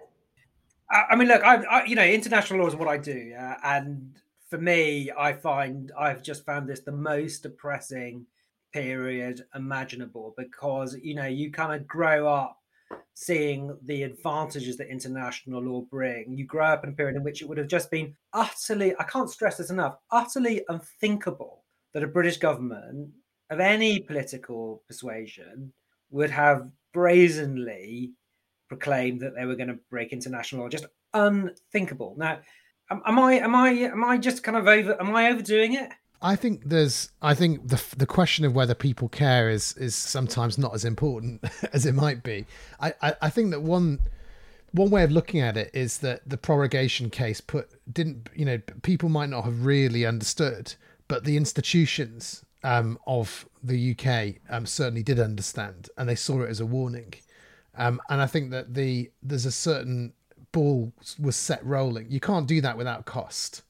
I 0.90 1.16
mean, 1.16 1.28
look, 1.28 1.44
I, 1.44 1.64
I, 1.64 1.86
you 1.86 1.96
know, 1.96 2.06
international 2.06 2.60
law 2.62 2.68
is 2.68 2.76
what 2.76 2.88
I 2.88 2.98
do, 2.98 3.34
uh, 3.38 3.56
and 3.64 4.16
for 4.50 4.60
me, 4.60 5.10
I 5.18 5.34
find 5.34 5.92
I've 5.98 6.22
just 6.22 6.46
found 6.46 6.70
this 6.70 6.82
the 6.82 6.92
most 6.92 7.42
depressing 7.42 8.28
period 8.72 9.46
imaginable 9.56 10.34
because 10.38 10.98
you 11.02 11.16
know 11.16 11.26
you 11.26 11.52
kind 11.52 11.74
of 11.74 11.88
grow 11.88 12.28
up 12.28 12.63
seeing 13.14 13.78
the 13.84 14.04
advantages 14.04 14.78
that 14.78 14.90
international 14.90 15.62
law 15.62 15.82
bring. 15.82 16.34
You 16.38 16.46
grow 16.46 16.66
up 16.66 16.84
in 16.84 16.92
a 16.92 16.94
period 16.94 17.16
in 17.16 17.24
which 17.24 17.42
it 17.42 17.48
would 17.48 17.58
have 17.58 17.68
just 17.68 17.92
been 17.92 18.16
utterly, 18.34 18.94
I 19.00 19.04
can't 19.04 19.30
stress 19.30 19.58
this 19.58 19.70
enough, 19.70 19.98
utterly 20.12 20.64
unthinkable 20.70 21.64
that 21.94 22.04
a 22.04 22.08
British 22.08 22.38
government 22.38 23.10
of 23.50 23.60
any 23.60 24.00
political 24.00 24.84
persuasion 24.88 25.72
would 26.10 26.30
have 26.30 26.70
brazenly 26.94 28.12
proclaimed 28.68 29.22
that 29.22 29.36
they 29.36 29.46
were 29.46 29.56
going 29.56 29.68
to 29.68 29.80
break 29.90 30.12
international 30.12 30.64
law. 30.64 30.70
Just 30.70 30.88
unthinkable. 31.14 32.16
Now, 32.18 32.40
am 32.90 33.20
I 33.20 33.34
am 33.36 33.56
I 33.56 33.70
am 33.70 34.04
I 34.04 34.18
just 34.18 34.44
kind 34.44 34.58
of 34.58 34.68
over? 34.68 35.00
Am 35.00 35.16
I 35.16 35.30
overdoing 35.30 35.74
it? 35.74 35.92
I 36.24 36.38
think 36.38 36.62
there's. 36.66 37.10
I 37.22 37.36
think 37.36 37.68
the 37.68 37.84
the 37.98 38.06
question 38.06 38.46
of 38.46 38.56
whether 38.56 38.74
people 38.74 39.10
care 39.10 39.50
is 39.50 39.76
is 39.78 39.94
sometimes 39.94 40.58
not 40.58 40.74
as 40.74 40.86
important 40.86 41.44
as 41.74 41.86
it 41.86 41.94
might 41.94 42.24
be. 42.24 42.46
I, 42.80 42.94
I, 43.02 43.16
I 43.24 43.30
think 43.30 43.52
that 43.52 43.62
one 43.62 44.00
one 44.72 44.90
way 44.90 45.04
of 45.04 45.12
looking 45.12 45.42
at 45.42 45.58
it 45.58 45.70
is 45.74 45.98
that 46.00 46.22
the 46.28 46.38
prorogation 46.38 47.12
case 47.12 47.42
put 47.42 47.70
didn't 47.94 48.30
you 48.34 48.46
know 48.46 48.58
people 48.84 49.10
might 49.10 49.30
not 49.30 49.44
have 49.44 49.66
really 49.66 50.06
understood, 50.06 50.76
but 51.10 51.26
the 51.26 51.36
institutions 51.36 52.46
um, 52.64 52.98
of 53.06 53.46
the 53.62 53.92
UK 53.92 54.36
um, 54.50 54.66
certainly 54.66 55.04
did 55.04 55.20
understand, 55.20 55.90
and 55.98 56.08
they 56.08 56.16
saw 56.16 56.42
it 56.42 56.50
as 56.50 56.62
a 56.62 56.66
warning. 56.66 57.14
Um, 57.76 58.00
and 58.10 58.22
I 58.22 58.28
think 58.28 58.52
that 58.52 58.76
the 58.76 59.12
there's 59.22 59.46
a 59.46 59.52
certain 59.52 60.14
ball 60.54 60.94
was 61.20 61.36
set 61.36 61.66
rolling. 61.66 62.10
You 62.10 62.22
can't 62.22 62.48
do 62.48 62.62
that 62.62 62.78
without 62.78 63.04
cost. 63.04 63.64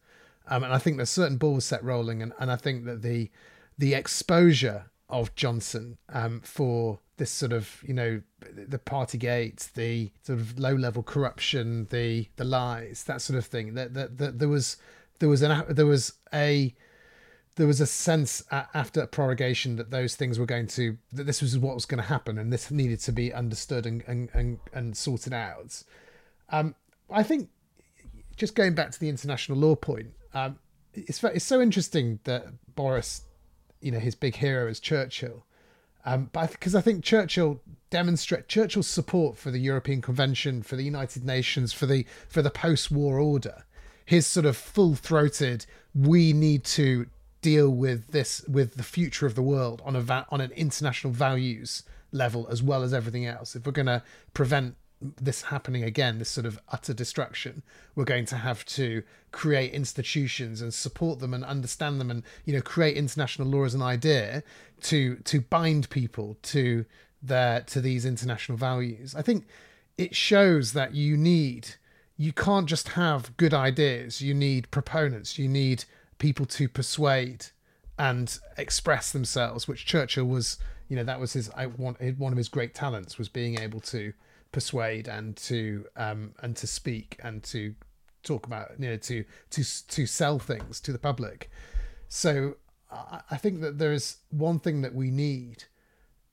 Um, 0.48 0.64
and 0.64 0.74
I 0.74 0.78
think 0.78 0.98
there's 0.98 1.10
certain 1.10 1.38
balls 1.38 1.66
set 1.66 1.84
rolling, 1.84 2.22
and, 2.22 2.34
and 2.40 2.52
I 2.52 2.56
think 2.56 2.86
that 2.86 3.02
the 3.02 3.30
the 3.78 3.94
exposure 3.94 4.86
of 5.10 5.34
Johnson 5.36 5.98
um, 6.10 6.42
for 6.42 7.00
this 7.18 7.32
sort 7.32 7.54
of 7.54 7.84
you 7.88 7.94
know 7.94 8.22
the 8.42 8.80
party 8.80 9.18
gate, 9.18 9.70
the 9.76 10.12
sort 10.24 10.40
of 10.40 10.60
low 10.60 10.74
level 10.76 11.04
corruption, 11.04 11.88
the 11.92 12.28
the 12.36 12.44
lies, 12.44 13.04
that 13.06 13.22
sort 13.22 13.38
of 13.38 13.46
thing. 13.46 13.76
That 13.76 13.94
that, 13.94 14.18
that 14.18 14.40
there 14.40 14.50
was 14.50 14.78
there 15.20 15.30
was 15.30 15.42
an 15.42 15.64
there 15.70 15.86
was 15.86 16.14
a 16.34 16.74
there 17.56 17.68
was 17.68 17.80
a 17.80 17.86
sense 17.86 18.44
after 18.52 19.06
prorogation 19.06 19.78
that 19.78 19.92
those 19.92 20.16
things 20.16 20.40
were 20.40 20.46
going 20.46 20.68
to 20.68 20.98
that 21.12 21.26
this 21.26 21.42
was 21.42 21.58
what 21.58 21.76
was 21.76 21.86
going 21.86 22.02
to 22.02 22.08
happen 22.08 22.38
and 22.38 22.52
this 22.52 22.72
needed 22.72 23.00
to 23.00 23.12
be 23.12 23.34
understood 23.34 23.86
and 23.86 24.04
and 24.08 24.30
and, 24.34 24.60
and 24.74 24.98
sorted 24.98 25.34
out 25.34 25.84
um, 26.50 26.74
i 27.12 27.22
think 27.22 27.50
just 28.36 28.56
going 28.56 28.74
back 28.74 28.92
to 28.92 29.00
the 29.00 29.10
international 29.10 29.58
law 29.58 29.76
point 29.76 30.08
um, 30.34 30.60
it's 30.94 31.24
it's 31.24 31.46
so 31.46 31.62
interesting 31.62 32.20
that 32.24 32.48
boris 32.76 33.24
you 33.82 33.92
know 33.92 34.00
his 34.00 34.16
big 34.16 34.36
hero 34.36 34.68
is 34.68 34.80
churchill 34.80 35.46
um, 36.06 36.30
but 36.34 36.52
because 36.52 36.76
I, 36.76 36.80
I 36.80 36.82
think 36.82 37.04
churchill 37.04 37.62
demonstrate 37.90 38.48
churchill's 38.48 38.88
support 38.88 39.38
for 39.38 39.52
the 39.52 39.60
european 39.60 40.02
convention 40.02 40.64
for 40.64 40.76
the 40.76 40.84
united 40.84 41.24
nations 41.24 41.74
for 41.74 41.86
the 41.86 42.06
for 42.28 42.42
the 42.42 42.50
post-war 42.50 43.20
order 43.20 43.64
his 44.06 44.28
sort 44.28 44.46
of 44.46 44.58
full-throated 44.58 45.66
we 45.96 46.34
need 46.34 46.64
to 46.64 47.06
deal 47.42 47.70
with 47.70 48.08
this 48.08 48.44
with 48.48 48.76
the 48.76 48.84
future 48.84 49.28
of 49.28 49.36
the 49.36 49.42
world 49.42 49.82
on 49.86 49.96
a 49.96 50.02
va- 50.02 50.26
on 50.30 50.42
an 50.42 50.52
international 50.52 51.14
values 51.14 51.84
level 52.14 52.48
as 52.50 52.64
well 52.64 52.84
as 52.84 52.94
everything 52.94 53.26
else. 53.26 53.56
If 53.56 53.66
we're 53.66 53.74
going 53.74 53.88
to 53.88 54.02
prevent 54.34 54.76
this 55.22 55.44
happening 55.44 55.84
again, 55.84 56.20
this 56.20 56.30
sort 56.30 56.46
of 56.46 56.60
utter 56.70 56.94
destruction, 56.94 57.64
we're 57.96 58.06
going 58.06 58.26
to 58.26 58.38
have 58.38 58.66
to 58.66 59.04
create 59.32 59.74
institutions 59.74 60.62
and 60.62 60.74
support 60.74 61.20
them 61.20 61.34
and 61.34 61.44
understand 61.44 62.00
them 62.00 62.12
and 62.12 62.24
you 62.46 62.54
know 62.54 62.62
create 62.62 62.96
international 62.96 63.48
law 63.48 63.64
as 63.64 63.74
an 63.74 63.82
idea 63.82 64.44
to 64.82 65.16
to 65.18 65.42
bind 65.42 65.90
people 65.90 66.38
to 66.44 66.86
their 67.22 67.62
to 67.62 67.82
these 67.82 68.06
international 68.06 68.58
values. 68.58 69.16
I 69.16 69.22
think 69.22 69.46
it 69.98 70.16
shows 70.16 70.74
that 70.74 70.94
you 70.94 71.18
need 71.18 71.76
you 72.18 72.32
can't 72.32 72.68
just 72.68 72.90
have 72.90 73.36
good 73.38 73.54
ideas. 73.54 74.22
You 74.22 74.34
need 74.34 74.70
proponents. 74.72 75.40
You 75.40 75.48
need 75.48 75.86
people 76.20 76.46
to 76.46 76.70
persuade 76.70 77.48
and 77.98 78.38
express 78.58 79.12
themselves, 79.12 79.68
which 79.68 79.86
Churchill 79.86 80.26
was, 80.26 80.58
you 80.90 80.96
know, 80.96 81.04
that 81.04 81.20
was 81.20 81.34
his 81.34 81.50
I 81.56 81.68
want 81.68 82.02
one 82.18 82.32
of 82.32 82.38
his 82.38 82.50
great 82.50 82.74
talents 82.74 83.18
was 83.18 83.30
being 83.30 83.60
able 83.60 83.80
to 83.82 84.14
persuade 84.54 85.10
and 85.10 85.36
to 85.36 85.86
um 85.98 86.34
and 86.42 86.56
to 86.56 86.68
speak 86.68 87.20
and 87.22 87.44
to 87.44 87.76
talk 88.24 88.46
about 88.46 88.72
you 88.80 88.90
know 88.90 88.98
to 88.98 89.26
to 89.50 89.64
to 89.88 90.06
sell 90.06 90.40
things 90.40 90.80
to 90.80 90.94
the 90.94 91.00
public. 91.00 91.50
So 92.08 92.56
I, 92.92 93.38
think 93.38 93.62
that 93.62 93.80
there 93.80 93.92
is 93.92 94.18
one 94.30 94.60
thing 94.60 94.82
that 94.82 94.94
we 94.94 95.10
need 95.10 95.64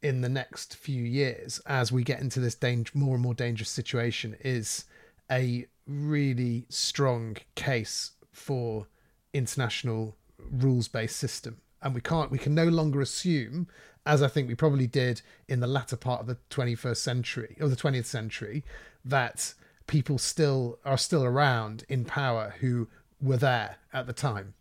in 0.03 0.21
the 0.21 0.29
next 0.29 0.77
few 0.77 1.03
years 1.03 1.59
as 1.67 1.91
we 1.91 2.05
get 2.05 2.21
into 2.21 2.39
this 2.39 2.55
danger, 2.55 2.93
more 2.95 3.15
and 3.15 3.23
more 3.23 3.33
dangerous 3.33 3.71
situation 3.71 4.37
is 4.41 4.85
a 5.31 5.67
really 5.87 6.67
strong 6.69 7.39
case 7.55 8.13
for 8.31 8.89
international 9.33 10.17
rules 10.51 10.89
based 10.89 11.17
system 11.17 11.63
and 11.83 11.95
we 11.95 12.01
can't 12.01 12.31
we 12.31 12.39
can 12.39 12.55
no 12.55 12.65
longer 12.65 13.01
assume 13.01 13.67
as 14.07 14.23
i 14.23 14.29
think 14.29 14.49
we 14.49 14.55
probably 14.55 14.87
did 14.87 15.23
in 15.49 15.61
the 15.61 15.67
latter 15.67 15.97
part 15.97 16.21
of 16.21 16.27
the 16.27 16.39
21st 16.51 16.97
century 16.97 17.57
or 17.61 17.69
the 17.69 17.77
20th 17.77 18.07
century 18.07 18.65
that 19.05 19.55
people 19.91 20.19
still 20.19 20.79
are 20.85 20.97
still 20.97 21.25
around 21.25 21.85
in 21.89 22.05
power 22.05 22.55
who 22.61 22.87
were 23.21 23.37
there 23.37 23.77
at 23.93 24.07
the 24.07 24.13
time. 24.13 24.55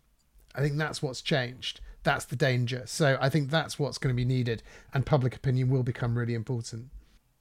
I 0.56 0.60
think 0.60 0.76
that's 0.76 1.00
what's 1.00 1.22
changed. 1.22 1.80
That's 2.02 2.24
the 2.24 2.34
danger. 2.34 2.82
So 2.86 3.16
i 3.20 3.28
think 3.28 3.48
that's 3.48 3.78
what's 3.78 3.96
going 3.96 4.14
to 4.14 4.16
be 4.16 4.24
needed 4.24 4.62
and 4.92 5.06
public 5.06 5.36
opinion 5.36 5.68
will 5.68 5.84
become 5.84 6.18
really 6.18 6.34
important. 6.34 6.86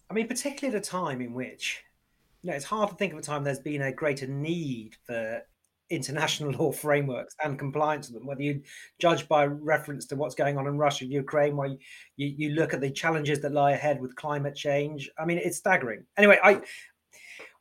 I 0.10 0.14
mean 0.14 0.28
particularly 0.28 0.78
at 0.78 0.86
a 0.86 0.90
time 0.90 1.20
in 1.20 1.34
which 1.34 1.84
you 2.44 2.52
know 2.52 2.56
it's 2.56 2.66
hard 2.66 2.90
to 2.90 2.96
think 2.96 3.14
of 3.14 3.20
a 3.20 3.24
time 3.24 3.44
there's 3.44 3.60
been 3.60 3.82
a 3.82 3.92
greater 3.92 4.28
need 4.28 4.96
for 5.04 5.42
international 5.90 6.52
law 6.60 6.72
frameworks 6.72 7.36
and 7.44 7.60
compliance 7.60 8.08
with 8.08 8.20
them, 8.20 8.28
whether 8.28 8.42
you 8.42 8.62
judge 9.00 9.28
by 9.28 9.46
reference 9.46 10.06
to 10.08 10.16
what's 10.16 10.36
going 10.36 10.58
on 10.58 10.68
in 10.68 10.78
Russia, 10.78 11.06
and 11.06 11.14
Ukraine, 11.14 11.56
where 11.56 11.70
you, 11.70 11.78
you 12.18 12.50
look 12.52 12.74
at 12.74 12.82
the 12.82 12.92
challenges 12.92 13.40
that 13.42 13.52
lie 13.52 13.72
ahead 13.72 14.00
with 14.02 14.16
climate 14.16 14.56
change. 14.56 15.10
I 15.18 15.26
mean, 15.26 15.38
it's 15.38 15.58
staggering. 15.58 16.06
Anyway, 16.18 16.40
I 16.44 16.62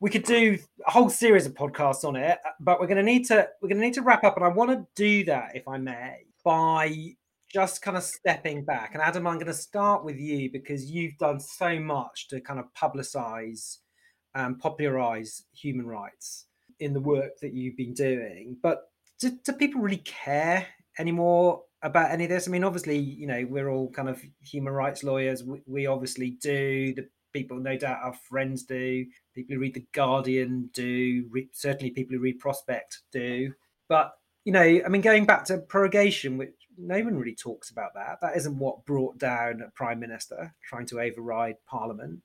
we 0.01 0.11
could 0.11 0.25
do 0.25 0.59
a 0.87 0.91
whole 0.91 1.11
series 1.11 1.47
of 1.47 1.55
podcasts 1.55 2.05
on 2.05 2.15
it, 2.15 2.39
but 2.61 2.81
we're 2.81 2.87
to 2.87 3.03
need 3.03 3.27
to 3.27 3.49
we're 3.61 3.69
going 3.69 3.81
to 3.81 3.85
need 3.85 3.95
to 3.95 4.03
wrap 4.03 4.25
up, 4.25 4.37
and 4.37 4.45
I 4.45 4.49
want 4.49 4.71
to 4.71 4.87
do 4.95 5.25
that, 5.25 5.53
if 5.55 5.67
I 5.67 5.79
may, 5.79 6.27
by 6.45 7.15
just 7.53 7.83
kind 7.83 7.97
of 7.97 8.03
stepping 8.03 8.65
back. 8.65 8.91
And 8.93 9.03
Adam, 9.03 9.27
I'm 9.27 9.35
going 9.35 9.47
to 9.47 9.55
start 9.55 10.05
with 10.05 10.19
you 10.19 10.51
because 10.53 10.91
you've 10.91 11.17
done 11.17 11.41
so 11.41 11.81
much 11.81 12.29
to 12.29 12.41
kind 12.41 12.61
of 12.61 12.67
publicize 12.75 13.79
and 14.35 14.59
popularize 14.59 15.45
human 15.53 15.87
rights 15.87 16.48
in 16.81 16.93
the 16.93 17.01
work 17.01 17.39
that 17.41 17.55
you've 17.55 17.77
been 17.77 17.95
doing. 17.95 18.57
But 18.63 18.91
do, 19.21 19.39
do 19.45 19.53
people 19.53 19.81
really 19.81 19.99
care 19.99 20.67
anymore 20.99 21.63
about 21.83 22.11
any 22.11 22.25
of 22.25 22.31
this? 22.31 22.49
I 22.49 22.51
mean, 22.51 22.65
obviously, 22.65 22.99
you 22.99 23.27
know, 23.27 23.47
we're 23.49 23.71
all 23.71 23.91
kind 23.91 24.09
of 24.09 24.23
human 24.41 24.73
rights 24.73 25.03
lawyers. 25.05 25.45
We, 25.45 25.63
we 25.67 25.87
obviously 25.87 26.31
do. 26.31 26.95
The 26.95 27.09
people, 27.33 27.59
no 27.59 27.77
doubt, 27.77 27.99
our 28.03 28.15
friends 28.15 28.63
do. 28.65 29.07
People 29.35 29.55
who 29.55 29.61
read 29.61 29.75
the 29.75 29.87
Guardian 29.93 30.71
do. 30.73 31.27
Re- 31.31 31.51
certainly, 31.53 31.91
people 31.91 32.17
who 32.17 32.23
read 32.23 32.39
Prospect 32.39 33.03
do. 33.13 33.53
But 33.89 34.13
you 34.45 34.53
know, 34.53 34.61
I 34.61 34.89
mean, 34.89 35.03
going 35.03 35.27
back 35.27 35.45
to 35.47 35.59
prorogation, 35.59 36.39
which 36.39 36.55
no 36.79 36.99
one 37.01 37.19
really 37.19 37.35
talks 37.35 37.71
about 37.71 37.95
that. 37.95 38.19
That 38.23 38.37
isn't 38.37 38.59
what 38.59 38.87
brought 38.87 39.19
down 39.19 39.61
a 39.61 39.71
prime 39.73 39.99
minister 39.99 40.55
trying 40.63 40.87
to 40.87 41.01
override 41.01 41.57
parliament. 41.67 42.23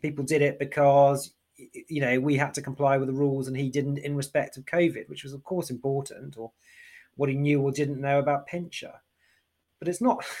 People 0.00 0.24
did 0.24 0.42
it 0.42 0.58
because 0.58 1.34
you 1.56 2.00
know, 2.00 2.20
we 2.20 2.36
had 2.36 2.54
to 2.54 2.62
comply 2.62 2.96
with 2.96 3.08
the 3.08 3.14
rules 3.14 3.48
and 3.48 3.56
he 3.56 3.70
didn't 3.70 3.98
in 3.98 4.16
respect 4.16 4.56
of 4.56 4.64
COVID, 4.66 5.08
which 5.08 5.24
was 5.24 5.32
of 5.32 5.44
course 5.44 5.70
important, 5.70 6.36
or 6.36 6.52
what 7.16 7.28
he 7.28 7.34
knew 7.34 7.60
or 7.60 7.70
didn't 7.70 8.00
know 8.00 8.18
about 8.18 8.46
Pincher. 8.46 8.92
But 9.78 9.88
it's 9.88 10.00
not. 10.00 10.24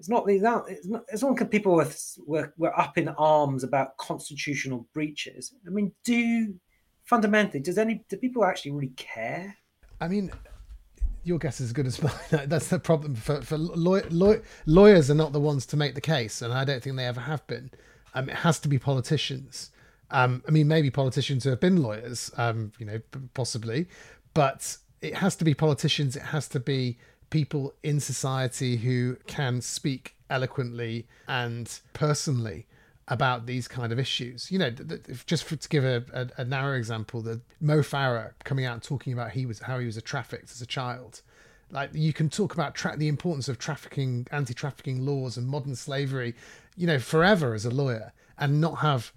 It's 0.00 0.08
not 0.08 0.28
these. 0.28 0.44
It's 0.44 0.86
not. 0.86 1.02
It's 1.08 1.22
not 1.24 1.34
because 1.34 1.48
people 1.48 1.74
were, 1.74 1.88
were 2.24 2.54
were 2.56 2.78
up 2.78 2.98
in 2.98 3.08
arms 3.08 3.64
about 3.64 3.96
constitutional 3.96 4.86
breaches. 4.94 5.52
I 5.66 5.70
mean, 5.70 5.90
do 6.04 6.54
fundamentally 7.02 7.58
does 7.58 7.78
any 7.78 8.04
do 8.08 8.16
people 8.16 8.44
actually 8.44 8.70
really 8.70 8.92
care? 8.96 9.56
I 10.00 10.06
mean, 10.06 10.30
your 11.24 11.38
guess 11.38 11.60
is 11.60 11.66
as 11.66 11.72
good 11.72 11.86
as 11.86 12.00
mine. 12.30 12.46
That's 12.46 12.68
the 12.68 12.78
problem 12.78 13.14
for 13.14 13.42
for 13.42 13.58
law, 13.58 14.00
law, 14.10 14.34
lawyers 14.66 15.10
are 15.10 15.14
not 15.14 15.32
the 15.32 15.40
ones 15.40 15.66
to 15.66 15.76
make 15.76 15.96
the 15.96 16.00
case, 16.00 16.42
and 16.42 16.52
I 16.52 16.64
don't 16.64 16.82
think 16.82 16.96
they 16.96 17.06
ever 17.06 17.20
have 17.20 17.46
been. 17.46 17.70
Um, 18.14 18.28
it 18.28 18.36
has 18.36 18.60
to 18.60 18.68
be 18.68 18.78
politicians. 18.78 19.70
Um, 20.10 20.42
I 20.48 20.50
mean, 20.50 20.68
maybe 20.68 20.90
politicians 20.90 21.44
who 21.44 21.50
have 21.50 21.60
been 21.60 21.82
lawyers, 21.82 22.30
um, 22.36 22.72
you 22.78 22.86
know, 22.86 23.00
possibly, 23.34 23.86
but 24.34 24.78
it 25.02 25.14
has 25.14 25.36
to 25.36 25.44
be 25.44 25.54
politicians. 25.54 26.16
It 26.16 26.22
has 26.22 26.48
to 26.48 26.60
be 26.60 26.98
people 27.30 27.74
in 27.82 28.00
society 28.00 28.76
who 28.76 29.16
can 29.26 29.60
speak 29.60 30.14
eloquently 30.30 31.06
and 31.26 31.80
personally 31.92 32.66
about 33.08 33.46
these 33.46 33.68
kind 33.68 33.92
of 33.92 33.98
issues. 33.98 34.50
You 34.50 34.58
know, 34.58 34.70
just 35.26 35.44
for, 35.44 35.56
to 35.56 35.68
give 35.68 35.84
a, 35.84 36.04
a, 36.12 36.42
a 36.42 36.44
narrow 36.44 36.76
example, 36.76 37.22
the 37.22 37.40
Mo 37.60 37.80
Farah 37.80 38.32
coming 38.44 38.64
out 38.64 38.74
and 38.74 38.82
talking 38.82 39.12
about 39.12 39.32
he 39.32 39.46
was 39.46 39.60
how 39.60 39.78
he 39.78 39.86
was 39.86 40.00
trafficked 40.02 40.50
as 40.50 40.60
a 40.62 40.66
child. 40.66 41.22
Like 41.70 41.90
you 41.92 42.12
can 42.14 42.30
talk 42.30 42.54
about 42.54 42.74
tra- 42.74 42.96
the 42.96 43.08
importance 43.08 43.48
of 43.48 43.58
trafficking, 43.58 44.26
anti-trafficking 44.30 45.04
laws, 45.04 45.36
and 45.36 45.46
modern 45.46 45.76
slavery, 45.76 46.34
you 46.76 46.86
know, 46.86 46.98
forever 46.98 47.52
as 47.54 47.66
a 47.66 47.70
lawyer, 47.70 48.12
and 48.38 48.60
not 48.60 48.78
have 48.78 49.12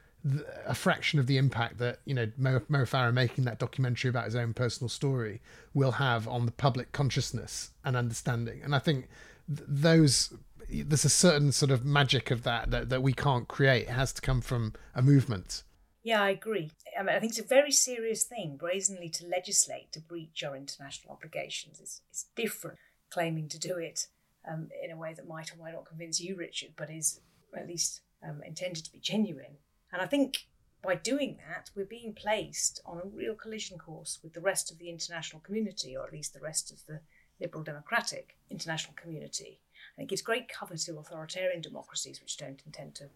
a 0.66 0.76
fraction 0.76 1.20
of 1.20 1.28
the 1.28 1.38
impact 1.38 1.78
that 1.80 2.00
you 2.06 2.14
know 2.14 2.32
Mo, 2.38 2.62
Mo 2.70 2.84
Farah 2.84 3.14
making 3.14 3.46
that 3.46 3.60
documentary 3.60 4.10
about 4.10 4.26
his 4.26 4.36
own 4.36 4.54
personal 4.54 4.90
story 4.90 5.42
will 5.74 5.94
have 5.94 6.28
on 6.28 6.46
the 6.46 6.52
public 6.52 6.92
consciousness 6.92 7.72
and 7.84 7.96
understanding. 7.96 8.62
And 8.64 8.76
I 8.76 8.80
think 8.80 9.08
th- 9.48 9.68
those 9.68 10.34
there's 10.70 11.06
a 11.06 11.10
certain 11.10 11.52
sort 11.52 11.72
of 11.72 11.84
magic 11.84 12.32
of 12.32 12.44
that, 12.44 12.72
that 12.72 12.90
that 12.90 13.02
we 13.02 13.14
can't 13.14 13.48
create. 13.48 13.84
It 13.84 13.90
has 13.90 14.14
to 14.14 14.22
come 14.22 14.42
from 14.42 14.74
a 14.96 15.02
movement. 15.02 15.64
Yeah, 16.04 16.24
I 16.24 16.30
agree. 16.32 16.72
I 16.98 17.04
mean, 17.04 17.16
I 17.16 17.20
think 17.20 17.32
it's 17.32 17.40
a 17.40 17.44
very 17.44 17.72
serious 17.72 18.24
thing, 18.24 18.58
brazenly 18.58 19.10
to 19.10 19.28
legislate 19.28 19.92
to 19.92 20.00
breach 20.00 20.44
our 20.44 20.56
international 20.56 21.14
obligations. 21.14 21.80
It's, 21.80 22.02
it's 22.10 22.26
different 22.36 22.80
claiming 23.12 23.48
to 23.50 23.60
do 23.60 23.78
it 23.78 24.08
um, 24.50 24.70
in 24.84 24.90
a 24.90 24.98
way 24.98 25.14
that 25.14 25.28
might 25.28 25.54
or 25.54 25.58
might 25.58 25.74
not 25.74 25.86
convince 25.86 26.20
you, 26.20 26.36
Richard, 26.36 26.72
but 26.76 26.90
is 26.90 27.20
at 27.56 27.68
least 27.68 28.02
um, 28.28 28.42
intended 28.44 28.86
to 28.86 28.92
be 28.92 29.00
genuine. 29.00 29.58
And 29.92 30.02
I 30.02 30.06
think 30.06 30.48
by 30.82 30.96
doing 30.96 31.38
that, 31.48 31.70
we're 31.76 31.86
being 31.86 32.14
placed 32.14 32.82
on 32.86 32.98
a 32.98 33.08
real 33.08 33.36
collision 33.36 33.78
course 33.78 34.20
with 34.24 34.34
the 34.34 34.42
rest 34.42 34.72
of 34.72 34.80
the 34.80 34.90
international 34.90 35.42
community, 35.42 35.96
or 35.96 36.06
at 36.06 36.14
least 36.14 36.34
the 36.34 36.40
rest 36.40 36.72
of 36.72 36.86
the 36.88 37.02
liberal 37.40 37.64
democratic 37.64 38.38
international 38.50 38.96
community. 38.96 39.60
And 39.98 40.06
it 40.06 40.10
gives 40.10 40.22
great 40.22 40.48
cover 40.50 40.76
to 40.76 40.98
authoritarian 40.98 41.62
democracies 41.62 42.22
which 42.22 42.38
don't 42.38 42.62
intend 42.66 42.96
to 42.96 43.10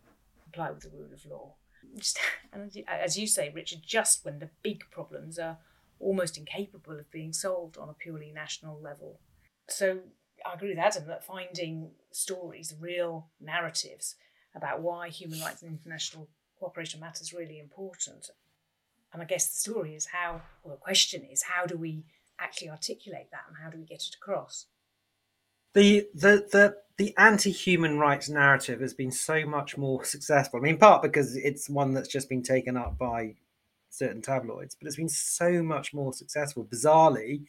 comply 0.43 0.71
with 0.71 0.84
the 0.84 0.89
rule 0.89 1.13
of 1.13 1.26
law. 1.26 1.53
Just, 1.97 2.19
and 2.53 2.71
as 2.88 3.17
you 3.17 3.28
say, 3.28 3.51
Richard, 3.53 3.80
just 3.86 4.26
when 4.26 4.39
the 4.39 4.49
big 4.61 4.84
problems 4.91 5.39
are 5.39 5.57
almost 5.99 6.38
incapable 6.38 6.99
of 6.99 7.09
being 7.11 7.34
solved 7.34 7.78
on 7.78 7.89
a 7.89 7.93
purely 7.93 8.32
national 8.32 8.80
level. 8.80 9.19
So 9.69 9.99
I 10.45 10.53
agree 10.53 10.69
with 10.69 10.78
Adam 10.78 11.07
that 11.07 11.23
finding 11.23 11.91
stories, 12.11 12.76
real 12.80 13.30
narratives 13.39 14.15
about 14.55 14.82
why 14.82 15.09
human 15.09 15.39
rights 15.39 15.61
and 15.61 15.71
international 15.71 16.28
cooperation 16.66 16.99
matters 16.99 17.32
really 17.32 17.59
important. 17.59 18.32
And 19.13 19.22
I 19.22 19.26
guess 19.26 19.47
the 19.49 19.57
story 19.57 19.95
is 19.95 20.07
how, 20.07 20.41
or 20.63 20.72
the 20.72 20.78
question 20.78 21.24
is, 21.24 21.43
how 21.43 21.68
do 21.68 21.78
we 21.78 22.03
actually 22.39 22.70
articulate 22.70 23.30
that 23.32 23.43
and 23.47 23.55
how 23.63 23.70
do 23.70 23.78
we 23.78 23.86
get 23.86 24.01
it 24.01 24.16
across? 24.16 24.66
The 25.74 26.07
the 26.16 26.47
the 26.51 26.78
the 26.97 27.13
anti-human 27.18 27.99
rights 27.99 28.30
narrative 28.30 28.80
has 28.82 28.93
been 28.93 29.11
so 29.11 29.45
much 29.45 29.78
more 29.78 30.03
successful. 30.13 30.59
I 30.59 30.63
mean, 30.63 30.74
in 30.74 30.80
part 30.80 31.03
because 31.03 31.36
it's 31.38 31.70
one 31.70 31.93
that's 31.93 32.07
just 32.07 32.30
been 32.30 32.43
taken 32.43 32.76
up 32.78 32.97
by 32.97 33.36
certain 33.89 34.22
tabloids, 34.22 34.76
but 34.76 34.88
it's 34.88 34.97
been 34.97 35.07
so 35.07 35.61
much 35.61 35.93
more 35.93 36.13
successful, 36.13 36.66
bizarrely, 36.66 37.43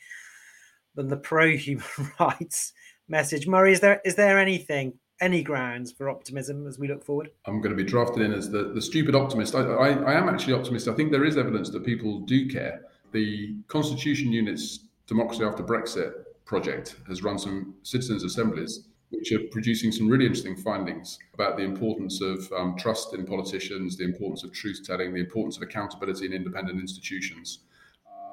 than 0.94 1.08
the 1.08 1.16
pro-human 1.16 1.86
rights 2.20 2.74
message. 3.08 3.46
Murray, 3.46 3.72
is 3.72 3.80
there 3.80 4.02
is 4.04 4.16
there 4.16 4.38
anything 4.38 4.98
any 5.20 5.42
grounds 5.42 5.92
for 5.92 6.10
optimism 6.10 6.66
as 6.66 6.78
we 6.78 6.88
look 6.88 7.04
forward? 7.04 7.30
I'm 7.46 7.60
going 7.60 7.76
to 7.76 7.82
be 7.82 7.88
drafted 7.88 8.22
in 8.22 8.32
as 8.32 8.50
the, 8.50 8.72
the 8.74 8.82
stupid 8.82 9.14
optimist. 9.14 9.54
I, 9.54 9.60
I, 9.60 9.88
I 9.88 10.14
am 10.14 10.28
actually 10.28 10.54
optimistic. 10.54 10.92
I 10.92 10.96
think 10.96 11.10
there 11.10 11.24
is 11.24 11.36
evidence 11.36 11.70
that 11.70 11.84
people 11.84 12.20
do 12.20 12.48
care. 12.48 12.82
The 13.12 13.56
Constitution 13.68 14.32
Unit's 14.32 14.80
Democracy 15.06 15.44
After 15.44 15.62
Brexit 15.62 16.12
project 16.44 16.96
has 17.08 17.22
run 17.22 17.38
some 17.38 17.74
citizens' 17.82 18.24
assemblies 18.24 18.88
which 19.10 19.30
are 19.32 19.40
producing 19.52 19.92
some 19.92 20.08
really 20.08 20.26
interesting 20.26 20.56
findings 20.56 21.18
about 21.34 21.56
the 21.56 21.62
importance 21.62 22.20
of 22.20 22.50
um, 22.52 22.76
trust 22.76 23.14
in 23.14 23.24
politicians, 23.24 23.96
the 23.96 24.04
importance 24.04 24.42
of 24.42 24.52
truth 24.52 24.80
telling, 24.84 25.14
the 25.14 25.20
importance 25.20 25.56
of 25.56 25.62
accountability 25.62 26.26
in 26.26 26.32
independent 26.32 26.80
institutions. 26.80 27.60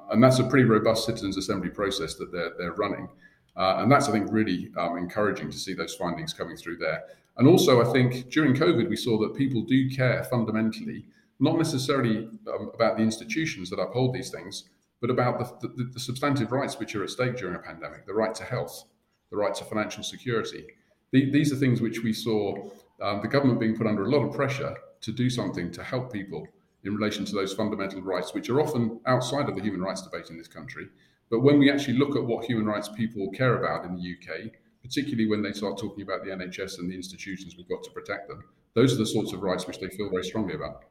And 0.09 0.23
that's 0.23 0.39
a 0.39 0.43
pretty 0.43 0.65
robust 0.65 1.05
citizens' 1.05 1.37
assembly 1.37 1.69
process 1.69 2.15
that 2.15 2.31
they're, 2.31 2.53
they're 2.57 2.73
running. 2.73 3.07
Uh, 3.55 3.77
and 3.79 3.91
that's, 3.91 4.09
I 4.09 4.11
think, 4.11 4.31
really 4.31 4.71
um, 4.77 4.97
encouraging 4.97 5.51
to 5.51 5.57
see 5.57 5.73
those 5.73 5.93
findings 5.93 6.33
coming 6.33 6.57
through 6.57 6.77
there. 6.77 7.03
And 7.37 7.47
also, 7.47 7.81
I 7.81 7.91
think 7.91 8.29
during 8.29 8.53
COVID, 8.53 8.89
we 8.89 8.95
saw 8.95 9.17
that 9.19 9.35
people 9.35 9.61
do 9.61 9.89
care 9.89 10.23
fundamentally, 10.25 11.05
not 11.39 11.57
necessarily 11.57 12.29
um, 12.47 12.71
about 12.73 12.97
the 12.97 13.03
institutions 13.03 13.69
that 13.69 13.79
uphold 13.79 14.13
these 14.13 14.29
things, 14.29 14.69
but 15.01 15.09
about 15.09 15.61
the, 15.61 15.67
the, 15.67 15.83
the, 15.83 15.99
substantive 15.99 16.51
rights 16.51 16.79
which 16.79 16.95
are 16.95 17.03
at 17.03 17.09
stake 17.09 17.35
during 17.35 17.55
a 17.55 17.59
pandemic 17.59 18.05
the 18.05 18.13
right 18.13 18.33
to 18.35 18.43
health, 18.43 18.85
the 19.31 19.35
right 19.35 19.53
to 19.53 19.65
financial 19.65 20.03
security. 20.03 20.65
The, 21.11 21.29
these 21.29 21.51
are 21.51 21.57
things 21.57 21.81
which 21.81 22.03
we 22.03 22.13
saw 22.13 22.69
um, 23.01 23.21
the 23.21 23.27
government 23.27 23.59
being 23.59 23.75
put 23.75 23.87
under 23.87 24.05
a 24.05 24.09
lot 24.09 24.23
of 24.23 24.33
pressure 24.33 24.75
to 25.01 25.11
do 25.11 25.29
something 25.29 25.71
to 25.71 25.83
help 25.83 26.13
people 26.13 26.47
in 26.83 26.95
relation 26.95 27.25
to 27.25 27.35
those 27.35 27.53
fundamental 27.53 28.01
rights, 28.01 28.33
which 28.33 28.49
are 28.49 28.61
often 28.61 28.99
outside 29.05 29.49
of 29.49 29.55
the 29.55 29.61
human 29.61 29.81
rights 29.81 30.01
debate 30.01 30.29
in 30.29 30.37
this 30.37 30.47
country. 30.47 30.87
But 31.33 31.39
when 31.39 31.57
we 31.57 31.71
actually 31.71 31.95
look 31.95 32.15
at 32.15 32.23
what 32.23 32.45
human 32.45 32.67
rights 32.67 32.89
people 32.89 33.27
care 33.31 33.57
about 33.57 33.85
in 33.85 33.95
the 33.95 34.01
UK, 34.01 34.51
particularly 34.83 35.27
when 35.27 35.41
they 35.41 35.51
start 35.51 35.79
talking 35.79 36.03
about 36.03 36.23
the 36.23 36.29
NHS 36.29 36.77
and 36.77 36.91
the 36.91 36.95
institutions 36.95 37.55
we've 37.57 37.67
got 37.67 37.81
to 37.85 37.89
protect 37.89 38.27
them, 38.27 38.43
those 38.75 38.93
are 38.93 38.97
the 38.97 39.05
sorts 39.07 39.33
of 39.33 39.41
rights 39.41 39.65
which 39.65 39.79
they 39.79 39.87
feel 39.87 40.11
very 40.11 40.23
strongly 40.23 40.53
about. 40.53 40.83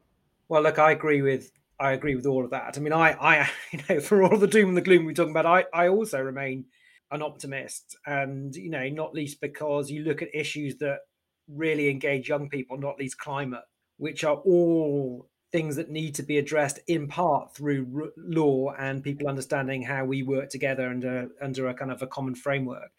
Well, 0.48 0.62
look, 0.62 0.80
I 0.80 0.90
agree 0.90 1.22
with 1.22 1.52
I 1.78 1.92
agree 1.92 2.16
with 2.16 2.26
all 2.26 2.44
of 2.44 2.50
that. 2.50 2.76
I 2.76 2.80
mean, 2.80 2.92
I, 2.92 3.12
I, 3.12 3.50
you 3.70 3.78
know, 3.88 4.00
for 4.00 4.24
all 4.24 4.36
the 4.36 4.48
doom 4.48 4.70
and 4.70 4.76
the 4.76 4.82
gloom 4.82 5.04
we're 5.04 5.12
talking 5.12 5.30
about, 5.30 5.46
I, 5.46 5.64
I 5.72 5.86
also 5.86 6.18
remain 6.18 6.64
an 7.12 7.22
optimist, 7.22 7.96
and 8.04 8.52
you 8.56 8.70
know, 8.70 8.88
not 8.88 9.14
least 9.14 9.40
because 9.40 9.92
you 9.92 10.02
look 10.02 10.22
at 10.22 10.34
issues 10.34 10.76
that 10.78 11.02
really 11.46 11.88
engage 11.88 12.28
young 12.28 12.48
people, 12.48 12.78
not 12.78 12.98
least 12.98 13.16
climate, 13.16 13.62
which 13.96 14.24
are 14.24 14.38
all 14.38 15.28
things 15.52 15.76
that 15.76 15.90
need 15.90 16.14
to 16.14 16.22
be 16.22 16.38
addressed 16.38 16.80
in 16.86 17.06
part 17.06 17.54
through 17.54 17.86
r- 17.94 18.10
law 18.16 18.72
and 18.78 19.04
people 19.04 19.28
understanding 19.28 19.82
how 19.82 20.04
we 20.04 20.22
work 20.22 20.48
together 20.48 20.88
under 20.88 21.28
under 21.40 21.68
a 21.68 21.74
kind 21.74 21.92
of 21.92 22.02
a 22.02 22.06
common 22.06 22.34
framework. 22.34 22.90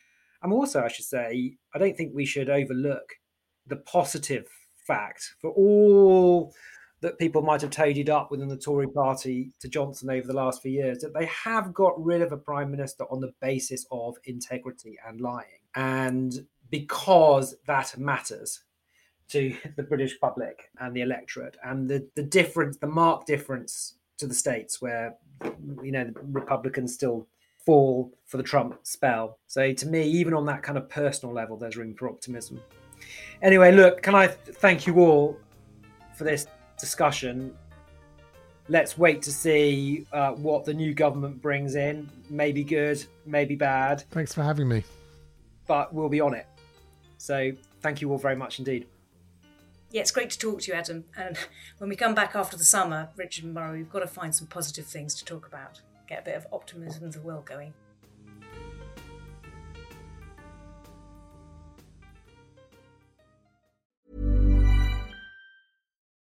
I'm 0.42 0.54
also, 0.54 0.84
I 0.84 0.90
should 0.90 1.06
say, 1.06 1.56
I 1.74 1.80
don't 1.80 1.98
think 1.98 2.14
we 2.14 2.26
should 2.26 2.50
overlook 2.50 3.14
the 3.66 3.78
positive 3.78 4.48
fact 4.86 5.36
for 5.40 5.52
all 5.52 6.54
that 7.02 7.20
people 7.20 7.42
might 7.42 7.62
have 7.62 7.70
toadied 7.70 8.10
up 8.10 8.32
within 8.32 8.48
the 8.48 8.58
Tory 8.58 8.88
party 8.88 9.52
to 9.60 9.68
Johnson 9.68 10.10
over 10.10 10.26
the 10.26 10.34
last 10.34 10.62
few 10.62 10.72
years, 10.72 11.00
that 11.00 11.14
they 11.14 11.26
have 11.26 11.74
got 11.74 12.02
rid 12.02 12.22
of 12.22 12.32
a 12.32 12.38
prime 12.38 12.72
minister 12.72 13.04
on 13.12 13.20
the 13.20 13.34
basis 13.42 13.86
of 13.92 14.16
integrity 14.24 14.98
and 15.06 15.20
lying. 15.20 15.64
And 15.76 16.34
because 16.70 17.56
that 17.68 17.98
matters 17.98 18.64
to 19.30 19.56
the 19.76 19.84
British 19.84 20.20
public 20.20 20.70
and 20.80 20.96
the 20.96 21.02
electorate, 21.02 21.58
and 21.64 21.90
the, 21.90 22.08
the 22.16 22.24
difference, 22.24 22.78
the 22.78 22.88
marked 22.88 23.28
difference 23.28 23.96
to 24.18 24.28
the 24.28 24.34
states 24.34 24.82
where, 24.82 25.16
you 25.82 25.92
know, 25.92 26.06
the 26.06 26.14
Republicans 26.32 26.94
still 26.94 27.28
fall 27.66 28.14
for 28.26 28.38
the 28.38 28.44
Trump 28.44 28.78
spell. 28.84 29.40
So 29.48 29.72
to 29.74 29.88
me, 29.88 30.04
even 30.04 30.34
on 30.34 30.46
that 30.46 30.64
kind 30.64 30.78
of 30.78 30.90
personal 30.90 31.34
level, 31.34 31.58
there's 31.58 31.78
room 31.78 31.96
for 31.96 32.10
optimism. 32.10 32.62
Anyway, 33.42 33.72
look, 33.72 34.02
can 34.02 34.16
I 34.16 34.28
thank 34.28 34.86
you 34.86 35.00
all 35.00 35.38
for 36.14 36.24
this 36.24 36.48
discussion. 36.80 37.56
Let's 38.70 38.98
wait 38.98 39.22
to 39.24 39.32
see 39.32 40.06
uh, 40.12 40.32
what 40.32 40.64
the 40.64 40.74
new 40.74 40.94
government 40.94 41.42
brings 41.42 41.76
in. 41.76 42.10
Maybe 42.30 42.64
good, 42.64 43.04
maybe 43.26 43.56
bad. 43.56 44.04
Thanks 44.12 44.34
for 44.34 44.44
having 44.44 44.68
me. 44.68 44.84
But 45.68 45.94
we'll 45.94 46.10
be 46.10 46.22
on 46.22 46.34
it. 46.34 46.48
So 47.18 47.52
thank 47.82 48.02
you 48.02 48.12
all 48.12 48.18
very 48.18 48.36
much 48.36 48.60
indeed. 48.60 48.86
Yeah, 49.94 50.02
it's 50.02 50.12
great 50.12 50.32
to 50.32 50.40
talk 50.40 50.62
to 50.62 50.72
you, 50.72 50.78
Adam. 50.78 51.06
And 51.16 51.38
when 51.78 51.90
we 51.90 51.96
come 51.96 52.16
back 52.16 52.36
after 52.36 52.58
the 52.58 52.64
summer, 52.64 53.10
Richard 53.16 53.46
and 53.46 53.54
Murray, 53.54 53.78
we've 53.78 53.92
got 53.92 54.00
to 54.00 54.08
find 54.08 54.36
some 54.36 54.48
positive 54.48 54.86
things 54.86 55.14
to 55.16 55.24
talk 55.24 55.48
about. 55.48 55.82
Get 56.10 56.22
a 56.22 56.24
bit 56.24 56.36
of 56.36 56.48
optimism 56.52 57.06
of 57.06 57.14
the 57.14 57.22
world 57.22 57.46
going. 57.46 57.74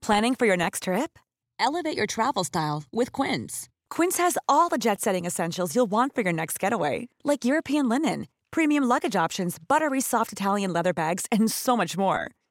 Planning 0.01 0.35
for 0.35 0.47
your 0.47 0.57
next 0.57 0.85
trip? 0.85 1.19
Elevate 1.61 1.95
your 1.97 2.07
travel 2.07 2.45
style 2.45 2.85
with 2.91 3.13
Quince. 3.13 3.69
Quince 3.91 4.17
has 4.17 4.39
all 4.49 4.71
the 4.71 4.79
jet 4.79 5.03
setting 5.03 5.27
essentials 5.27 5.77
you'll 5.77 5.87
want 5.87 6.15
for 6.15 6.23
your 6.23 6.33
next 6.33 6.59
getaway, 6.59 7.09
like 7.25 7.45
European 7.45 7.91
linen, 7.91 8.29
premium 8.51 8.85
luggage 8.85 9.17
options, 9.17 9.59
buttery 9.59 10.01
soft 10.01 10.33
Italian 10.33 10.73
leather 10.73 10.95
bags, 10.95 11.27
and 11.31 11.51
so 11.51 11.77
much 11.77 11.99
more. 11.99 12.31